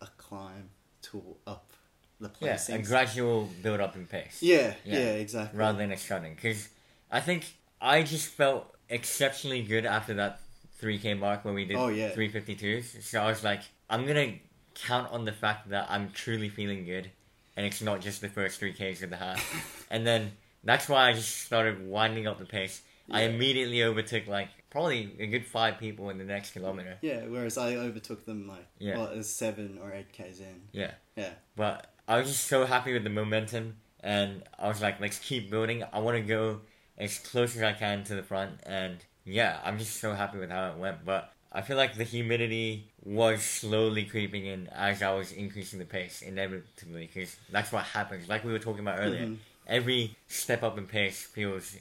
a 0.00 0.06
climb 0.16 0.68
to 1.02 1.22
up 1.46 1.72
the 2.20 2.30
yeah, 2.40 2.54
placings. 2.54 2.74
a 2.74 2.82
gradual 2.82 3.48
build 3.62 3.80
up 3.80 3.94
in 3.96 4.06
pace. 4.06 4.42
yeah, 4.42 4.74
Yeah. 4.84 4.98
yeah, 4.98 5.12
exactly. 5.12 5.58
rather 5.58 5.78
than 5.78 5.92
a 5.92 5.96
sudden. 5.96 6.34
Because 6.34 6.68
I 7.10 7.20
think 7.20 7.46
I 7.80 8.02
just 8.02 8.26
felt 8.26 8.74
exceptionally 8.88 9.62
good 9.62 9.86
after 9.86 10.14
that 10.14 10.40
3K 10.82 11.18
mark 11.18 11.44
when 11.44 11.54
we 11.54 11.64
did 11.64 11.76
Oh, 11.76 11.88
yeah. 11.88 12.10
352s. 12.10 13.02
So 13.02 13.20
I 13.20 13.26
was 13.28 13.42
like, 13.44 13.62
I'm 13.88 14.04
going 14.06 14.32
to 14.32 14.38
count 14.86 15.10
on 15.12 15.24
the 15.24 15.32
fact 15.32 15.70
that 15.70 15.86
I'm 15.88 16.10
truly 16.10 16.48
feeling 16.48 16.84
good 16.84 17.10
and 17.58 17.66
it's 17.66 17.82
not 17.82 18.00
just 18.00 18.20
the 18.20 18.28
first 18.28 18.60
3Ks 18.60 19.02
of 19.02 19.10
the 19.10 19.16
half. 19.16 19.86
and 19.90 20.06
then 20.06 20.30
that's 20.62 20.88
why 20.88 21.08
I 21.08 21.12
just 21.12 21.40
started 21.40 21.84
winding 21.84 22.28
up 22.28 22.38
the 22.38 22.44
pace. 22.44 22.80
I 23.10 23.22
immediately 23.22 23.82
overtook 23.82 24.28
like 24.28 24.48
probably 24.70 25.10
a 25.18 25.26
good 25.26 25.44
five 25.44 25.78
people 25.78 26.08
in 26.10 26.18
the 26.18 26.24
next 26.24 26.52
kilometer. 26.52 26.98
Yeah, 27.00 27.22
whereas 27.26 27.58
I 27.58 27.74
overtook 27.74 28.24
them 28.26 28.46
like 28.46 28.64
Yeah. 28.78 28.96
what, 28.98 29.24
seven 29.26 29.78
or 29.82 29.92
eight 29.92 30.12
k's 30.12 30.38
in. 30.38 30.62
Yeah. 30.72 30.92
Yeah. 31.16 31.30
But 31.56 31.90
I 32.06 32.18
was 32.18 32.28
just 32.28 32.44
so 32.46 32.64
happy 32.64 32.92
with 32.92 33.02
the 33.02 33.10
momentum, 33.10 33.78
and 34.04 34.44
I 34.56 34.68
was 34.68 34.80
like, 34.80 35.00
let's 35.00 35.18
keep 35.18 35.50
building. 35.50 35.82
I 35.92 35.98
want 35.98 36.16
to 36.16 36.22
go 36.22 36.60
as 36.96 37.18
close 37.18 37.56
as 37.56 37.62
I 37.62 37.72
can 37.72 38.04
to 38.04 38.14
the 38.14 38.22
front, 38.22 38.60
and 38.62 38.98
yeah, 39.24 39.58
I'm 39.64 39.78
just 39.78 39.96
so 39.96 40.14
happy 40.14 40.38
with 40.38 40.50
how 40.50 40.70
it 40.70 40.76
went. 40.78 41.04
But 41.04 41.32
I 41.50 41.62
feel 41.62 41.76
like 41.76 41.96
the 41.96 42.04
humidity 42.04 42.90
was 43.04 43.42
slowly 43.42 44.04
creeping 44.04 44.46
in 44.46 44.68
as 44.68 45.02
I 45.02 45.14
was 45.14 45.32
increasing 45.32 45.78
the 45.78 45.84
pace, 45.86 46.20
inevitably, 46.22 47.06
because 47.12 47.36
that's 47.50 47.72
what 47.72 47.84
happens. 47.84 48.28
Like 48.28 48.44
we 48.44 48.52
were 48.52 48.58
talking 48.58 48.80
about 48.80 48.98
earlier, 49.00 49.24
Mhm. 49.26 49.38
every 49.66 50.14
step 50.26 50.62
up 50.62 50.76
in 50.76 50.86
pace 50.86 51.22
feels, 51.22 51.76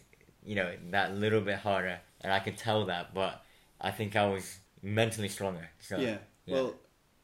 you 0.45 0.55
know, 0.55 0.73
that 0.91 1.15
little 1.15 1.41
bit 1.41 1.59
harder, 1.59 1.99
and 2.21 2.31
I 2.31 2.39
could 2.39 2.57
tell 2.57 2.85
that. 2.85 3.13
But 3.13 3.43
I 3.81 3.91
think 3.91 4.15
I 4.15 4.27
was 4.27 4.59
mentally 4.81 5.29
stronger. 5.29 5.69
So 5.81 5.97
yeah. 5.99 6.19
yeah. 6.45 6.53
Well, 6.53 6.75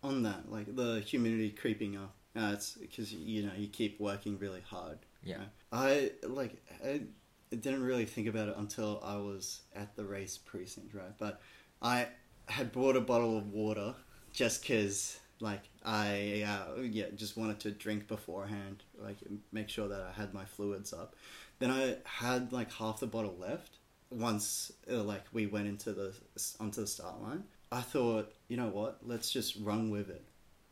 on 0.03 0.23
that, 0.23 0.51
like 0.51 0.75
the 0.75 0.99
humidity 0.99 1.49
creeping 1.51 1.95
up, 1.95 2.13
uh, 2.35 2.51
it's 2.53 2.73
because 2.73 3.13
you 3.13 3.43
know 3.45 3.53
you 3.55 3.67
keep 3.67 3.99
working 3.99 4.37
really 4.37 4.61
hard. 4.61 4.99
Yeah. 5.23 5.37
right? 5.37 6.11
I 6.23 6.27
like 6.27 6.61
I 6.83 7.03
didn't 7.51 7.83
really 7.83 8.05
think 8.05 8.27
about 8.27 8.49
it 8.49 8.55
until 8.57 8.99
I 9.01 9.15
was 9.15 9.61
at 9.73 9.95
the 9.95 10.03
race 10.03 10.37
precinct, 10.37 10.93
right? 10.93 11.17
But 11.17 11.39
I 11.81 12.07
had 12.47 12.71
brought 12.71 12.95
a 12.95 13.01
bottle 13.01 13.37
of 13.37 13.51
water 13.51 13.95
just 14.31 14.61
because 14.61 15.19
like 15.39 15.61
I 15.83 16.43
uh, 16.47 16.81
yeah 16.81 17.05
just 17.15 17.37
wanted 17.37 17.59
to 17.61 17.71
drink 17.71 18.07
beforehand, 18.07 18.83
like 18.97 19.17
make 19.51 19.69
sure 19.69 19.87
that 19.87 20.01
I 20.01 20.11
had 20.11 20.33
my 20.33 20.45
fluids 20.45 20.93
up. 20.93 21.15
Then 21.59 21.71
I 21.71 21.97
had 22.05 22.51
like 22.51 22.71
half 22.73 22.99
the 22.99 23.07
bottle 23.07 23.35
left. 23.39 23.77
Once 24.09 24.71
uh, 24.91 25.03
like 25.03 25.23
we 25.33 25.47
went 25.47 25.67
into 25.67 25.91
the 25.91 26.13
onto 26.59 26.81
the 26.81 26.87
start 26.87 27.21
line, 27.21 27.43
I 27.71 27.81
thought, 27.81 28.31
you 28.47 28.57
know 28.57 28.69
what, 28.69 28.99
let's 29.03 29.31
just 29.31 29.57
run 29.61 29.89
with 29.89 30.09
it, 30.09 30.23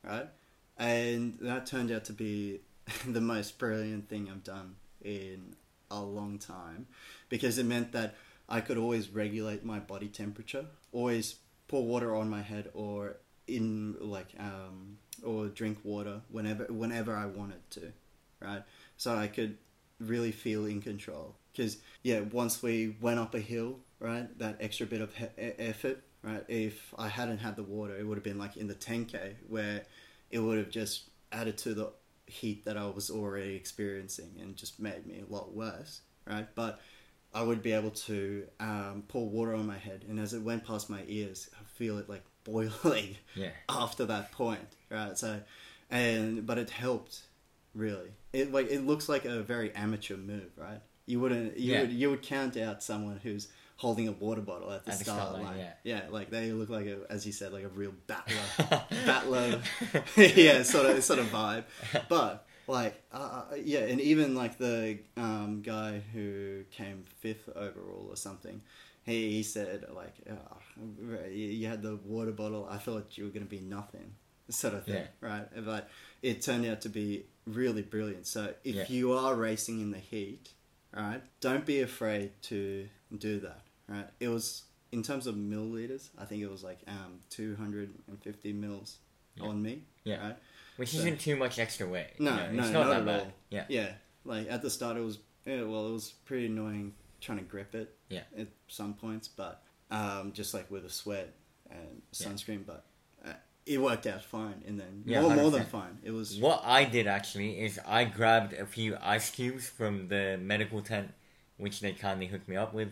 right? 0.04 0.28
And 0.78 1.38
that 1.42 1.66
turned 1.66 1.92
out 1.92 2.06
to 2.06 2.14
be 2.14 2.62
the 3.06 3.22
most 3.22 3.58
brilliant 3.58 4.10
thing 4.10 4.30
I've 4.30 4.44
done 4.44 4.76
in 5.04 5.56
a 5.90 6.02
long 6.02 6.38
time 6.38 6.88
because 7.28 7.58
it 7.58 7.66
meant 7.66 7.92
that 7.92 8.16
I 8.48 8.62
could 8.62 8.78
always 8.78 9.10
regulate 9.10 9.66
my 9.66 9.80
body 9.80 10.08
temperature, 10.08 10.66
always 10.92 11.36
pour 11.72 11.86
water 11.86 12.14
on 12.14 12.30
my 12.30 12.42
head 12.42 12.70
or 12.74 13.16
in 13.48 13.96
like 14.02 14.28
um, 14.38 14.98
or 15.24 15.48
drink 15.48 15.80
water 15.84 16.22
whenever 16.30 16.66
whenever 16.66 17.16
I 17.16 17.26
wanted 17.26 17.68
to, 17.72 17.94
right? 18.42 18.62
So 18.98 19.16
I 19.16 19.28
could 19.28 19.58
really 20.00 20.34
feel 20.34 20.66
in 20.66 20.82
control 20.82 21.36
because 21.52 21.78
yeah, 22.04 22.20
once 22.20 22.62
we 22.62 22.98
went 23.00 23.20
up 23.20 23.34
a 23.34 23.40
hill, 23.40 23.80
right, 24.00 24.28
that 24.38 24.58
extra 24.60 24.86
bit 24.86 25.00
of 25.00 25.16
he- 25.16 25.26
effort, 25.38 26.04
right? 26.22 26.44
If 26.50 26.94
I 26.98 27.08
hadn't 27.08 27.38
had 27.38 27.56
the 27.56 27.64
water, 27.64 27.98
it 27.98 28.06
would 28.06 28.18
have 28.18 28.24
been 28.24 28.38
like 28.38 28.58
in 28.58 28.68
the 28.68 28.76
10k 28.76 29.36
where 29.48 29.84
it 30.30 30.40
would 30.40 30.58
have 30.58 30.70
just 30.70 31.10
added 31.32 31.58
to 31.60 31.74
the 31.74 31.92
heat 32.28 32.66
that 32.66 32.76
I 32.76 32.86
was 32.86 33.10
already 33.10 33.56
experiencing 33.56 34.34
and 34.42 34.58
just 34.58 34.78
made 34.78 35.08
me 35.08 35.24
a 35.26 35.34
lot 35.34 35.54
worse, 35.54 36.02
right? 36.28 36.48
But 36.54 36.82
I 37.34 37.42
would 37.44 37.62
be 37.62 37.72
able 37.72 37.92
to 37.92 38.46
um, 38.60 39.04
pour 39.08 39.28
water 39.30 39.54
on 39.54 39.66
my 39.66 39.78
head, 39.78 40.04
and 40.10 40.20
as 40.20 40.34
it 40.34 40.42
went 40.42 40.66
past 40.66 40.90
my 40.90 41.02
ears, 41.08 41.50
I 41.60 41.64
feel 41.78 41.98
it 41.98 42.10
like 42.10 42.24
boiling 42.44 43.16
Yeah. 43.36 43.52
after 43.70 44.06
that 44.06 44.32
point, 44.32 44.68
right? 44.90 45.18
So, 45.18 45.40
and 45.90 46.46
but 46.46 46.58
it 46.58 46.70
helped 46.70 47.22
really. 47.76 48.12
It 48.34 48.52
like 48.52 48.70
it 48.72 48.82
looks 48.86 49.08
like 49.10 49.26
a 49.26 49.42
very 49.42 49.74
amateur 49.76 50.18
move, 50.18 50.52
right? 50.58 50.82
You 51.06 51.20
wouldn't 51.20 51.58
you 51.58 51.74
Yeah. 51.74 51.82
would 51.82 51.92
you 51.92 52.10
would 52.10 52.22
count 52.22 52.58
out 52.58 52.82
someone 52.84 53.20
who's 53.24 53.48
holding 53.78 54.08
a 54.08 54.12
water 54.12 54.42
bottle 54.42 54.72
at 54.72 54.86
the 54.86 54.92
At 54.92 55.00
the 55.00 55.04
start, 55.06 55.34
line. 55.34 55.44
line, 55.44 55.66
yeah. 55.84 56.02
like 56.12 56.30
they 56.30 56.52
look 56.52 56.70
like 56.70 56.86
a, 56.86 57.00
as 57.10 57.26
you 57.26 57.32
said, 57.32 57.52
like 57.52 57.64
a 57.64 57.68
real 57.70 57.94
battler, 58.08 58.84
battler, 59.06 59.60
yeah, 60.18 60.62
sort 60.64 60.86
of 60.86 61.04
sort 61.04 61.18
of 61.20 61.26
vibe. 61.28 61.64
But 62.08 62.46
like, 62.72 63.02
uh, 63.14 63.44
uh, 63.52 63.56
yeah, 63.56 63.80
and 63.82 64.00
even 64.02 64.36
like 64.36 64.58
the 64.58 65.00
um, 65.18 65.62
guy 65.64 66.02
who 66.14 66.64
came 66.72 67.04
fifth 67.20 67.50
overall 67.56 68.08
or 68.10 68.16
something, 68.16 68.62
he, 69.04 69.32
he 69.32 69.44
said 69.44 69.86
like, 69.94 70.16
oh, 70.30 71.28
you 71.30 71.68
had 71.68 71.82
the 71.82 71.96
water 72.06 72.32
bottle. 72.32 72.68
I 72.70 72.78
thought 72.78 73.18
you 73.18 73.26
were 73.26 73.30
gonna 73.32 73.46
be 73.46 73.60
nothing, 73.60 74.14
sort 74.50 74.74
of 74.74 74.86
thing, 74.86 75.08
Yeah. 75.22 75.28
right? 75.30 75.66
But 75.66 75.90
it 76.22 76.42
turned 76.42 76.66
out 76.66 76.82
to 76.82 76.90
be 76.90 77.26
really 77.46 77.82
brilliant. 77.82 78.28
So 78.28 78.54
if 78.64 78.76
Yeah. 78.76 78.86
you 78.90 79.14
are 79.14 79.36
racing 79.36 79.80
in 79.82 79.92
the 79.92 80.00
heat, 80.00 80.50
right, 80.96 81.22
don't 81.40 81.66
be 81.66 81.82
afraid 81.82 82.32
to 82.44 82.88
do 83.18 83.40
that, 83.42 83.62
right? 83.88 84.08
It 84.20 84.30
was 84.30 84.64
in 84.92 85.04
terms 85.04 85.26
of 85.26 85.36
milliliters, 85.36 86.10
I 86.18 86.26
think 86.26 86.42
it 86.44 86.52
was 86.52 86.64
like 86.64 86.80
um, 86.88 87.20
250 87.30 88.54
mils 88.54 88.98
Yeah. 89.36 89.44
on 89.48 89.62
me, 89.62 89.84
Yeah. 90.04 90.28
right? 90.28 90.38
Which 90.82 90.90
So- 90.94 90.98
isn't 90.98 91.20
too 91.20 91.36
much 91.36 91.60
extra 91.60 91.88
weight. 91.88 92.20
No, 92.20 92.32
you 92.32 92.38
know, 92.38 92.52
no, 92.54 92.64
it's 92.64 92.72
not 92.72 92.88
not, 92.88 92.98
at 92.98 93.06
that 93.06 93.06
bad. 93.06 93.20
all. 93.20 93.34
Yeah. 93.52 93.66
Yeah, 93.70 93.94
like 94.26 94.50
at 94.50 94.64
the 94.64 94.70
start, 94.72 94.98
it 94.98 95.02
was 95.02 95.20
yeah, 95.46 95.62
well, 95.62 95.88
it 95.88 95.92
was 95.92 96.10
pretty 96.26 96.48
annoying 96.48 96.96
trying 97.20 97.38
to 97.38 97.44
grip 97.44 97.76
it. 97.76 97.96
Yeah. 98.10 98.22
At 98.36 98.48
some 98.68 98.96
points, 98.96 99.28
but 99.28 99.62
um, 99.92 100.32
just 100.34 100.56
like 100.56 100.72
with 100.72 100.82
the 100.82 100.90
sweat 100.90 101.34
and 101.70 102.02
Yeah. 102.14 102.28
sunscreen, 102.28 102.66
but 102.66 102.84
uh, 103.24 103.34
it 103.68 103.80
worked 103.80 104.08
out 104.08 104.24
fine. 104.24 104.64
And 104.68 104.80
then 104.80 105.04
Yeah, 105.06 105.22
more, 105.22 105.36
more 105.36 105.52
than 105.52 105.66
fine. 105.66 106.00
It 106.04 106.10
was 106.10 106.40
What 106.40 106.64
I 106.66 106.84
did 106.86 107.06
actually 107.06 107.62
is 107.64 107.80
I 107.86 108.06
grabbed 108.06 108.54
a 108.54 108.66
few 108.66 108.98
ice 109.04 109.30
cubes 109.30 109.70
from 109.70 110.08
the 110.08 110.40
medical 110.42 110.82
tent, 110.82 111.12
which 111.58 111.80
they 111.82 111.94
kindly 111.94 112.26
hooked 112.26 112.48
me 112.48 112.56
up 112.56 112.74
with, 112.74 112.90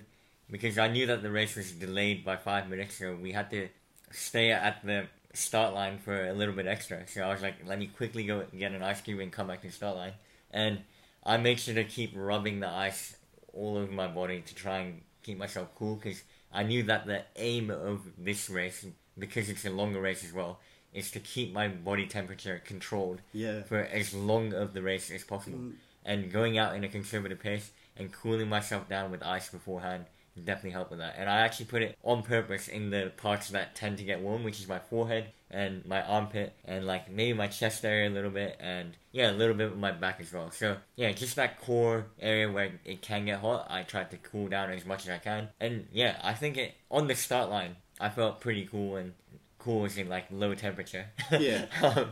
because 0.52 0.78
I 0.78 0.90
knew 0.90 1.08
that 1.08 1.24
the 1.24 1.32
race 1.32 1.56
was 1.56 1.72
delayed 1.72 2.24
by 2.24 2.36
five 2.36 2.70
minutes, 2.70 2.98
so 3.00 3.16
we 3.16 3.32
had 3.32 3.50
to 3.50 3.68
stay 4.12 4.52
at 4.52 4.86
the 4.86 5.08
start 5.34 5.74
line 5.74 6.00
for 6.00 6.28
a 6.28 6.34
little 6.34 6.54
bit 6.54 6.68
extra. 6.68 7.08
So 7.08 7.22
I 7.22 7.32
was 7.32 7.42
like, 7.42 7.56
let 7.66 7.80
me 7.80 7.88
quickly 7.88 8.26
go 8.26 8.46
get 8.58 8.72
an 8.72 8.82
ice 8.82 9.02
cube 9.02 9.20
and 9.20 9.32
come 9.32 9.48
back 9.48 9.62
to 9.62 9.68
the 9.68 9.74
start 9.74 9.96
line. 9.96 10.14
And 10.52 10.80
I 11.24 11.38
make 11.38 11.60
sure 11.60 11.76
to 11.76 11.84
keep 11.84 12.14
rubbing 12.16 12.60
the 12.60 12.70
ice 12.70 13.16
all 13.54 13.78
over 13.78 13.92
my 13.92 14.08
body 14.08 14.42
to 14.42 14.56
try 14.56 14.80
and 14.80 15.02
keep 15.22 15.38
myself 15.38 15.70
cool, 15.76 15.96
because 15.96 16.24
I 16.52 16.64
knew 16.64 16.84
that 16.84 17.06
the 17.06 17.24
aim 17.36 17.70
of 17.70 18.02
this 18.18 18.50
race, 18.50 18.86
because 19.18 19.50
it's 19.50 19.66
a 19.66 19.70
longer 19.70 20.02
race 20.02 20.24
as 20.24 20.34
well, 20.34 20.60
is 20.94 21.12
to 21.12 21.20
keep 21.20 21.54
my 21.54 21.68
body 21.68 22.08
temperature 22.08 22.62
controlled 22.66 23.22
yeah. 23.34 23.62
for 23.64 23.80
as 23.80 24.14
long 24.14 24.54
of 24.54 24.74
the 24.74 24.82
race 24.82 25.12
as 25.12 25.24
possible. 25.24 25.60
Mm. 25.60 25.74
And 26.06 26.32
going 26.32 26.58
out 26.58 26.76
in 26.76 26.84
a 26.84 26.88
conservative 26.88 27.40
pace 27.40 27.72
and 27.96 28.12
cooling 28.12 28.50
myself 28.50 28.90
down 28.90 29.12
with 29.12 29.22
ice 29.22 29.50
beforehand 29.50 30.06
definitely 30.46 30.72
help 30.72 30.90
with 30.90 31.00
that. 31.00 31.16
And 31.18 31.30
I 31.30 31.40
actually 31.42 31.66
put 31.68 31.82
it 31.82 31.98
on 32.04 32.24
purpose 32.24 32.68
in 32.68 32.90
the 32.90 33.12
parts 33.18 33.50
that 33.50 33.76
tend 33.76 33.98
to 34.00 34.04
get 34.04 34.22
warm, 34.22 34.44
which 34.44 34.60
is 34.60 34.68
my 34.68 34.80
forehead 34.80 35.28
and 35.52 35.84
my 35.86 36.02
armpit 36.04 36.54
and 36.66 36.86
like 36.86 37.10
maybe 37.12 37.34
my 37.36 37.48
chest 37.48 37.84
area 37.84 38.08
a 38.08 38.12
little 38.12 38.30
bit 38.30 38.56
and 38.60 38.96
yeah, 39.12 39.32
a 39.32 39.34
little 39.34 39.56
bit 39.56 39.68
of 39.72 39.78
my 39.78 39.92
back 39.92 40.20
as 40.20 40.32
well. 40.32 40.52
So 40.52 40.78
yeah, 40.96 41.12
just 41.12 41.36
that 41.38 41.60
core 41.60 42.06
area 42.20 42.52
where 42.52 42.72
it 42.86 43.02
can 43.02 43.26
get 43.26 43.40
hot, 43.40 43.68
I 43.70 43.84
tried 43.84 44.12
to 44.12 44.18
cool 44.18 44.48
down 44.48 44.70
as 44.72 44.86
much 44.86 45.04
as 45.08 45.10
I 45.10 45.18
can. 45.18 45.50
And 45.60 45.88
yeah, 45.92 46.18
I 46.24 46.34
think 46.34 46.58
it 46.58 46.76
on 46.92 47.08
the 47.08 47.16
start 47.16 47.50
line 47.50 47.78
I 48.00 48.10
felt 48.10 48.40
pretty 48.42 48.66
cool 48.66 48.96
and 48.96 49.14
cool 49.58 49.86
as 49.86 49.98
in 49.98 50.08
like 50.08 50.26
low 50.32 50.54
temperature. 50.54 51.08
Yeah. 51.32 51.66
um, 51.84 52.12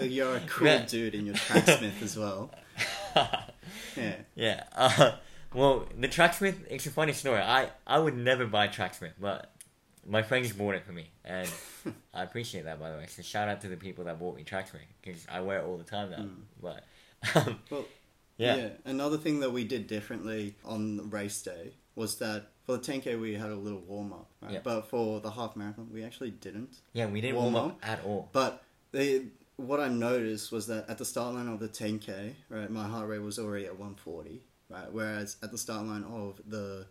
You're 0.00 0.36
a 0.36 0.40
cool 0.46 0.66
Yeah. 0.66 0.86
dude 0.86 1.14
in 1.14 1.26
your 1.26 1.34
tracksmith 1.36 2.02
as 2.02 2.16
well. 2.16 2.50
Yeah. 3.96 4.16
Yeah. 4.34 4.64
Uh, 4.74 5.12
well, 5.54 5.86
the 5.98 6.08
Tracksmith, 6.08 6.56
it's 6.68 6.86
a 6.86 6.90
funny 6.90 7.12
story. 7.12 7.40
I, 7.40 7.70
I 7.86 7.98
would 7.98 8.16
never 8.16 8.46
buy 8.46 8.68
Tracksmith, 8.68 9.14
but 9.20 9.50
my 10.06 10.22
friends 10.22 10.52
bought 10.52 10.74
it 10.74 10.84
for 10.84 10.92
me, 10.92 11.10
and 11.24 11.48
I 12.14 12.22
appreciate 12.22 12.64
that, 12.64 12.80
by 12.80 12.90
the 12.90 12.96
way. 12.96 13.06
So 13.08 13.22
shout 13.22 13.48
out 13.48 13.60
to 13.62 13.68
the 13.68 13.76
people 13.76 14.04
that 14.04 14.18
bought 14.18 14.36
me 14.36 14.42
Tracksmith, 14.44 14.82
because 15.02 15.26
I 15.30 15.40
wear 15.40 15.60
it 15.60 15.64
all 15.64 15.76
the 15.76 15.84
time 15.84 16.10
now. 16.10 16.18
Mm. 16.18 16.34
But, 16.60 16.84
um, 17.34 17.60
Well, 17.70 17.84
yeah. 18.36 18.56
Yeah. 18.56 18.68
Another 18.84 19.16
thing 19.16 19.40
that 19.40 19.52
we 19.52 19.64
did 19.64 19.86
differently 19.86 20.56
on 20.64 21.08
race 21.10 21.40
day 21.42 21.74
was 21.94 22.16
that 22.16 22.46
for 22.66 22.76
the 22.76 22.78
10k 22.80 23.20
we 23.20 23.34
had 23.34 23.50
a 23.50 23.54
little 23.54 23.80
warm 23.80 24.12
up, 24.12 24.28
right? 24.42 24.54
Yeah. 24.54 24.60
But 24.62 24.88
for 24.88 25.20
the 25.20 25.30
half 25.30 25.54
marathon 25.54 25.88
we 25.92 26.02
actually 26.02 26.30
didn't. 26.30 26.78
Yeah, 26.92 27.06
we 27.06 27.20
didn't 27.20 27.36
Warm 27.36 27.52
warm 27.52 27.70
up 27.70 27.78
at 27.82 28.04
all. 28.04 28.28
But 28.32 28.62
they, 28.90 29.26
what 29.56 29.80
I 29.80 29.88
noticed 29.88 30.50
was 30.50 30.66
that 30.66 30.88
at 30.88 30.98
the 30.98 31.04
start 31.04 31.34
line 31.34 31.48
of 31.48 31.60
the 31.60 31.68
10k, 31.68 32.32
right, 32.48 32.70
my 32.70 32.86
heart 32.86 33.08
rate 33.08 33.22
was 33.22 33.38
already 33.38 33.66
at 33.66 33.72
140, 33.78 34.42
right? 34.68 34.92
Whereas 34.92 35.36
at 35.42 35.50
the 35.52 35.58
start 35.58 35.86
line 35.86 36.04
of 36.04 36.40
the 36.46 36.86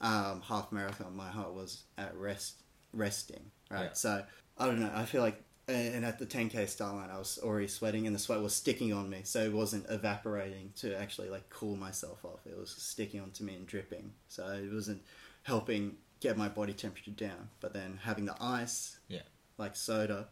um, 0.00 0.40
half 0.42 0.70
marathon, 0.72 1.16
my 1.16 1.28
heart 1.28 1.54
was 1.54 1.82
at 1.96 2.16
rest, 2.16 2.62
resting, 2.92 3.50
right? 3.70 3.84
Yeah. 3.84 3.92
So 3.92 4.22
I 4.56 4.66
don't 4.66 4.80
know. 4.80 4.90
I 4.94 5.04
feel 5.04 5.22
like, 5.22 5.42
and 5.68 6.04
at 6.04 6.18
the 6.18 6.24
10k 6.26 6.66
start 6.68 6.94
line, 6.94 7.10
I 7.10 7.18
was 7.18 7.38
already 7.42 7.68
sweating, 7.68 8.06
and 8.06 8.14
the 8.16 8.20
sweat 8.20 8.40
was 8.40 8.54
sticking 8.54 8.92
on 8.92 9.10
me, 9.10 9.20
so 9.24 9.40
it 9.40 9.52
wasn't 9.52 9.84
evaporating 9.90 10.72
to 10.76 10.98
actually 10.98 11.28
like 11.28 11.48
cool 11.50 11.76
myself 11.76 12.24
off. 12.24 12.40
It 12.46 12.56
was 12.58 12.70
sticking 12.70 13.20
onto 13.20 13.44
me 13.44 13.54
and 13.54 13.66
dripping, 13.66 14.12
so 14.28 14.46
it 14.48 14.72
wasn't 14.72 15.02
helping 15.42 15.96
get 16.20 16.36
my 16.38 16.48
body 16.48 16.72
temperature 16.72 17.10
down. 17.10 17.50
But 17.60 17.74
then 17.74 18.00
having 18.02 18.24
the 18.24 18.34
ice, 18.40 18.98
Yeah. 19.08 19.22
like 19.58 19.74
Sota, 19.74 20.26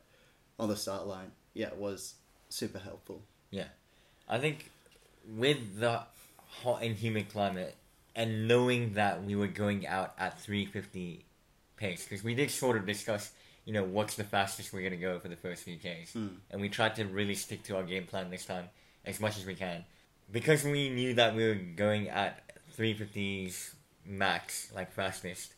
on 0.59 0.69
the 0.71 0.77
start 0.77 1.07
line, 1.07 1.33
yeah, 1.53 1.69
was 1.77 2.15
super 2.49 2.79
helpful. 2.79 3.23
Yeah, 3.51 3.69
I 4.29 4.39
think 4.39 4.71
with 5.29 5.79
the 5.81 6.01
hot 6.63 6.83
and 6.83 6.97
humid 6.97 7.29
climate, 7.29 7.75
and 8.15 8.49
knowing 8.49 8.95
that 8.95 9.25
we 9.25 9.37
were 9.37 9.47
going 9.47 9.87
out 9.87 10.15
at 10.19 10.41
350 10.41 11.25
pace, 11.77 12.05
because 12.05 12.25
we 12.25 12.35
did 12.35 12.51
sort 12.51 12.77
of 12.77 12.87
discuss, 12.87 13.33
you 13.65 13.73
know, 13.73 13.85
what's 13.85 14.17
the 14.17 14.25
fastest 14.25 14.73
we're 14.73 14.81
going 14.81 14.93
to 14.93 14.97
go 14.97 15.19
for 15.19 15.29
the 15.29 15.37
first 15.37 15.65
few 15.65 15.77
Ks. 15.77 16.13
Hmm. 16.13 16.29
And 16.51 16.61
we 16.61 16.69
tried 16.69 16.97
to 16.97 17.05
really 17.05 17.35
stick 17.35 17.63
to 17.65 17.77
our 17.77 17.83
game 17.83 18.07
plan 18.07 18.31
this 18.31 18.47
time 18.47 18.69
as 19.05 19.21
much 19.21 19.37
as 19.39 19.47
we 19.47 19.55
can. 19.55 19.85
Because 20.33 20.65
we 20.65 20.89
knew 20.89 21.15
that 21.15 21.35
we 21.37 21.47
were 21.47 21.55
going 21.55 22.09
at 22.09 22.43
350s 22.77 23.75
max, 24.05 24.73
like 24.75 24.93
fastest, 24.93 25.55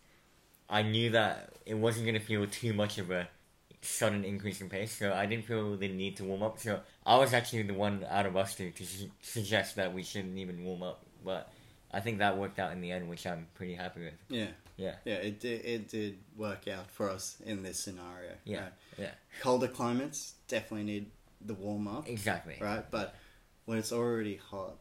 I 0.69 0.83
knew 0.83 1.11
that 1.11 1.51
it 1.65 1.75
wasn't 1.75 2.07
going 2.07 2.19
to 2.19 2.25
feel 2.25 2.47
too 2.47 2.75
much 2.75 2.99
of 2.99 3.11
a 3.11 3.29
sudden 3.81 4.25
increase 4.25 4.61
in 4.61 4.69
pace, 4.69 4.93
so 4.93 5.13
I 5.13 5.27
didn't 5.27 5.45
feel 5.45 5.77
the 5.77 5.89
need 5.89 6.17
to 6.17 6.25
warm 6.25 6.43
up. 6.43 6.59
So 6.59 6.81
I 7.09 7.17
was 7.17 7.33
actually 7.33 7.63
the 7.63 7.75
one 7.75 8.05
out 8.09 8.27
of 8.27 8.37
us 8.37 8.55
two 8.55 8.71
to 8.71 8.85
su- 8.85 9.11
suggest 9.23 9.77
that 9.77 9.93
we 9.95 10.03
shouldn't 10.03 10.37
even 10.39 10.63
warm 10.65 10.83
up. 10.83 11.05
But 11.25 11.51
I 11.91 12.01
think 12.01 12.19
that 12.19 12.37
worked 12.37 12.59
out 12.59 12.73
in 12.73 12.81
the 12.81 12.91
end, 12.93 13.09
which 13.09 13.27
I'm 13.27 13.47
pretty 13.55 13.75
happy 13.75 14.01
with. 14.05 14.15
Yeah, 14.29 14.49
Yeah. 14.77 14.97
yeah, 15.07 15.15
it 15.15 15.41
did. 15.41 15.65
It 15.65 15.89
did 15.89 16.19
work 16.37 16.69
out 16.69 16.91
for 16.91 17.09
us 17.11 17.41
in 17.47 17.63
this 17.63 17.81
scenario. 17.81 18.33
Yeah, 18.45 18.61
right? 18.61 18.73
yeah. 18.99 19.11
Colder 19.41 19.69
climates 19.69 20.35
definitely 20.49 20.85
need 20.85 21.11
the 21.41 21.55
warm 21.55 21.89
up, 21.89 22.07
Exactly. 22.09 22.57
right? 22.61 22.85
But 22.91 23.15
when 23.65 23.79
it's 23.79 23.93
already 23.93 24.37
hot, 24.37 24.77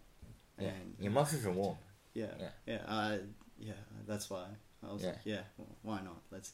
Yeah. 0.60 0.68
and 0.70 0.96
Your 1.00 1.12
muscles 1.14 1.46
are 1.46 1.52
warm. 1.52 1.78
yeah, 2.14 2.34
Yeah. 2.40 2.50
yeah, 2.66 2.84
uh, 2.88 3.18
yeah, 3.58 3.74
that's 4.06 4.30
why 4.30 4.48
I 4.84 4.92
was 4.92 5.02
Yeah. 5.04 5.10
like, 5.12 5.20
yeah, 5.24 5.42
why 5.82 6.02
not? 6.02 6.22
Let's 6.32 6.52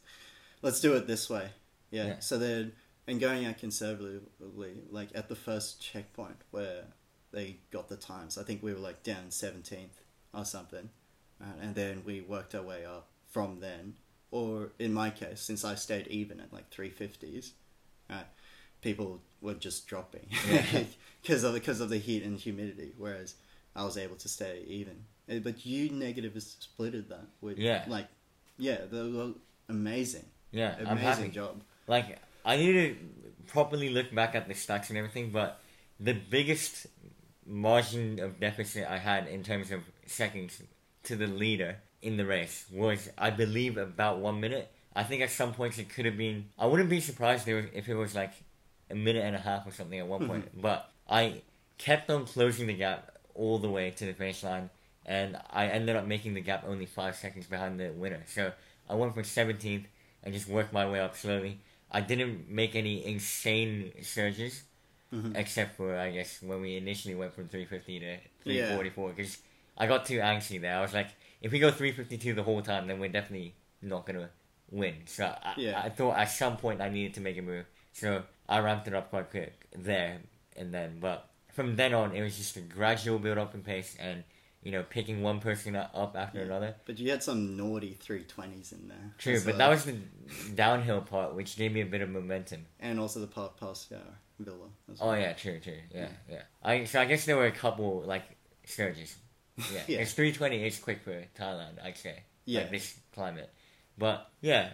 let's 0.61 0.79
do 0.81 0.93
it 0.95 1.07
this 1.07 1.29
way. 1.31 1.49
Yeah. 1.89 2.05
Yeah. 2.07 2.19
So 2.19 2.37
then 2.37 2.73
and 3.07 3.19
going 3.19 3.45
out 3.45 3.57
conservatively, 3.57 4.83
like 4.89 5.09
at 5.15 5.29
the 5.29 5.35
first 5.35 5.81
checkpoint 5.81 6.37
where 6.51 6.85
they 7.31 7.57
got 7.71 7.89
the 7.89 7.97
times, 7.97 8.37
I 8.37 8.43
think 8.43 8.61
we 8.63 8.73
were 8.73 8.79
like 8.79 9.03
down 9.03 9.29
seventeenth 9.31 9.99
or 10.33 10.45
something, 10.45 10.89
uh, 11.41 11.45
and 11.61 11.75
then 11.75 12.03
we 12.05 12.21
worked 12.21 12.55
our 12.55 12.63
way 12.63 12.85
up 12.85 13.07
from 13.29 13.59
then. 13.59 13.95
Or 14.31 14.71
in 14.79 14.93
my 14.93 15.09
case, 15.11 15.41
since 15.41 15.63
I 15.63 15.75
stayed 15.75 16.07
even 16.07 16.39
at 16.39 16.51
like 16.51 16.69
three 16.71 16.89
fifties, 16.89 17.53
uh, 18.09 18.23
people 18.81 19.21
were 19.41 19.53
just 19.53 19.85
dropping 19.87 20.27
Yeah. 20.49 20.83
because 21.21 21.43
of 21.43 21.53
because 21.53 21.81
of 21.81 21.89
the 21.89 21.97
heat 21.99 22.23
and 22.23 22.39
humidity. 22.39 22.93
Whereas 22.97 23.35
I 23.75 23.83
was 23.83 23.97
able 23.97 24.15
to 24.17 24.27
stay 24.29 24.63
even. 24.67 25.05
Uh, 25.29 25.39
But 25.39 25.65
you 25.65 25.89
negative 25.89 26.33
splitted 26.33 27.09
that 27.09 27.27
with 27.41 27.57
Yeah. 27.57 27.85
like 27.87 28.07
yeah, 28.57 28.81
they 28.91 29.01
were 29.09 29.33
amazing, 29.69 30.25
Yeah, 30.51 30.75
amazing 30.85 31.31
job. 31.31 31.63
Like 31.87 32.19
I 32.45 32.57
need 32.57 32.73
to 32.73 32.95
properly 33.47 33.89
look 33.89 34.13
back 34.13 34.35
at 34.35 34.47
the 34.47 34.53
stats 34.53 34.89
and 34.89 34.97
everything, 34.97 35.29
but 35.31 35.61
the 35.99 36.13
biggest 36.13 36.87
margin 37.45 38.19
of 38.19 38.39
deficit 38.39 38.87
I 38.89 38.97
had 38.97 39.27
in 39.27 39.43
terms 39.43 39.71
of 39.71 39.81
seconds 40.05 40.61
to 41.03 41.15
the 41.15 41.27
leader 41.27 41.77
in 42.01 42.17
the 42.17 42.25
race 42.25 42.65
was, 42.71 43.09
I 43.17 43.29
believe, 43.29 43.77
about 43.77 44.19
one 44.19 44.39
minute. 44.39 44.71
I 44.95 45.03
think 45.03 45.21
at 45.21 45.31
some 45.31 45.53
points 45.53 45.77
it 45.77 45.89
could 45.89 46.05
have 46.05 46.17
been. 46.17 46.49
I 46.57 46.65
wouldn't 46.67 46.89
be 46.89 46.99
surprised 46.99 47.47
if 47.47 47.73
if 47.73 47.89
it 47.89 47.95
was 47.95 48.13
like 48.13 48.33
a 48.89 48.95
minute 48.95 49.23
and 49.23 49.35
a 49.35 49.39
half 49.39 49.65
or 49.65 49.71
something 49.71 49.99
at 49.99 50.07
one 50.07 50.21
mm-hmm. 50.21 50.29
point. 50.29 50.61
But 50.61 50.89
I 51.09 51.41
kept 51.77 52.09
on 52.09 52.25
closing 52.25 52.67
the 52.67 52.73
gap 52.73 53.17
all 53.33 53.57
the 53.57 53.69
way 53.69 53.91
to 53.91 54.05
the 54.05 54.13
finish 54.13 54.43
line, 54.43 54.69
and 55.05 55.37
I 55.49 55.67
ended 55.67 55.95
up 55.95 56.05
making 56.05 56.35
the 56.35 56.41
gap 56.41 56.63
only 56.67 56.85
five 56.85 57.15
seconds 57.15 57.47
behind 57.47 57.79
the 57.79 57.89
winner. 57.91 58.23
So 58.27 58.51
I 58.89 58.95
went 58.95 59.13
from 59.13 59.23
17th 59.23 59.85
and 60.23 60.33
just 60.33 60.47
worked 60.47 60.71
my 60.71 60.89
way 60.89 60.99
up 60.99 61.17
slowly. 61.17 61.59
I 61.93 62.01
didn't 62.01 62.49
make 62.49 62.75
any 62.75 63.05
insane 63.05 63.93
surges, 64.01 64.63
Mhm. 65.11 65.37
except 65.37 65.77
for 65.77 65.95
I 65.97 66.11
guess 66.11 66.41
when 66.41 66.59
we 66.61 66.75
initially 66.77 67.15
went 67.15 67.33
from 67.35 67.47
350 67.47 67.99
to 67.99 68.17
344 68.43 69.13
because 69.13 69.37
I 69.77 69.85
got 69.87 70.05
too 70.05 70.17
angsty 70.19 70.59
there. 70.59 70.75
I 70.77 70.81
was 70.81 70.93
like, 70.93 71.09
if 71.41 71.51
we 71.51 71.59
go 71.59 71.69
352 71.71 72.33
the 72.33 72.43
whole 72.43 72.61
time, 72.61 72.87
then 72.87 72.99
we're 72.99 73.09
definitely 73.09 73.53
not 73.81 74.05
gonna 74.07 74.29
win. 74.71 75.05
So 75.05 75.25
I, 75.25 75.53
Yeah. 75.57 75.81
I 75.83 75.89
thought 75.89 76.17
at 76.17 76.25
some 76.31 76.57
point 76.57 76.81
I 76.81 76.89
needed 76.89 77.13
to 77.15 77.21
make 77.21 77.37
a 77.37 77.41
move. 77.41 77.65
So 77.93 78.23
I 78.49 78.59
ramped 78.59 78.87
it 78.87 78.93
up 78.93 79.09
quite 79.09 79.29
quick 79.29 79.53
there 79.75 80.19
and 80.55 80.73
then. 80.73 80.99
But 80.99 81.29
from 81.53 81.75
then 81.75 81.93
on, 81.93 82.15
it 82.15 82.21
was 82.21 82.37
just 82.37 82.57
a 82.57 82.61
gradual 82.61 83.19
build 83.19 83.37
up 83.37 83.53
in 83.53 83.61
pace 83.61 83.95
and 83.99 84.23
you 84.63 84.71
know 84.71 84.83
picking 84.83 85.21
one 85.21 85.39
person 85.39 85.75
up 85.75 86.15
after 86.17 86.39
Yeah. 86.39 86.45
another. 86.45 86.75
But 86.85 86.99
you 86.99 87.09
had 87.11 87.21
some 87.23 87.55
naughty 87.57 87.93
three 87.99 88.23
twenties 88.23 88.71
in 88.71 88.87
there. 88.87 89.13
True, 89.17 89.41
but 89.43 89.57
that 89.57 89.69
was 89.69 89.85
the 89.85 89.97
downhill 90.55 91.01
part, 91.01 91.35
which 91.35 91.55
gave 91.57 91.71
me 91.71 91.81
a 91.81 91.85
bit 91.85 92.01
of 92.01 92.09
momentum. 92.09 92.65
and 92.79 92.99
also 92.99 93.19
the 93.19 93.27
Park 93.27 93.59
Pascal 93.59 93.99
Villa. 94.39 94.67
As 94.91 94.97
Oh 95.01 95.13
yeah, 95.13 95.33
true, 95.33 95.59
true, 95.59 95.77
yeah, 95.93 96.07
yeah. 96.29 96.41
I 96.63 96.83
so 96.85 96.99
I 97.01 97.05
guess 97.05 97.25
there 97.25 97.37
were 97.37 97.45
a 97.47 97.51
couple 97.51 98.01
like 98.05 98.23
surges. 98.65 99.15
Yeah, 99.57 99.81
Yeah. 99.87 99.99
it's 99.99 100.13
three 100.13 100.31
twenty 100.31 100.65
is 100.65 100.79
quick 100.79 101.01
for 101.03 101.23
Thailand, 101.37 101.83
I'd 101.83 101.97
say. 101.97 102.23
Yeah. 102.45 102.61
like 102.61 102.71
this 102.71 102.99
climate. 103.13 103.49
But 103.97 104.29
yeah, 104.41 104.73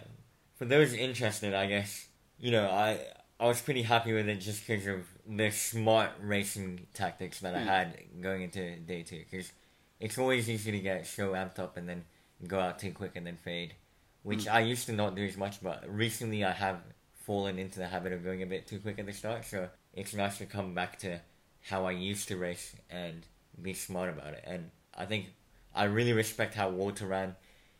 for 0.56 0.64
those 0.64 0.92
interested, 0.94 1.52
I 1.54 1.66
guess 1.66 2.06
you 2.38 2.50
know 2.52 2.68
I 2.70 2.98
I 3.38 3.46
was 3.46 3.60
pretty 3.62 3.82
happy 3.82 4.12
with 4.12 4.28
it 4.28 4.36
just 4.36 4.66
because 4.66 4.86
of 4.86 5.00
the 5.26 5.50
smart 5.50 6.10
racing 6.20 6.86
tactics 6.94 7.40
that 7.40 7.54
I 7.54 7.60
Hmm. 7.60 7.66
had 7.68 7.98
going 8.20 8.42
into 8.42 8.76
day 8.80 9.02
two. 9.02 9.24
Because 9.30 9.52
it's 10.00 10.18
always 10.18 10.48
easy 10.48 10.72
to 10.72 10.80
get 10.80 11.06
so 11.06 11.32
amped 11.32 11.58
up 11.58 11.76
and 11.76 11.88
then 11.88 12.04
go 12.46 12.58
out 12.58 12.78
too 12.78 12.92
quick 12.92 13.12
and 13.16 13.26
then 13.26 13.36
fade, 13.36 13.74
which 14.22 14.44
Hmm. 14.44 14.52
I 14.56 14.60
used 14.60 14.86
to 14.86 14.92
not 14.92 15.14
do 15.14 15.24
as 15.24 15.36
much. 15.36 15.62
But 15.62 15.88
recently, 15.88 16.44
I 16.44 16.52
have 16.52 16.80
fallen 17.26 17.58
into 17.58 17.78
the 17.78 17.86
habit 17.88 18.12
of 18.12 18.24
going 18.24 18.42
a 18.42 18.46
bit 18.46 18.66
too 18.66 18.78
quick 18.80 18.98
at 18.98 19.06
the 19.06 19.12
start. 19.12 19.44
So 19.44 19.68
it's 19.94 20.14
nice 20.14 20.38
to 20.38 20.46
come 20.46 20.74
back 20.74 20.98
to 21.00 21.20
how 21.62 21.84
I 21.84 21.92
used 21.92 22.28
to 22.28 22.36
race 22.36 22.74
and 22.88 23.26
be 23.60 23.74
smart 23.74 24.08
about 24.08 24.32
it. 24.34 24.42
And 24.46 24.70
I 24.96 25.04
think 25.06 25.26
I 25.74 25.84
really 25.84 26.12
respect 26.14 26.54
how 26.54 26.70
Walter 26.70 27.06
ran 27.06 27.36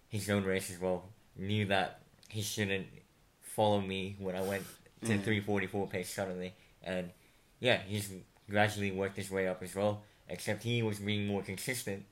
his 0.08 0.28
own 0.28 0.44
race 0.44 0.70
as 0.70 0.78
well. 0.78 1.08
Knew 1.36 1.64
that 1.66 2.02
he 2.28 2.42
shouldn't 2.42 2.86
follow 3.40 3.80
me 3.80 4.16
when 4.18 4.36
I 4.36 4.42
went 4.42 4.64
to 5.02 5.12
Mhm. 5.18 5.24
344 5.24 5.88
pace 5.88 6.10
suddenly. 6.12 6.52
And 6.82 7.10
yeah, 7.60 7.78
he's 7.82 8.12
gradually 8.48 8.90
worked 8.90 9.16
his 9.16 9.30
way 9.30 9.48
up 9.48 9.62
as 9.62 9.74
well. 9.74 10.02
Except 10.30 10.62
he 10.62 10.82
was 10.82 10.98
being 10.98 11.26
more 11.26 11.42
consistent 11.42 12.04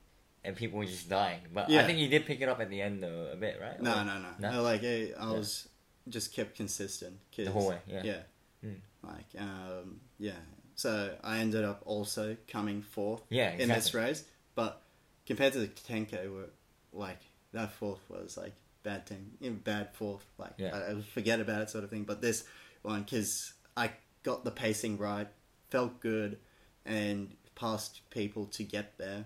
and 0.43 0.55
people 0.55 0.79
were 0.79 0.85
just 0.85 1.09
dying. 1.09 1.39
But 1.53 1.71
I 1.71 1.85
think 1.85 1.97
he 1.97 2.07
did 2.07 2.25
pick 2.25 2.41
it 2.41 2.49
up 2.49 2.59
at 2.59 2.69
the 2.69 2.81
end 2.81 3.01
though, 3.01 3.29
a 3.31 3.35
bit, 3.35 3.59
right? 3.61 3.81
No, 3.81 4.03
no, 4.03 4.19
no, 4.19 4.29
No? 4.39 4.51
no. 4.51 4.61
Like 4.63 4.83
I, 4.83 5.11
I 5.19 5.31
was 5.31 5.67
just 6.07 6.33
kept 6.33 6.55
consistent. 6.55 7.17
'cause- 7.35 7.45
The 7.45 7.51
whole 7.51 7.69
way, 7.69 7.79
yeah. 7.87 8.03
Yeah. 8.03 8.21
Mm. 8.65 8.75
Like 9.03 9.41
um, 9.41 10.01
yeah. 10.19 10.33
So 10.75 11.15
I 11.23 11.39
ended 11.39 11.63
up 11.65 11.81
also 11.85 12.37
coming 12.47 12.81
fourth 12.81 13.21
Yeah, 13.29 13.51
in 13.51 13.67
this 13.69 13.93
race, 13.93 14.23
but 14.55 14.81
compared 15.25 15.53
to 15.53 15.59
the 15.59 15.67
10k, 15.67 16.31
were 16.31 16.49
like 16.93 17.19
that 17.53 17.71
fourth 17.73 17.99
was 18.09 18.37
like 18.37 18.53
bad 18.83 19.03
you 19.41 19.49
know, 19.51 19.57
bad 19.63 19.93
fourth. 19.93 20.25
Like 20.37 20.53
Yeah. 20.57 20.75
I, 20.75 20.91
I 20.97 21.01
forget 21.01 21.39
about 21.39 21.61
it, 21.61 21.69
sort 21.69 21.83
of 21.83 21.89
thing. 21.89 22.03
But 22.03 22.21
this 22.21 22.43
one, 22.81 23.03
because 23.03 23.53
I 23.75 23.91
got 24.23 24.43
the 24.45 24.51
pacing 24.51 24.97
right, 24.97 25.27
felt 25.69 25.99
good, 25.99 26.37
and 26.85 27.35
passed 27.59 28.01
people 28.09 28.45
to 28.45 28.63
get 28.63 28.97
there. 28.97 29.25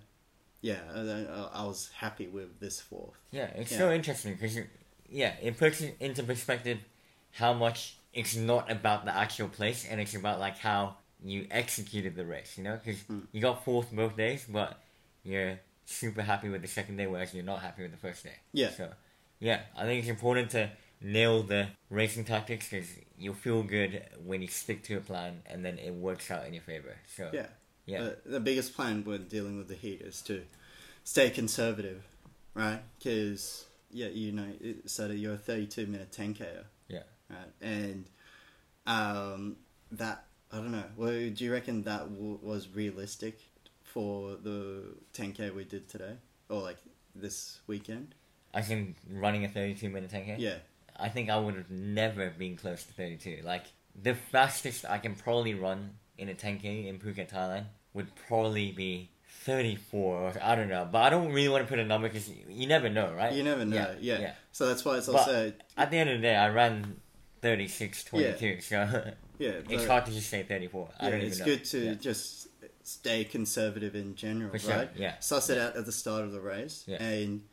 Yeah, 0.61 0.79
I, 0.95 1.59
I 1.61 1.65
was 1.65 1.89
happy 1.97 2.27
with 2.27 2.59
this 2.59 2.79
fourth. 2.79 3.17
Yeah, 3.31 3.47
it's 3.55 3.71
Yeah. 3.71 3.77
so 3.79 3.91
interesting 3.91 4.33
because, 4.35 4.57
yeah, 5.09 5.35
it 5.41 5.57
puts 5.57 5.81
it 5.81 5.95
into 5.99 6.23
perspective 6.23 6.79
how 7.31 7.53
much 7.53 7.97
it's 8.13 8.35
not 8.35 8.71
about 8.71 9.05
the 9.05 9.15
actual 9.15 9.49
place 9.49 9.85
and 9.89 9.99
it's 9.99 10.15
about 10.15 10.39
like 10.39 10.57
how 10.57 10.95
you 11.23 11.47
executed 11.51 12.15
the 12.15 12.25
race, 12.25 12.57
you 12.57 12.63
know? 12.63 12.79
Because 12.83 13.01
Mm. 13.03 13.27
you 13.31 13.41
got 13.41 13.63
fourth 13.65 13.91
both 13.91 14.15
days, 14.15 14.45
but 14.47 14.79
you're 15.23 15.59
super 15.85 16.21
happy 16.21 16.49
with 16.49 16.61
the 16.61 16.67
second 16.67 16.95
day, 16.97 17.07
whereas 17.07 17.33
you're 17.33 17.43
not 17.43 17.61
happy 17.61 17.81
with 17.83 17.91
the 17.91 17.97
first 17.97 18.23
day. 18.23 18.37
Yeah. 18.53 18.69
So, 18.71 18.93
yeah, 19.39 19.61
I 19.75 19.83
think 19.83 19.99
it's 19.99 20.09
important 20.09 20.49
to 20.51 20.69
nail 21.01 21.43
the 21.43 21.67
racing 21.89 22.23
tactics 22.23 22.69
because 22.69 22.87
you'll 23.17 23.33
feel 23.33 23.63
good 23.63 24.01
when 24.23 24.41
you 24.41 24.47
stick 24.47 24.83
to 24.83 24.95
a 24.95 25.01
plan 25.01 25.41
and 25.45 25.63
then 25.65 25.77
it 25.77 25.91
works 25.93 26.31
out 26.31 26.45
in 26.47 26.53
your 26.53 26.63
favor. 26.63 26.95
So, 27.17 27.29
Yeah. 27.33 27.47
Yeah, 27.85 28.01
Uh, 28.01 28.09
the 28.25 28.39
biggest 28.39 28.75
plan 28.75 29.03
when 29.03 29.27
dealing 29.27 29.57
with 29.57 29.67
the 29.67 29.75
heat 29.75 30.01
is 30.01 30.21
to 30.23 30.43
stay 31.03 31.29
conservative, 31.29 32.03
right? 32.53 32.81
Because 32.97 33.65
yeah, 33.91 34.07
you 34.07 34.31
know, 34.31 34.47
it, 34.61 34.89
so 34.89 35.07
that 35.07 35.15
you're 35.17 35.33
a 35.33 35.37
32 35.37 35.87
minute 35.87 36.11
10k. 36.11 36.45
Yeah. 36.87 37.03
Right, 37.29 37.51
and 37.61 38.05
um, 38.85 39.57
that 39.91 40.25
I 40.51 40.57
don't 40.57 40.71
know. 40.71 40.83
Well, 40.95 41.11
do 41.11 41.43
you 41.43 41.51
reckon 41.51 41.83
that 41.83 42.09
w- 42.13 42.39
was 42.41 42.69
realistic 42.69 43.39
for 43.83 44.35
the 44.35 44.83
10k 45.13 45.53
we 45.53 45.63
did 45.63 45.87
today, 45.89 46.15
or 46.49 46.61
like 46.61 46.77
this 47.15 47.59
weekend? 47.67 48.15
I 48.53 48.61
think 48.61 48.97
running 49.09 49.45
a 49.45 49.49
32 49.49 49.89
minute 49.89 50.11
10k. 50.11 50.35
Yeah. 50.37 50.57
I 50.95 51.09
think 51.09 51.29
I 51.31 51.39
would 51.39 51.55
have 51.55 51.71
never 51.71 52.29
been 52.29 52.55
close 52.55 52.83
to 52.83 52.93
32. 52.93 53.41
Like, 53.43 53.65
the 53.99 54.13
fastest 54.13 54.85
I 54.87 54.99
can 54.99 55.15
probably 55.15 55.55
run 55.55 55.95
in 56.17 56.29
a 56.29 56.33
10k 56.33 56.87
in 56.87 56.99
Phuket, 56.99 57.31
Thailand 57.31 57.65
would 57.93 58.07
probably 58.27 58.71
be 58.71 59.09
34 59.41 60.33
I 60.41 60.55
don't 60.55 60.69
know. 60.69 60.87
But 60.91 60.99
I 61.03 61.09
don't 61.09 61.31
really 61.31 61.49
want 61.49 61.63
to 61.63 61.67
put 61.69 61.79
a 61.79 61.85
number 61.85 62.07
because 62.07 62.29
you, 62.29 62.37
you 62.49 62.67
never 62.67 62.89
know, 62.89 63.13
right? 63.13 63.33
You 63.33 63.43
never 63.43 63.65
know. 63.65 63.75
Yeah, 63.77 63.95
Yeah. 63.99 64.19
yeah. 64.21 64.33
So 64.51 64.67
that's 64.67 64.83
why 64.85 64.97
it's 64.97 65.07
But- 65.07 65.15
also 65.17 65.53
At 65.77 65.91
the 65.91 65.97
end 65.97 66.09
of 66.09 66.17
the 66.17 66.21
day, 66.21 66.35
I 66.35 66.49
ran 66.49 66.97
36, 67.41 68.03
22, 68.05 68.61
so 68.61 68.75
yeah. 69.39 69.49
it's 69.69 69.85
hard 69.85 70.05
to 70.05 70.11
just 70.11 70.29
say 70.29 70.43
34. 70.43 70.89
I 70.99 71.03
yeah, 71.05 71.09
don't 71.09 71.17
even 71.19 71.29
it's 71.31 71.39
know. 71.39 71.45
good 71.45 71.65
to 71.65 71.79
Yeah. 71.85 71.93
just 71.95 72.47
stay 72.83 73.23
conservative 73.25 73.95
in 73.95 74.15
general, 74.15 74.57
sure, 74.57 74.75
right? 74.75 74.89
yeah. 74.95 75.19
Suss 75.19 75.49
it 75.49 75.57
out 75.57 75.75
at 75.75 75.85
the 75.85 75.91
start 75.91 76.23
of 76.23 76.31
the 76.31 76.41
race, 76.41 76.83
Yeah. 76.87 77.01
and 77.03 77.43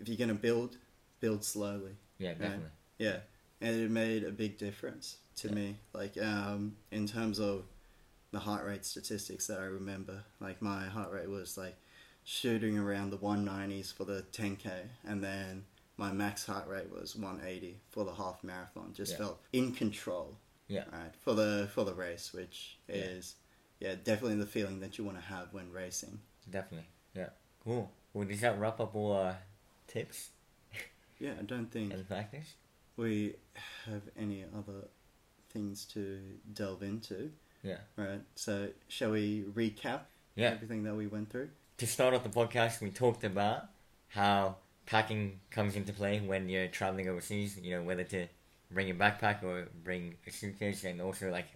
if 0.00 0.08
you're 0.08 0.16
gonna 0.18 0.34
build, 0.34 0.76
build 1.20 1.44
slowly. 1.44 1.96
Yeah, 2.18 2.34
definitely. 2.34 2.70
Yeah, 2.98 3.18
and 3.60 3.80
it 3.80 3.90
made 3.90 4.24
a 4.24 4.30
big 4.30 4.58
difference 4.58 5.16
to 5.36 5.48
Yeah. 5.48 5.54
me. 5.54 5.76
Like 5.92 6.16
um, 6.18 6.76
in 6.90 7.06
terms 7.08 7.38
of 7.40 7.64
the 8.32 8.40
heart 8.40 8.64
rate 8.66 8.84
statistics 8.84 9.46
that 9.46 9.58
I 9.60 9.64
remember, 9.64 10.24
like 10.40 10.60
my 10.62 10.86
heart 10.86 11.12
rate 11.12 11.28
was 11.28 11.56
like 11.56 11.76
shooting 12.24 12.78
around 12.78 13.10
the 13.10 13.18
190s 13.18 13.92
for 13.92 14.04
the 14.04 14.24
10k, 14.32 14.70
and 15.04 15.22
then 15.22 15.64
my 15.96 16.12
max 16.12 16.46
heart 16.46 16.66
rate 16.68 16.90
was 16.90 17.14
180 17.14 17.80
for 17.90 18.04
the 18.04 18.14
half 18.14 18.42
marathon. 18.42 18.92
Just 18.94 19.12
Yeah. 19.12 19.18
felt 19.18 19.42
in 19.52 19.72
control. 19.72 20.38
Yeah. 20.68 20.84
Right 20.90 21.14
for 21.20 21.34
the 21.34 21.68
for 21.74 21.84
the 21.84 21.92
race, 21.94 22.32
which 22.32 22.78
is 22.88 23.34
yeah 23.80 23.94
definitely 23.96 24.36
the 24.38 24.46
feeling 24.46 24.80
that 24.80 24.96
you 24.96 25.04
want 25.04 25.18
to 25.18 25.24
have 25.24 25.52
when 25.52 25.70
racing. 25.70 26.20
Definitely. 26.50 26.88
Yeah. 27.14 27.30
Cool. 27.62 27.92
Well, 28.14 28.26
does 28.26 28.40
that 28.40 28.58
wrap 28.58 28.80
up 28.80 28.94
all 28.94 29.12
our 29.12 29.38
tips 29.86 30.30
Yeah, 31.18 31.34
I 31.38 31.42
don't 31.42 31.70
think 31.70 31.92
and 31.92 32.06
factors? 32.06 32.54
we 32.96 33.36
have 33.86 34.02
any 34.16 34.44
other 34.56 34.88
things 35.50 35.84
to 35.86 36.20
delve 36.52 36.82
into. 36.82 37.32
Yeah. 37.62 37.78
Right. 37.96 38.20
So, 38.34 38.68
shall 38.88 39.12
we 39.12 39.42
recap 39.42 40.00
Yeah. 40.34 40.50
everything 40.50 40.82
that 40.84 40.94
we 40.94 41.06
went 41.06 41.30
through? 41.30 41.50
to 41.78 41.86
start 41.86 42.14
off 42.14 42.22
the 42.22 42.28
podcast, 42.28 42.80
we 42.80 42.90
talked 42.90 43.24
about 43.24 43.64
how 44.08 44.56
packing 44.86 45.40
comes 45.50 45.74
into 45.74 45.92
play 45.92 46.20
when 46.20 46.48
you're 46.48 46.68
traveling 46.68 47.08
overseas. 47.08 47.58
You 47.58 47.76
know, 47.76 47.82
whether 47.82 48.04
to 48.04 48.28
bring 48.70 48.88
a 48.90 48.94
backpack 48.94 49.42
or 49.42 49.66
bring 49.82 50.16
a 50.26 50.30
suitcase, 50.30 50.84
and 50.84 51.00
also 51.00 51.30
like 51.30 51.46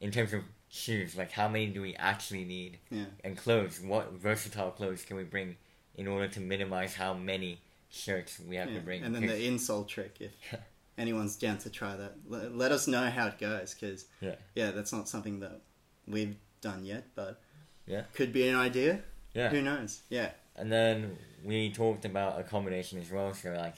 in 0.00 0.10
terms 0.10 0.32
of 0.32 0.42
shoes, 0.70 1.16
like 1.16 1.30
how 1.32 1.48
many 1.48 1.66
do 1.66 1.82
we 1.82 1.94
actually 1.96 2.44
need, 2.44 2.78
Yeah. 2.90 3.06
and 3.24 3.36
clothes, 3.36 3.80
what 3.80 4.12
versatile 4.12 4.70
clothes 4.70 5.04
can 5.04 5.16
we 5.16 5.24
bring 5.24 5.56
in 5.94 6.06
order 6.06 6.28
to 6.28 6.40
minimize 6.40 6.94
how 6.94 7.12
many 7.12 7.60
shirts 7.90 8.38
we 8.40 8.56
have 8.56 8.70
Yeah, 8.70 8.76
to 8.76 8.80
bring? 8.80 9.02
And 9.02 9.14
then 9.14 9.26
the 9.26 9.34
insole 9.34 9.86
trick, 9.86 10.16
if 10.20 10.32
anyone's 11.00 11.36
down 11.36 11.58
to 11.58 11.70
try 11.70 11.96
that, 11.96 12.12
let, 12.28 12.54
let 12.54 12.72
us 12.72 12.86
know 12.86 13.04
how 13.10 13.26
it 13.28 13.38
goes, 13.38 13.74
because 13.74 14.06
Yeah. 14.20 14.36
yeah, 14.54 14.70
that's 14.70 14.92
not 14.92 15.08
something 15.08 15.40
that 15.40 15.60
we've 16.06 16.36
done 16.60 16.84
yet, 16.84 17.04
but 17.14 17.40
Yeah. 17.86 18.02
could 18.14 18.32
be 18.32 18.48
an 18.48 18.54
idea. 18.56 19.02
yeah. 19.34 19.48
Who 19.50 19.62
knows? 19.62 20.02
Yeah, 20.10 20.30
And 20.56 20.70
then 20.72 21.16
we 21.44 21.70
talked 21.72 22.04
about 22.04 22.38
accommodation 22.40 22.98
as 23.00 23.10
well. 23.10 23.32
So 23.32 23.50
like 23.52 23.76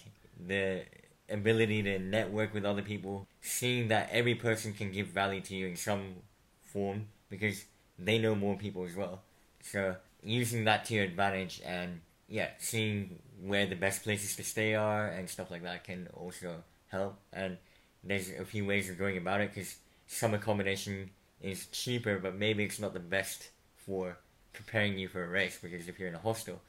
the 0.53 0.85
ability 1.29 1.83
to 1.85 1.99
network 1.99 2.53
with 2.55 2.65
other 2.65 2.83
people, 2.83 3.27
seeing 3.41 3.89
that 3.89 4.09
every 4.11 4.35
person 4.35 4.73
can 4.73 4.91
give 4.91 5.09
value 5.09 5.41
to 5.43 5.55
you 5.55 5.67
in 5.69 5.77
some 5.77 6.17
form 6.63 7.09
because 7.29 7.65
they 7.99 8.19
know 8.19 8.35
more 8.35 8.57
people 8.57 8.85
as 8.85 8.97
well. 8.97 9.23
So 9.63 9.97
using 10.25 10.65
that 10.65 10.85
to 10.87 10.95
your 10.95 11.05
advantage 11.05 11.61
and 11.65 12.01
yeah, 12.29 12.49
seeing 12.59 13.19
where 13.41 13.67
the 13.67 13.77
best 13.77 14.03
places 14.03 14.35
to 14.37 14.43
stay 14.45 14.75
are 14.75 15.07
and 15.09 15.29
stuff 15.29 15.51
like 15.51 15.63
that 15.65 15.85
can 15.85 16.09
also 16.15 16.65
help. 16.93 17.19
And 17.33 17.59
there's 18.05 18.31
a 18.31 18.45
few 18.45 18.65
ways 18.65 18.89
of 18.89 18.99
going 18.99 19.17
about 19.17 19.41
it 19.41 19.53
because 19.53 19.77
some 20.07 20.35
accommodation 20.35 21.11
is 21.41 21.67
cheaper, 21.67 22.19
but 22.19 22.37
maybe 22.37 22.63
it's 22.65 22.79
not 22.79 22.93
the 22.93 23.01
best 23.01 23.51
for 23.77 24.19
preparing 24.53 24.99
you 24.99 25.09
for 25.09 25.25
a 25.25 25.29
race 25.29 25.59
because 25.61 25.89
if 25.89 25.99
you're 25.99 26.09
in 26.09 26.15
a 26.15 26.21
hostel, 26.21 26.61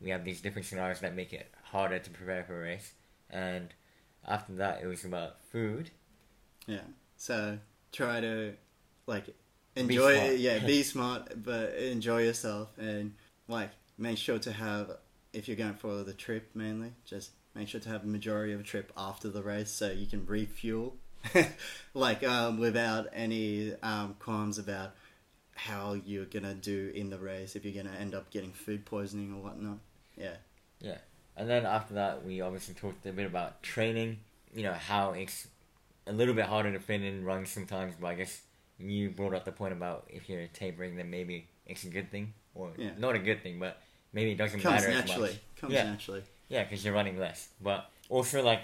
we 0.00 0.10
have 0.10 0.24
these 0.24 0.40
different 0.40 0.66
scenarios 0.66 1.00
that 1.00 1.14
make 1.14 1.32
it 1.32 1.50
harder 1.62 1.98
to 1.98 2.10
prepare 2.10 2.44
for 2.44 2.56
a 2.56 2.64
race. 2.64 2.92
And 3.30 3.72
after 4.26 4.54
that, 4.54 4.80
it 4.82 4.86
was 4.86 5.04
about 5.04 5.42
food. 5.52 5.90
yeah. 6.66 6.80
So 7.16 7.58
try 7.92 8.20
to 8.20 8.54
like 9.06 9.34
enjoy. 9.74 10.16
smart. 10.16 10.36
yeah, 10.38 10.58
be 10.66 10.82
smart, 10.82 11.42
but 11.42 11.74
enjoy 11.76 12.24
yourself, 12.24 12.68
and 12.78 13.14
like 13.48 13.70
make 13.96 14.18
sure 14.18 14.38
to 14.38 14.52
have 14.52 14.98
if 15.32 15.48
you're 15.48 15.56
going 15.56 15.74
for 15.74 16.02
the 16.02 16.12
trip 16.12 16.50
mainly, 16.54 16.92
just 17.04 17.30
make 17.56 17.68
sure 17.68 17.80
to 17.80 17.88
have 17.88 18.04
a 18.04 18.06
majority 18.06 18.52
of 18.52 18.60
a 18.60 18.62
trip 18.62 18.92
after 18.96 19.28
the 19.28 19.42
race 19.42 19.70
so 19.70 19.90
you 19.90 20.06
can 20.06 20.24
refuel, 20.26 20.96
like 21.94 22.22
um, 22.24 22.58
without 22.58 23.06
any 23.12 23.72
um, 23.82 24.14
qualms 24.18 24.58
about 24.58 24.92
how 25.54 25.94
you're 26.04 26.26
gonna 26.26 26.54
do 26.54 26.92
in 26.94 27.08
the 27.10 27.18
race 27.18 27.56
if 27.56 27.64
you're 27.64 27.82
gonna 27.82 27.96
end 27.96 28.14
up 28.14 28.30
getting 28.30 28.52
food 28.52 28.84
poisoning 28.84 29.32
or 29.32 29.42
whatnot. 29.42 29.78
Yeah, 30.16 30.36
Yeah. 30.80 30.98
And 31.38 31.50
then 31.50 31.66
after 31.66 31.92
that, 31.94 32.24
we 32.24 32.40
obviously 32.40 32.72
talked 32.74 33.04
a 33.06 33.12
bit 33.12 33.26
about 33.26 33.62
training. 33.62 34.18
You 34.54 34.62
know 34.62 34.72
how 34.72 35.12
it's 35.12 35.48
a 36.06 36.12
little 36.12 36.32
bit 36.34 36.46
harder 36.46 36.72
to 36.72 36.80
fit 36.80 37.02
in 37.02 37.24
runs 37.24 37.50
sometimes, 37.50 37.94
but 38.00 38.06
I 38.08 38.14
guess 38.14 38.40
you 38.78 39.10
brought 39.10 39.34
up 39.34 39.44
the 39.44 39.52
point 39.52 39.72
about 39.72 40.06
if 40.08 40.28
you're 40.28 40.46
tapering, 40.48 40.96
then 40.96 41.10
maybe 41.10 41.46
it's 41.66 41.84
a 41.84 41.88
good 41.88 42.10
thing, 42.10 42.32
or 42.54 42.72
Yeah. 42.78 42.90
not 42.98 43.14
a 43.16 43.18
good 43.18 43.42
thing, 43.42 43.58
but 43.58 43.80
maybe 44.12 44.32
it 44.32 44.38
doesn't 44.38 44.60
comes 44.60 44.82
matter 44.82 44.88
naturally. 44.94 45.28
as 45.30 45.34
much. 45.34 45.42
Comes 45.60 45.72
Yeah. 45.74 45.84
naturally. 45.84 46.22
Yeah, 46.48 46.64
because 46.64 46.84
you're 46.84 46.94
running 46.94 47.18
less. 47.18 47.48
But 47.60 47.90
also, 48.08 48.42
like, 48.42 48.60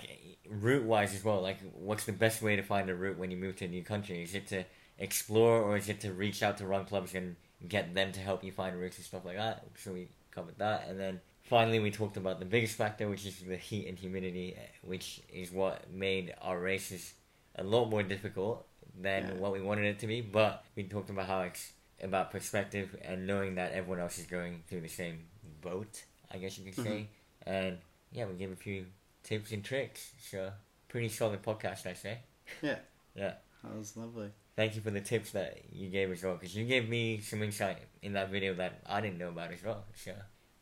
route 0.49 0.85
wise 0.85 1.15
as 1.15 1.25
well, 1.25 1.41
like, 1.43 1.59
what's 1.75 2.05
the 2.05 2.13
best 2.13 2.43
way 2.43 2.57
to 2.57 2.63
find 2.63 2.89
a 2.91 2.95
route 2.95 3.19
when 3.19 3.31
you 3.31 3.37
move 3.37 3.57
to 3.57 3.65
a 3.65 3.69
new 3.69 3.83
country? 3.83 4.23
Is 4.23 4.35
it 4.35 4.47
to 4.49 4.65
explore 4.99 5.61
or 5.63 5.77
is 5.77 5.89
it 5.89 6.01
to 6.01 6.13
reach 6.13 6.43
out 6.43 6.59
to 6.59 6.67
run 6.67 6.85
clubs 6.85 7.15
and 7.15 7.37
get 7.69 7.95
them 7.95 8.13
to 8.13 8.21
help 8.21 8.45
you 8.45 8.53
find 8.53 8.79
routes 8.81 8.99
and 8.99 9.07
stuff 9.07 9.25
like 9.25 9.37
that? 9.37 9.65
So 9.77 9.93
we 9.93 10.09
covered 10.31 10.59
that. 10.59 10.87
And 10.89 10.99
then 10.99 11.21
finally, 11.43 11.81
we 11.81 11.91
talked 11.91 12.17
about 12.17 12.39
the 12.39 12.45
biggest 12.45 12.77
factor, 12.77 13.09
which 13.09 13.27
is 13.27 13.41
the 13.41 13.57
heat 13.57 13.89
and 13.89 13.99
humidity, 13.99 14.57
which 14.83 15.21
is 15.33 15.51
what 15.51 15.91
made 15.93 16.35
our 16.41 16.59
races 16.61 17.15
a 17.57 17.65
lot 17.65 17.87
more 17.91 18.03
difficult 18.03 18.67
than 19.01 19.27
Yeah. 19.27 19.35
what 19.35 19.53
we 19.53 19.61
wanted 19.61 19.87
it 19.87 19.99
to 20.01 20.07
be. 20.07 20.21
But 20.21 20.65
we 20.77 20.85
talked 20.85 21.11
about 21.11 21.27
how 21.27 21.43
it's 21.43 21.73
about 22.01 22.31
perspective 22.31 22.97
and 23.03 23.27
knowing 23.27 23.55
that 23.57 23.73
everyone 23.73 24.01
else 24.01 24.19
is 24.19 24.27
going 24.27 24.63
through 24.69 24.81
the 24.83 24.89
same 24.89 25.27
boat, 25.61 26.05
I 26.31 26.39
guess 26.39 26.59
you 26.59 26.65
could 26.65 26.75
say. 26.75 26.83
Mm-hmm. 26.91 27.13
And 27.47 27.79
yeah, 28.13 28.27
we 28.27 28.35
gave 28.35 28.53
a 28.53 28.57
few 28.57 28.87
tips 29.23 29.53
and 29.53 29.65
tricks. 29.65 30.13
So 30.31 30.53
pretty 30.89 31.09
solid 31.09 31.43
podcast, 31.43 31.87
I 31.87 31.95
say. 31.95 32.19
Yeah. 32.63 32.77
yeah. 33.15 33.35
That 33.65 33.79
was 33.79 33.97
lovely. 33.97 34.31
Thank 34.57 34.75
you 34.75 34.83
for 34.83 34.91
the 34.91 35.01
tips 35.01 35.31
that 35.33 35.59
you 35.73 35.89
gave 35.89 36.11
as 36.13 36.23
well, 36.23 36.35
because 36.35 36.55
you 36.55 36.67
gave 36.67 36.89
me 36.89 37.21
some 37.21 37.43
insight 37.43 37.79
in 38.03 38.13
that 38.13 38.31
video 38.31 38.53
that 38.55 38.81
I 38.87 39.01
didn't 39.01 39.19
know 39.19 39.29
about 39.29 39.53
as 39.53 39.63
well. 39.65 39.85
So 39.95 40.13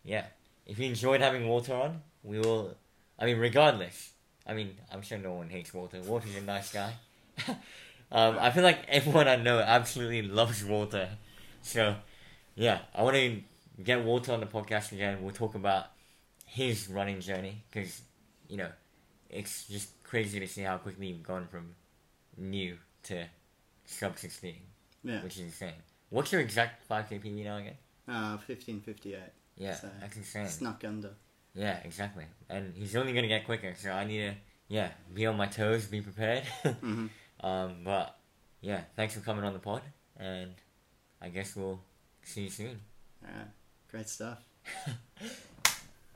yeah, 0.04 0.26
if 0.66 0.78
you 0.78 0.86
enjoyed 0.86 1.20
having 1.20 1.48
Walter 1.48 1.74
on, 1.74 2.02
we 2.22 2.38
will. 2.38 2.76
I 3.18 3.26
mean, 3.26 3.38
regardless. 3.38 4.12
I 4.46 4.54
mean, 4.54 4.76
I'm 4.92 5.02
sure 5.02 5.18
no 5.18 5.34
one 5.34 5.48
hates 5.48 5.74
Walter. 5.74 6.00
Walter's 6.02 6.36
a 6.36 6.42
nice 6.42 6.72
guy. 6.72 6.92
um, 8.12 8.36
I 8.38 8.50
feel 8.50 8.62
like 8.62 8.84
everyone 8.88 9.28
I 9.28 9.36
know 9.36 9.58
absolutely 9.58 10.22
loves 10.22 10.64
Walter. 10.64 11.08
So 11.62 11.96
yeah, 12.54 12.80
I 12.94 13.02
want 13.02 13.16
to 13.16 13.40
get 13.82 14.04
Walter 14.04 14.32
on 14.32 14.40
the 14.40 14.46
podcast 14.46 14.92
again. 14.92 15.22
We'll 15.22 15.34
talk 15.34 15.54
about 15.54 15.86
his 16.52 16.88
running 16.88 17.20
journey 17.20 17.62
because 17.70 18.02
you 18.48 18.56
know 18.56 18.68
it's 19.28 19.66
just 19.68 20.02
crazy 20.02 20.40
to 20.40 20.46
see 20.46 20.62
how 20.62 20.76
quickly 20.78 21.06
you've 21.08 21.22
gone 21.22 21.46
from 21.46 21.74
new 22.36 22.76
to 23.04 23.24
sub 23.84 24.18
16, 24.18 24.54
Yeah. 25.04 25.22
which 25.22 25.36
is 25.36 25.42
insane. 25.42 25.74
What's 26.10 26.32
your 26.32 26.40
exact 26.40 26.88
5k 26.88 27.22
PB 27.22 27.44
now 27.44 27.56
again? 27.58 27.76
Uh, 28.08 28.36
fifteen 28.38 28.80
fifty 28.80 29.14
eight. 29.14 29.32
Yeah, 29.56 29.74
So, 29.74 29.88
that's 30.00 30.16
insane. 30.16 30.48
Snuck 30.48 30.82
under. 30.84 31.10
Yeah, 31.54 31.78
exactly. 31.84 32.24
And 32.48 32.74
he's 32.76 32.96
only 32.96 33.12
gonna 33.12 33.28
get 33.28 33.44
quicker, 33.44 33.74
so 33.76 33.90
I 33.90 34.04
need 34.04 34.18
to, 34.18 34.34
yeah, 34.68 34.88
be 35.14 35.26
on 35.26 35.36
my 35.36 35.46
toes, 35.46 35.86
be 35.86 36.00
prepared. 36.00 36.42
hmm 36.80 37.06
um, 37.42 37.76
but 37.84 38.16
yeah, 38.60 38.82
thanks 38.96 39.14
for 39.14 39.20
coming 39.20 39.44
on 39.44 39.52
the 39.52 39.58
pod, 39.60 39.82
and 40.18 40.52
I 41.22 41.28
guess 41.28 41.54
we'll 41.54 41.80
see 42.22 42.42
you 42.42 42.50
soon. 42.50 42.80
Alright. 43.24 43.48
Great 43.90 44.08
stuff. 44.08 44.38